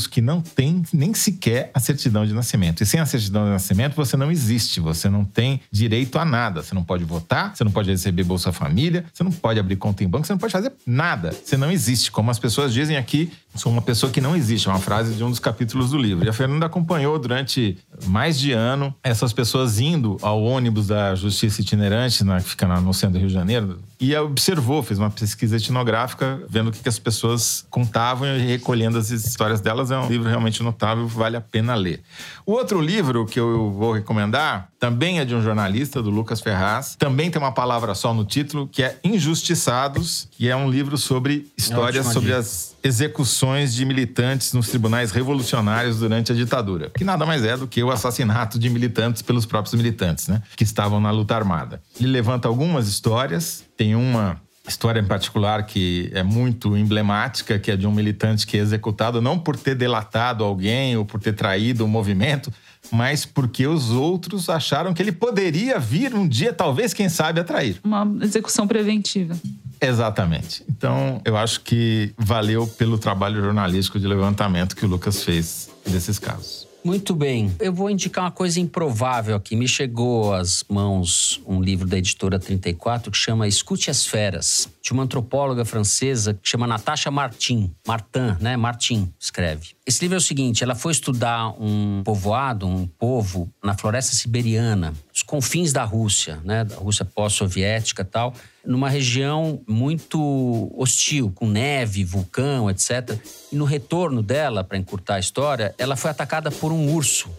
que 0.07 0.20
não 0.20 0.40
têm 0.40 0.82
nem 0.92 1.14
sequer 1.14 1.70
a 1.74 1.80
certidão 1.80 2.26
de 2.26 2.32
nascimento. 2.32 2.82
E 2.82 2.86
sem 2.86 3.01
a 3.01 3.07
certidão 3.07 3.44
de 3.44 3.51
nascimento, 3.51 3.94
você 3.94 4.16
não 4.16 4.30
existe, 4.30 4.80
você 4.80 5.09
não 5.09 5.24
tem 5.24 5.61
direito 5.70 6.18
a 6.18 6.24
nada. 6.24 6.62
Você 6.62 6.74
não 6.74 6.84
pode 6.84 7.05
votar, 7.05 7.55
você 7.55 7.64
não 7.64 7.70
pode 7.70 7.90
receber 7.90 8.24
Bolsa 8.24 8.53
Família, 8.53 9.05
você 9.12 9.24
não 9.24 9.32
pode 9.32 9.59
abrir 9.59 9.76
conta 9.76 10.05
em 10.05 10.09
banco, 10.09 10.26
você 10.26 10.32
não 10.32 10.38
pode 10.38 10.53
fazer 10.53 10.72
nada. 10.86 11.32
Você 11.32 11.57
não 11.57 11.70
existe. 11.70 12.11
Como 12.11 12.30
as 12.30 12.38
pessoas 12.38 12.72
dizem 12.72 12.96
aqui, 12.96 13.30
sou 13.55 13.72
uma 13.72 13.82
pessoa 13.82 14.11
que 14.11 14.20
não 14.20 14.36
existe. 14.36 14.68
É 14.68 14.70
uma 14.70 14.80
frase 14.80 15.14
de 15.14 15.24
um 15.24 15.30
dos 15.30 15.38
capítulos 15.38 15.90
do 15.90 15.99
livro. 15.99 16.24
E 16.24 16.28
a 16.28 16.32
Fernanda 16.32 16.66
acompanhou 16.66 17.18
durante 17.18 17.78
mais 18.07 18.38
de 18.38 18.53
ano 18.53 18.94
essas 19.03 19.32
pessoas 19.32 19.80
indo 19.80 20.16
ao 20.22 20.42
ônibus 20.42 20.86
da 20.86 21.14
Justiça 21.14 21.61
Itinerante, 21.61 22.24
na, 22.24 22.40
que 22.40 22.51
fica 22.51 22.66
no 22.80 22.94
centro 22.94 23.14
do 23.14 23.18
Rio 23.18 23.28
de 23.28 23.34
Janeiro, 23.34 23.78
e 24.01 24.14
observou, 24.16 24.82
fez 24.82 24.99
uma 24.99 25.11
pesquisa 25.11 25.57
etnográfica, 25.57 26.40
vendo 26.49 26.68
o 26.68 26.72
que, 26.72 26.80
que 26.80 26.88
as 26.88 26.99
pessoas 26.99 27.66
contavam 27.68 28.28
e 28.28 28.46
recolhendo 28.46 28.96
as 28.96 29.11
histórias 29.39 29.61
delas. 29.61 29.93
É 29.93 29.99
um 29.99 30.09
livro 30.09 30.28
realmente 30.28 30.62
notável, 30.64 31.07
vale 31.07 31.36
a 31.36 31.41
pena 31.41 31.76
ler. 31.76 32.03
O 32.45 32.53
outro 32.53 32.80
livro 32.80 33.24
que 33.24 33.39
eu 33.39 33.70
vou 33.70 33.93
recomendar 33.93 34.68
também 34.80 35.20
é 35.20 35.24
de 35.24 35.34
um 35.34 35.41
jornalista, 35.41 36.03
do 36.03 36.11
Lucas 36.11 36.41
Ferraz. 36.41 36.97
Também 36.99 37.30
tem 37.30 37.41
uma 37.41 37.53
palavra 37.53 37.95
só 37.95 38.12
no 38.12 38.24
título, 38.24 38.66
que 38.66 38.82
é 38.82 38.99
Injustiçados, 39.05 40.28
que 40.32 40.49
é 40.49 40.57
um 40.57 40.68
livro 40.68 40.99
sobre 40.99 41.47
histórias 41.57 42.07
sobre 42.07 42.32
as 42.32 42.76
execuções 42.82 43.74
de 43.74 43.84
militantes 43.84 44.53
nos 44.53 44.68
tribunais 44.68 45.12
revolucionários 45.12 45.99
durante 45.99 46.32
a 46.32 46.34
ditadura, 46.34 46.91
que 46.97 47.05
nada 47.05 47.24
mais 47.24 47.45
é 47.45 47.57
do 47.57 47.66
que 47.66 47.82
o 47.82 47.91
assassinato 47.91 48.59
de 48.59 48.68
militantes 48.70 49.22
pelos 49.22 49.47
próprios 49.47 49.74
militantes, 49.74 50.28
né, 50.28 50.43
que 50.57 50.64
estavam 50.64 51.01
na 51.01 51.11
luta 51.11 51.34
armada. 51.34 51.80
Ele 51.99 52.09
levanta 52.09 52.49
algumas 52.49 52.89
histórias, 52.89 53.64
tem 53.76 53.95
uma 53.95 54.41
história 54.69 55.01
em 55.01 55.05
particular 55.05 55.64
que 55.64 56.11
é 56.12 56.23
muito 56.23 56.77
emblemática, 56.77 57.59
que 57.59 57.71
é 57.71 57.77
de 57.77 57.87
um 57.87 57.93
militante 57.93 58.47
que 58.47 58.57
é 58.57 58.61
executado 58.61 59.21
não 59.21 59.39
por 59.39 59.57
ter 59.57 59.75
delatado 59.75 60.45
alguém 60.45 60.97
ou 60.97 61.05
por 61.05 61.21
ter 61.21 61.33
traído 61.33 61.85
o 61.85 61.89
movimento, 61.89 62.53
mas 62.91 63.25
porque 63.25 63.66
os 63.66 63.91
outros 63.91 64.49
acharam 64.49 64.95
que 64.95 65.03
ele 65.03 65.12
poderia 65.12 65.79
vir 65.79 66.14
um 66.14 66.27
dia, 66.27 66.53
talvez, 66.53 66.95
quem 66.95 67.09
sabe, 67.09 67.41
a 67.41 67.45
trair. 67.45 67.79
Uma 67.83 68.07
execução 68.23 68.66
preventiva. 68.66 69.37
Exatamente. 69.81 70.64
Então, 70.69 71.21
eu 71.25 71.37
acho 71.37 71.61
que 71.61 72.12
valeu 72.16 72.66
pelo 72.66 72.99
trabalho 72.99 73.41
jornalístico 73.41 73.99
de 73.99 74.07
levantamento 74.07 74.75
que 74.75 74.85
o 74.85 74.89
Lucas 74.89 75.23
fez 75.23 75.71
desses 75.87 76.19
casos. 76.19 76.68
Muito 76.89 77.14
bem. 77.14 77.55
Eu 77.61 77.70
vou 77.70 77.91
indicar 77.91 78.24
uma 78.24 78.30
coisa 78.30 78.59
improvável 78.59 79.36
aqui. 79.36 79.55
Me 79.55 79.68
chegou 79.68 80.32
às 80.32 80.64
mãos 80.66 81.39
um 81.47 81.61
livro 81.61 81.86
da 81.86 81.99
editora 81.99 82.39
34 82.39 83.11
que 83.12 83.18
chama 83.18 83.47
Escute 83.47 83.91
as 83.91 84.07
Feras, 84.07 84.66
de 84.89 84.93
uma 84.95 85.03
antropóloga 85.03 85.66
francesa 85.66 86.32
que 86.32 86.49
chama 86.49 86.66
Natasha 86.66 87.11
Martin. 87.11 87.70
Martin, 87.86 88.36
né? 88.41 88.57
Martin 88.57 89.12
escreve. 89.20 89.76
Esse 89.86 90.01
livro 90.01 90.16
é 90.16 90.18
o 90.18 90.22
seguinte: 90.22 90.64
ela 90.64 90.74
foi 90.74 90.93
estudar 90.93 91.51
um 91.61 92.03
povoado, 92.03 92.66
um 92.66 92.86
povo 92.86 93.53
na 93.62 93.76
floresta 93.76 94.16
siberiana, 94.16 94.95
os 95.14 95.22
confins 95.22 95.74
da 95.74 95.84
Rússia, 95.84 96.41
né? 96.43 96.64
Da 96.64 96.76
Rússia 96.76 97.05
pós-soviética 97.05 98.01
e 98.01 98.05
tal 98.07 98.34
numa 98.66 98.91
região 98.91 99.62
muito 99.66 100.70
hostil, 100.76 101.32
com 101.34 101.49
neve, 101.49 102.05
vulcão, 102.05 102.68
etc. 102.68 103.18
E 103.51 103.57
no 103.57 103.64
retorno 103.64 104.22
dela, 104.22 104.62
para 104.62 104.76
encurtar 104.76 105.14
a 105.14 105.18
história, 105.18 105.74
ela 105.78 105.97
foi 105.97 106.11
atacada 106.11 106.51
por 106.51 106.70
um 106.70 106.93
urso. 106.93 107.30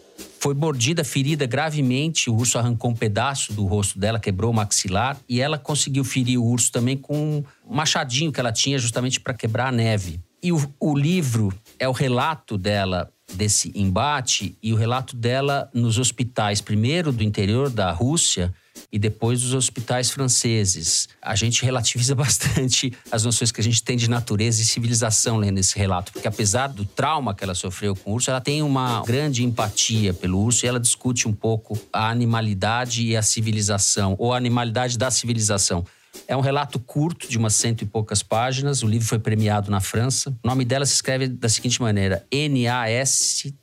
Foi 0.41 0.53
mordida, 0.53 1.03
ferida 1.03 1.45
gravemente. 1.45 2.29
O 2.29 2.35
urso 2.35 2.57
arrancou 2.57 2.91
um 2.91 2.95
pedaço 2.95 3.51
do 3.53 3.65
rosto 3.65 3.99
dela, 3.99 4.19
quebrou 4.19 4.51
o 4.51 4.53
maxilar. 4.53 5.17
E 5.27 5.41
ela 5.41 5.57
conseguiu 5.57 6.03
ferir 6.03 6.39
o 6.39 6.45
urso 6.45 6.71
também 6.71 6.95
com 6.95 7.43
um 7.67 7.75
machadinho 7.75 8.31
que 8.31 8.39
ela 8.39 8.51
tinha, 8.51 8.77
justamente 8.77 9.19
para 9.19 9.33
quebrar 9.33 9.67
a 9.67 9.71
neve. 9.71 10.19
E 10.41 10.53
o, 10.53 10.73
o 10.79 10.97
livro 10.97 11.53
é 11.77 11.87
o 11.89 11.91
relato 11.91 12.57
dela 12.57 13.11
desse 13.33 13.71
embate 13.75 14.57
e 14.63 14.73
o 14.73 14.75
relato 14.75 15.15
dela 15.15 15.69
nos 15.73 15.99
hospitais, 15.99 16.61
primeiro 16.61 17.11
do 17.11 17.23
interior 17.23 17.69
da 17.69 17.91
Rússia 17.91 18.53
e 18.91 18.97
depois 18.97 19.41
dos 19.41 19.53
hospitais 19.53 20.09
franceses. 20.09 21.09
A 21.21 21.35
gente 21.35 21.63
relativiza 21.63 22.13
bastante 22.15 22.93
as 23.11 23.23
noções 23.23 23.51
que 23.51 23.61
a 23.61 23.63
gente 23.63 23.83
tem 23.83 23.97
de 23.97 24.09
natureza 24.09 24.61
e 24.61 24.65
civilização 24.65 25.37
lendo 25.37 25.57
esse 25.59 25.77
relato, 25.77 26.11
porque 26.11 26.27
apesar 26.27 26.67
do 26.67 26.85
trauma 26.85 27.33
que 27.33 27.43
ela 27.43 27.55
sofreu 27.55 27.95
com 27.95 28.11
o 28.11 28.13
urso, 28.15 28.29
ela 28.29 28.41
tem 28.41 28.61
uma 28.61 29.03
grande 29.05 29.43
empatia 29.43 30.13
pelo 30.13 30.39
urso 30.39 30.65
e 30.65 30.67
ela 30.67 30.79
discute 30.79 31.27
um 31.27 31.33
pouco 31.33 31.79
a 31.91 32.09
animalidade 32.09 33.05
e 33.05 33.15
a 33.15 33.21
civilização, 33.21 34.15
ou 34.17 34.33
a 34.33 34.37
animalidade 34.37 34.97
da 34.97 35.11
civilização. 35.11 35.85
É 36.27 36.35
um 36.35 36.41
relato 36.41 36.79
curto, 36.79 37.29
de 37.29 37.37
umas 37.37 37.53
cento 37.55 37.83
e 37.83 37.85
poucas 37.85 38.23
páginas. 38.23 38.83
O 38.83 38.87
livro 38.87 39.07
foi 39.07 39.19
premiado 39.19 39.71
na 39.71 39.79
França. 39.79 40.35
O 40.43 40.47
nome 40.47 40.65
dela 40.65 40.85
se 40.85 40.93
escreve 40.93 41.27
da 41.27 41.47
seguinte 41.49 41.81
maneira: 41.81 42.25
N-A-S-T-A-S-S-J-A, 42.31 43.57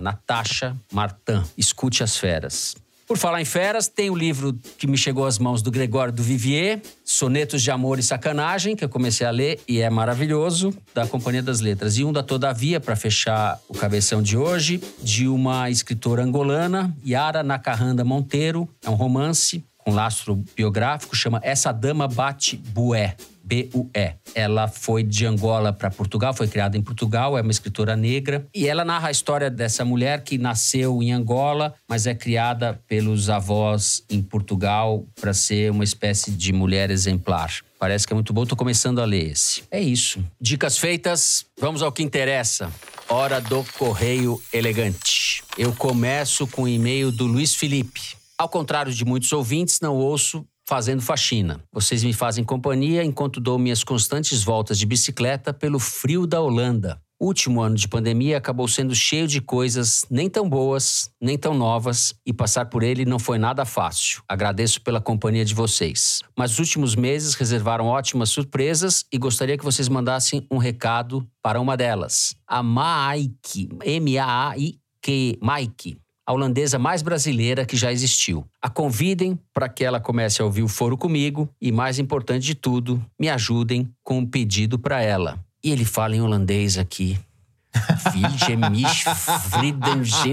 Natasha 0.00 0.76
Martin. 0.92 1.42
Escute 1.56 2.02
as 2.02 2.16
feras. 2.16 2.76
Por 3.10 3.18
falar 3.18 3.40
em 3.40 3.44
feras, 3.44 3.88
tem 3.88 4.08
o 4.08 4.14
livro 4.14 4.56
que 4.78 4.86
me 4.86 4.96
chegou 4.96 5.26
às 5.26 5.36
mãos 5.36 5.62
do 5.62 5.70
Gregório 5.72 6.12
do 6.12 6.22
Vivier, 6.22 6.80
Sonetos 7.04 7.60
de 7.60 7.68
Amor 7.68 7.98
e 7.98 8.04
Sacanagem, 8.04 8.76
que 8.76 8.84
eu 8.84 8.88
comecei 8.88 9.26
a 9.26 9.32
ler 9.32 9.58
e 9.66 9.80
é 9.80 9.90
maravilhoso, 9.90 10.72
da 10.94 11.04
Companhia 11.08 11.42
das 11.42 11.58
Letras. 11.58 11.98
E 11.98 12.04
um 12.04 12.12
da 12.12 12.22
Todavia, 12.22 12.78
para 12.78 12.94
fechar 12.94 13.58
o 13.68 13.74
cabeção 13.74 14.22
de 14.22 14.36
hoje, 14.36 14.80
de 15.02 15.26
uma 15.26 15.68
escritora 15.68 16.22
angolana, 16.22 16.96
Yara 17.04 17.42
Nakahanda 17.42 18.04
Monteiro. 18.04 18.68
É 18.84 18.88
um 18.88 18.94
romance 18.94 19.64
com 19.76 19.90
lastro 19.90 20.44
biográfico, 20.54 21.16
chama 21.16 21.40
Essa 21.42 21.72
Dama 21.72 22.06
Bate 22.06 22.56
Bué. 22.56 23.16
B-U-E. 23.50 24.14
Ela 24.32 24.68
foi 24.68 25.02
de 25.02 25.26
Angola 25.26 25.72
para 25.72 25.90
Portugal, 25.90 26.32
foi 26.32 26.46
criada 26.46 26.78
em 26.78 26.82
Portugal, 26.82 27.36
é 27.36 27.42
uma 27.42 27.50
escritora 27.50 27.96
negra. 27.96 28.46
E 28.54 28.68
ela 28.68 28.84
narra 28.84 29.08
a 29.08 29.10
história 29.10 29.50
dessa 29.50 29.84
mulher 29.84 30.22
que 30.22 30.38
nasceu 30.38 31.02
em 31.02 31.12
Angola, 31.12 31.74
mas 31.88 32.06
é 32.06 32.14
criada 32.14 32.80
pelos 32.86 33.28
avós 33.28 34.04
em 34.08 34.22
Portugal 34.22 35.04
para 35.20 35.34
ser 35.34 35.72
uma 35.72 35.82
espécie 35.82 36.30
de 36.30 36.52
mulher 36.52 36.92
exemplar. 36.92 37.52
Parece 37.76 38.06
que 38.06 38.12
é 38.12 38.14
muito 38.14 38.32
bom, 38.32 38.46
tô 38.46 38.54
começando 38.54 39.00
a 39.00 39.04
ler 39.04 39.32
esse. 39.32 39.64
É 39.68 39.80
isso. 39.80 40.24
Dicas 40.40 40.78
feitas, 40.78 41.44
vamos 41.58 41.82
ao 41.82 41.90
que 41.90 42.04
interessa. 42.04 42.70
Hora 43.08 43.40
do 43.40 43.64
Correio 43.76 44.40
Elegante. 44.52 45.42
Eu 45.58 45.72
começo 45.72 46.46
com 46.46 46.62
o 46.62 46.68
e-mail 46.68 47.10
do 47.10 47.26
Luiz 47.26 47.54
Felipe. 47.56 48.20
Ao 48.38 48.48
contrário 48.48 48.90
de 48.90 49.04
muitos 49.04 49.32
ouvintes, 49.34 49.80
não 49.80 49.96
ouço 49.96 50.46
fazendo 50.70 51.02
faxina. 51.02 51.60
Vocês 51.72 52.04
me 52.04 52.12
fazem 52.12 52.44
companhia 52.44 53.02
enquanto 53.02 53.40
dou 53.40 53.58
minhas 53.58 53.82
constantes 53.82 54.44
voltas 54.44 54.78
de 54.78 54.86
bicicleta 54.86 55.52
pelo 55.52 55.80
frio 55.80 56.28
da 56.28 56.40
Holanda. 56.40 57.02
O 57.18 57.26
último 57.26 57.60
ano 57.60 57.74
de 57.74 57.88
pandemia 57.88 58.38
acabou 58.38 58.68
sendo 58.68 58.94
cheio 58.94 59.26
de 59.26 59.40
coisas 59.40 60.06
nem 60.08 60.30
tão 60.30 60.48
boas, 60.48 61.10
nem 61.20 61.36
tão 61.36 61.54
novas, 61.54 62.14
e 62.24 62.32
passar 62.32 62.66
por 62.66 62.84
ele 62.84 63.04
não 63.04 63.18
foi 63.18 63.36
nada 63.36 63.64
fácil. 63.64 64.22
Agradeço 64.28 64.80
pela 64.82 65.00
companhia 65.00 65.44
de 65.44 65.56
vocês. 65.56 66.20
Mas 66.38 66.52
os 66.52 66.60
últimos 66.60 66.94
meses 66.94 67.34
reservaram 67.34 67.86
ótimas 67.86 68.30
surpresas 68.30 69.04
e 69.12 69.18
gostaria 69.18 69.58
que 69.58 69.64
vocês 69.64 69.88
mandassem 69.88 70.46
um 70.48 70.56
recado 70.56 71.28
para 71.42 71.60
uma 71.60 71.76
delas. 71.76 72.36
A 72.46 72.62
Maike, 72.62 73.68
M-A-A-I-Q, 73.82 75.38
Mike, 75.42 75.98
a 76.30 76.32
holandesa 76.32 76.78
mais 76.78 77.02
brasileira 77.02 77.66
que 77.66 77.76
já 77.76 77.90
existiu. 77.90 78.46
A 78.62 78.70
convidem 78.70 79.36
para 79.52 79.68
que 79.68 79.84
ela 79.84 79.98
comece 79.98 80.40
a 80.40 80.44
ouvir 80.44 80.62
o 80.62 80.68
foro 80.68 80.96
comigo 80.96 81.48
e, 81.60 81.72
mais 81.72 81.98
importante 81.98 82.46
de 82.46 82.54
tudo, 82.54 83.04
me 83.18 83.28
ajudem 83.28 83.92
com 84.04 84.18
um 84.18 84.26
pedido 84.26 84.78
para 84.78 85.02
ela. 85.02 85.38
E 85.62 85.72
ele 85.72 85.84
fala 85.84 86.14
em 86.14 86.20
holandês 86.20 86.78
aqui. 86.78 87.18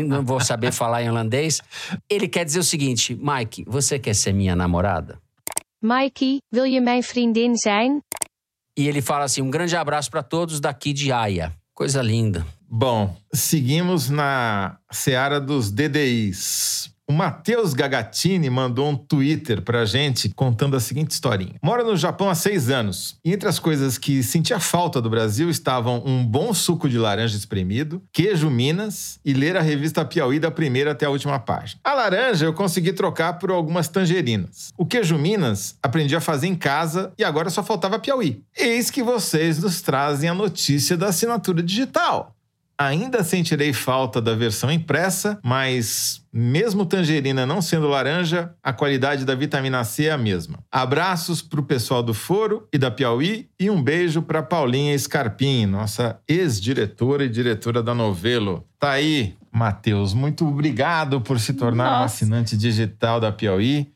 não 0.07 0.23
vou 0.23 0.39
saber 0.39 0.71
falar 0.71 1.01
em 1.03 1.09
holandês. 1.09 1.61
Ele 2.09 2.27
quer 2.27 2.45
dizer 2.45 2.59
o 2.59 2.63
seguinte: 2.63 3.15
Mike, 3.15 3.63
você 3.67 3.97
quer 3.97 4.13
ser 4.13 4.33
minha 4.33 4.55
namorada? 4.55 5.19
Mikey, 5.81 6.39
wil 6.51 6.65
je 6.65 6.79
mijn 6.79 7.03
vriendin 7.03 7.55
zijn? 7.55 8.01
E 8.77 8.87
ele 8.87 9.01
fala 9.01 9.25
assim: 9.25 9.41
um 9.41 9.49
grande 9.49 9.75
abraço 9.75 10.09
para 10.09 10.23
todos 10.23 10.59
daqui 10.59 10.93
de 10.93 11.11
Aya. 11.11 11.53
Coisa 11.73 12.01
linda. 12.01 12.45
Bom, 12.69 13.15
seguimos 13.33 14.09
na 14.09 14.77
seara 14.91 15.39
dos 15.39 15.71
DDIs. 15.71 16.91
O 17.09 17.13
Matheus 17.13 17.73
Gagatini 17.73 18.49
mandou 18.49 18.89
um 18.89 18.93
Twitter 18.93 19.61
pra 19.61 19.85
gente 19.85 20.27
contando 20.35 20.75
a 20.75 20.79
seguinte 20.81 21.11
historinha. 21.11 21.55
Mora 21.63 21.81
no 21.81 21.95
Japão 21.95 22.29
há 22.29 22.35
seis 22.35 22.69
anos. 22.69 23.17
E 23.23 23.31
entre 23.31 23.47
as 23.47 23.59
coisas 23.59 23.97
que 23.97 24.21
sentia 24.21 24.59
falta 24.59 25.01
do 25.01 25.09
Brasil 25.09 25.49
estavam 25.49 26.03
um 26.05 26.25
bom 26.25 26.53
suco 26.53 26.89
de 26.89 26.97
laranja 26.97 27.37
espremido, 27.37 28.03
queijo 28.11 28.49
Minas 28.49 29.21
e 29.23 29.31
ler 29.31 29.55
a 29.55 29.61
revista 29.61 30.03
Piauí 30.03 30.37
da 30.37 30.51
primeira 30.51 30.91
até 30.91 31.05
a 31.05 31.09
última 31.09 31.39
página. 31.39 31.79
A 31.81 31.93
laranja 31.93 32.45
eu 32.45 32.53
consegui 32.53 32.91
trocar 32.91 33.39
por 33.39 33.51
algumas 33.51 33.87
tangerinas. 33.87 34.73
O 34.77 34.85
queijo 34.85 35.17
Minas 35.17 35.77
aprendi 35.81 36.13
a 36.13 36.19
fazer 36.19 36.47
em 36.47 36.55
casa 36.55 37.13
e 37.17 37.23
agora 37.23 37.49
só 37.49 37.63
faltava 37.63 37.99
Piauí. 37.99 38.43
Eis 38.53 38.91
que 38.91 39.01
vocês 39.01 39.59
nos 39.59 39.79
trazem 39.81 40.29
a 40.29 40.33
notícia 40.33 40.97
da 40.97 41.07
assinatura 41.07 41.63
digital. 41.63 42.36
Ainda 42.79 43.23
sentirei 43.23 43.73
falta 43.73 44.21
da 44.21 44.35
versão 44.35 44.71
impressa, 44.71 45.39
mas 45.43 46.21
mesmo 46.31 46.85
tangerina 46.85 47.43
não 47.43 47.59
sendo 47.59 47.87
laranja, 47.87 48.53
a 48.61 48.71
qualidade 48.71 49.25
da 49.25 49.33
vitamina 49.33 49.83
C 49.83 50.05
é 50.05 50.11
a 50.11 50.17
mesma. 50.17 50.59
Abraços 50.71 51.41
para 51.41 51.59
o 51.59 51.63
pessoal 51.63 52.03
do 52.03 52.13
Foro 52.13 52.67
e 52.71 52.77
da 52.77 52.91
Piauí 52.91 53.49
e 53.59 53.67
um 53.71 53.81
beijo 53.81 54.21
para 54.21 54.43
Paulinha 54.43 54.97
Scarpim, 54.97 55.65
nossa 55.65 56.19
ex-diretora 56.27 57.25
e 57.25 57.29
diretora 57.29 57.81
da 57.81 57.95
Novelo. 57.95 58.63
Tá 58.79 58.91
aí, 58.91 59.33
Matheus, 59.51 60.13
muito 60.13 60.47
obrigado 60.47 61.19
por 61.19 61.39
se 61.39 61.53
tornar 61.53 61.85
nossa. 61.85 62.01
um 62.01 62.05
assinante 62.05 62.55
digital 62.55 63.19
da 63.19 63.31
Piauí. 63.31 63.91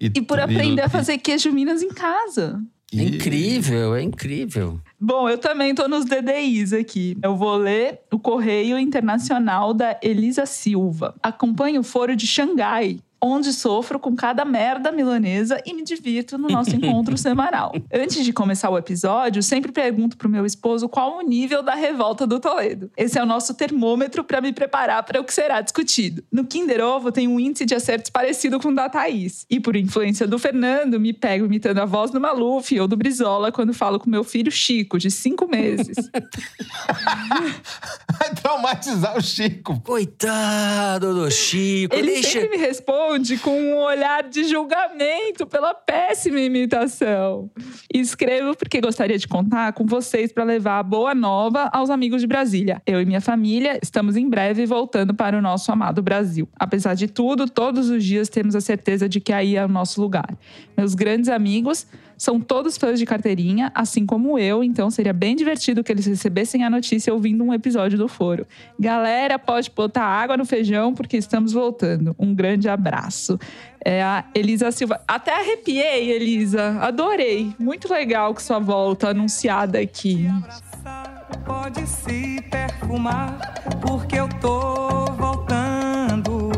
E, 0.00 0.06
e 0.06 0.22
por 0.22 0.38
aprender 0.38 0.82
e... 0.82 0.84
a 0.84 0.88
fazer 0.88 1.18
queijo 1.18 1.50
Minas 1.50 1.82
em 1.82 1.90
casa. 1.90 2.60
É 2.94 3.02
incrível, 3.02 3.94
é 3.94 4.02
incrível. 4.02 4.80
Bom, 5.02 5.30
eu 5.30 5.38
também 5.38 5.74
tô 5.74 5.88
nos 5.88 6.04
DDIs 6.04 6.74
aqui. 6.74 7.16
Eu 7.22 7.34
vou 7.34 7.56
ler 7.56 8.00
o 8.12 8.18
Correio 8.18 8.78
Internacional 8.78 9.72
da 9.72 9.98
Elisa 10.02 10.44
Silva. 10.44 11.14
Acompanhe 11.22 11.78
o 11.78 11.82
Foro 11.82 12.14
de 12.14 12.26
Xangai, 12.26 12.98
onde 13.22 13.52
sofro 13.52 13.98
com 13.98 14.16
cada 14.16 14.44
merda 14.44 14.90
milanesa 14.90 15.60
e 15.66 15.74
me 15.74 15.82
divirto 15.82 16.38
no 16.38 16.48
nosso 16.48 16.74
encontro 16.74 17.16
semanal. 17.18 17.72
Antes 17.92 18.24
de 18.24 18.32
começar 18.32 18.70
o 18.70 18.78
episódio, 18.78 19.42
sempre 19.42 19.70
pergunto 19.70 20.16
pro 20.16 20.28
meu 20.28 20.46
esposo 20.46 20.88
qual 20.88 21.18
o 21.18 21.22
nível 21.22 21.62
da 21.62 21.74
revolta 21.74 22.26
do 22.26 22.40
Toledo. 22.40 22.90
Esse 22.96 23.18
é 23.18 23.22
o 23.22 23.26
nosso 23.26 23.52
termômetro 23.54 24.24
para 24.24 24.40
me 24.40 24.52
preparar 24.52 25.02
para 25.02 25.20
o 25.20 25.24
que 25.24 25.34
será 25.34 25.60
discutido. 25.60 26.24
No 26.32 26.46
Kinder 26.46 26.80
Ovo 26.80 27.12
tem 27.12 27.28
um 27.28 27.38
índice 27.38 27.66
de 27.66 27.74
acertos 27.74 28.10
parecido 28.10 28.58
com 28.58 28.68
o 28.68 28.74
da 28.74 28.88
Thaís. 28.88 29.44
E 29.50 29.60
por 29.60 29.76
influência 29.76 30.26
do 30.26 30.38
Fernando, 30.38 30.98
me 30.98 31.12
pego 31.12 31.44
imitando 31.44 31.78
a 31.78 31.84
voz 31.84 32.10
do 32.10 32.20
Maluf 32.20 32.78
ou 32.78 32.88
do 32.88 32.96
Brizola 32.96 33.52
quando 33.52 33.74
falo 33.74 33.98
com 33.98 34.08
meu 34.08 34.24
filho 34.24 34.50
Chico, 34.50 34.98
de 34.98 35.10
cinco 35.10 35.46
meses. 35.46 36.10
Vai 38.18 38.34
traumatizar 38.34 39.16
o 39.16 39.22
Chico. 39.22 39.80
Coitado 39.80 41.14
do 41.14 41.30
Chico. 41.30 41.94
Ele 41.94 42.12
Deixa... 42.12 42.40
sempre 42.40 42.50
me 42.50 42.56
responde 42.56 43.09
responde 43.10 43.38
com 43.38 43.60
um 43.60 43.76
olhar 43.76 44.22
de 44.28 44.44
julgamento 44.44 45.44
pela 45.44 45.74
péssima 45.74 46.38
imitação. 46.38 47.50
Escrevo 47.92 48.54
porque 48.56 48.80
gostaria 48.80 49.18
de 49.18 49.26
contar 49.26 49.72
com 49.72 49.84
vocês 49.84 50.32
para 50.32 50.44
levar 50.44 50.78
a 50.78 50.82
boa 50.82 51.12
nova 51.12 51.68
aos 51.72 51.90
amigos 51.90 52.20
de 52.20 52.28
Brasília. 52.28 52.80
Eu 52.86 53.00
e 53.00 53.04
minha 53.04 53.20
família 53.20 53.80
estamos 53.82 54.16
em 54.16 54.28
breve 54.28 54.64
voltando 54.64 55.12
para 55.12 55.36
o 55.36 55.42
nosso 55.42 55.72
amado 55.72 56.00
Brasil. 56.00 56.48
Apesar 56.56 56.94
de 56.94 57.08
tudo, 57.08 57.50
todos 57.50 57.90
os 57.90 58.04
dias 58.04 58.28
temos 58.28 58.54
a 58.54 58.60
certeza 58.60 59.08
de 59.08 59.20
que 59.20 59.32
aí 59.32 59.56
é 59.56 59.64
o 59.64 59.68
nosso 59.68 60.00
lugar. 60.00 60.38
Meus 60.76 60.94
grandes 60.94 61.28
amigos 61.28 61.88
são 62.20 62.38
todos 62.38 62.76
fãs 62.76 62.98
de 62.98 63.06
carteirinha, 63.06 63.72
assim 63.74 64.04
como 64.04 64.38
eu, 64.38 64.62
então 64.62 64.90
seria 64.90 65.10
bem 65.10 65.34
divertido 65.34 65.82
que 65.82 65.90
eles 65.90 66.04
recebessem 66.04 66.62
a 66.62 66.68
notícia 66.68 67.14
ouvindo 67.14 67.42
um 67.42 67.54
episódio 67.54 67.96
do 67.96 68.08
Foro. 68.08 68.46
Galera, 68.78 69.38
pode 69.38 69.72
botar 69.74 70.04
água 70.04 70.36
no 70.36 70.44
feijão 70.44 70.92
porque 70.92 71.16
estamos 71.16 71.54
voltando. 71.54 72.14
Um 72.18 72.34
grande 72.34 72.68
abraço. 72.68 73.40
É 73.82 74.02
a 74.02 74.26
Elisa 74.34 74.70
Silva. 74.70 75.00
Até 75.08 75.34
arrepiei, 75.34 76.10
Elisa. 76.10 76.78
Adorei. 76.82 77.54
Muito 77.58 77.90
legal 77.90 78.34
que 78.34 78.42
sua 78.42 78.58
volta 78.58 79.08
anunciada 79.08 79.78
aqui. 79.78 80.28
Pode 81.46 81.86
se 81.86 82.42
perfumar, 82.50 83.38
porque 83.80 84.16
eu 84.16 84.28
tô 84.42 85.06
voltando. 85.14 86.50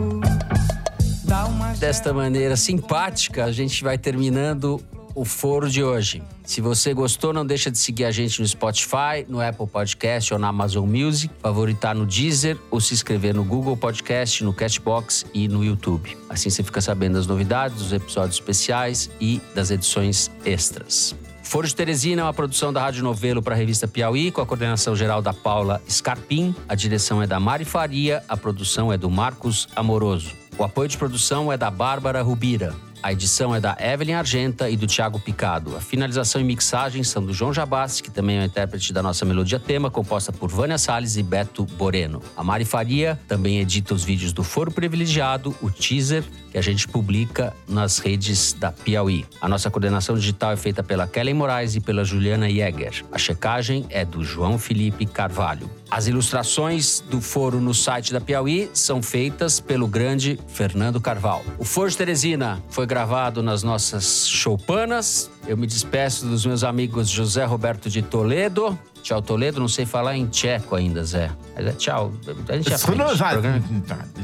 Desta 1.79 2.13
maneira 2.13 2.57
simpática, 2.57 3.45
a 3.45 3.53
gente 3.53 3.85
vai 3.85 3.97
terminando 3.97 4.81
o 5.15 5.25
foro 5.25 5.69
de 5.69 5.83
hoje. 5.83 6.23
Se 6.45 6.61
você 6.61 6.93
gostou, 6.93 7.33
não 7.33 7.47
deixa 7.47 7.71
de 7.71 7.79
seguir 7.79 8.05
a 8.05 8.11
gente 8.11 8.41
no 8.41 8.47
Spotify, 8.47 9.25
no 9.29 9.41
Apple 9.41 9.67
Podcast 9.67 10.33
ou 10.33 10.39
na 10.39 10.49
Amazon 10.49 10.89
Music, 10.89 11.33
favoritar 11.41 11.95
no 11.95 12.07
Deezer 12.07 12.59
ou 12.71 12.81
se 12.81 12.95
inscrever 12.95 13.35
no 13.35 13.45
Google 13.45 13.77
Podcast, 13.77 14.43
no 14.45 14.53
Cashbox 14.53 15.27
e 15.33 15.49
no 15.49 15.65
YouTube. 15.65 16.17
Assim 16.29 16.51
você 16.51 16.63
fica 16.63 16.81
sabendo 16.81 17.15
das 17.15 17.27
novidades, 17.27 17.79
dos 17.79 17.93
episódios 17.93 18.37
especiais 18.37 19.11
e 19.21 19.41
das 19.55 19.71
edições 19.71 20.31
extras. 20.45 21.15
Foro 21.43 21.67
de 21.67 21.75
Teresina 21.75 22.23
é 22.23 22.25
uma 22.25 22.33
produção 22.33 22.73
da 22.73 22.81
Rádio 22.81 23.03
Novelo 23.03 23.43
para 23.43 23.55
a 23.55 23.59
revista 23.59 23.87
Piauí, 23.87 24.31
com 24.31 24.41
a 24.41 24.47
coordenação 24.47 24.97
geral 24.97 25.21
da 25.21 25.35
Paula 25.35 25.83
Scarpim, 25.87 26.55
a 26.67 26.75
direção 26.75 27.23
é 27.23 27.27
da 27.27 27.39
Mari 27.39 27.65
Faria, 27.67 28.23
a 28.27 28.37
produção 28.37 28.93
é 28.93 28.97
do 28.97 29.11
Marcos 29.11 29.69
Amoroso. 29.77 30.33
O 30.57 30.65
apoio 30.65 30.89
de 30.89 30.97
produção 30.97 31.53
é 31.53 31.59
da 31.59 31.71
Bárbara 31.71 32.23
Rubira. 32.23 32.75
A 33.03 33.13
edição 33.13 33.53
é 33.53 33.61
da 33.61 33.77
Evelyn 33.81 34.15
Argenta 34.15 34.71
e 34.71 34.77
do 34.77 34.87
Thiago 34.87 35.19
Picado. 35.19 35.77
A 35.77 35.81
finalização 35.81 36.41
e 36.41 36.45
mixagem 36.45 37.03
são 37.03 37.25
do 37.25 37.35
João 37.35 37.53
Jabassi, 37.53 38.01
que 38.01 38.11
também 38.13 38.39
é 38.39 38.43
o 38.43 38.45
intérprete 38.45 38.93
da 38.93 39.03
nossa 39.03 39.25
melodia 39.25 39.59
tema, 39.59 39.91
composta 39.91 40.31
por 40.31 40.49
Vânia 40.49 40.79
Salles 40.79 41.17
e 41.17 41.23
Beto 41.23 41.65
Boreno. 41.65 42.23
A 42.37 42.45
Mari 42.45 42.65
Faria 42.65 43.19
também 43.27 43.59
edita 43.59 43.93
os 43.93 44.05
vídeos 44.05 44.33
do 44.33 44.45
Foro 44.45 44.71
Privilegiado, 44.71 45.53
o 45.61 45.69
teaser, 45.69 46.23
que 46.53 46.59
a 46.59 46.63
gente 46.63 46.87
publica 46.87 47.57
nas 47.67 47.99
redes 47.99 48.53
da 48.53 48.71
Piauí. 48.71 49.25
A 49.41 49.49
nossa 49.49 49.71
coordenação 49.71 50.15
digital 50.15 50.53
é 50.53 50.57
feita 50.57 50.83
pela 50.83 51.07
Kellen 51.07 51.33
Moraes 51.33 51.75
e 51.75 51.81
pela 51.81 52.05
Juliana 52.05 52.47
Jäger. 52.49 53.03
A 53.11 53.17
checagem 53.17 53.87
é 53.89 54.05
do 54.05 54.23
João 54.23 54.59
Felipe 54.59 55.07
Carvalho. 55.07 55.71
As 55.91 56.07
ilustrações 56.07 57.01
do 57.01 57.23
foro 57.23 57.59
no 57.59 57.73
site 57.73 58.13
da 58.13 58.21
Piauí 58.21 58.71
são 58.75 59.03
feitas 59.03 59.61
pelo 59.61 59.87
grande 59.87 60.39
Fernando 60.47 61.01
Carvalho. 61.01 61.45
O 61.59 61.65
Foro 61.65 61.89
de 61.89 61.97
Teresina 61.97 62.63
foi 62.69 62.87
gravado 62.87 63.43
nas 63.43 63.63
nossas 63.63 64.29
choupanas. 64.29 65.31
Eu 65.47 65.57
me 65.57 65.67
despeço 65.67 66.27
dos 66.27 66.45
meus 66.45 66.63
amigos 66.63 67.09
José 67.09 67.45
Roberto 67.45 67.89
de 67.89 68.03
Toledo. 68.03 68.79
Tchau, 69.03 69.21
Toledo. 69.21 69.59
Não 69.61 69.69
sei 69.69 69.85
falar 69.85 70.17
em 70.17 70.27
tcheco 70.27 70.75
ainda, 70.77 71.03
Zé. 71.05 71.31
Mas 71.57 71.67
é 71.67 71.73
tchau. 71.73 72.13
A 72.49 72.53
gente 72.57 72.73
aprende. 72.73 73.83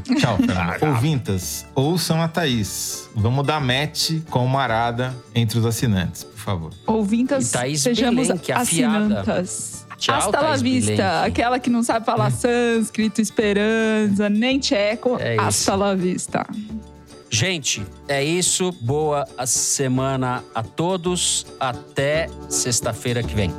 Tchau. 0.21 0.39
Ouvintas, 0.89 1.67
ouçam 1.75 2.23
a 2.23 2.29
Thaís. 2.29 3.09
Vamos 3.15 3.47
dar 3.47 3.61
match 3.61 4.13
com 4.31 4.45
uma 4.45 4.63
arada 4.63 5.15
entre 5.35 5.59
os 5.59 5.67
assinantes, 5.67 6.25
por 6.25 6.39
favor. 6.39 6.73
Ouvintas, 6.87 7.49
E 7.51 7.53
Thaís 7.53 7.81
sejamos 7.83 8.29
Belém, 8.29 8.39
que 8.41 8.53
é 8.53 8.55
afiada. 8.55 8.97
assinantas. 9.21 9.87
Tchau, 9.99 10.17
Hasta 10.17 10.41
la 10.41 10.57
vista. 10.57 11.25
Aquela 11.25 11.59
que 11.59 11.69
não 11.69 11.83
sabe 11.83 12.07
falar 12.07 12.31
sânscrito, 12.31 13.21
esperança, 13.21 14.29
nem 14.31 14.61
tcheco. 14.61 15.17
É 15.19 15.35
isso. 15.35 15.45
Hasta 15.45 15.75
la 15.75 15.95
vista. 15.97 16.47
Gente, 17.31 17.85
é 18.07 18.23
isso. 18.23 18.71
Boa 18.81 19.27
semana 19.45 20.43
a 20.55 20.63
todos. 20.63 21.45
Até 21.59 22.29
sexta-feira 22.49 23.23
que 23.25 23.35
vem. 23.35 23.53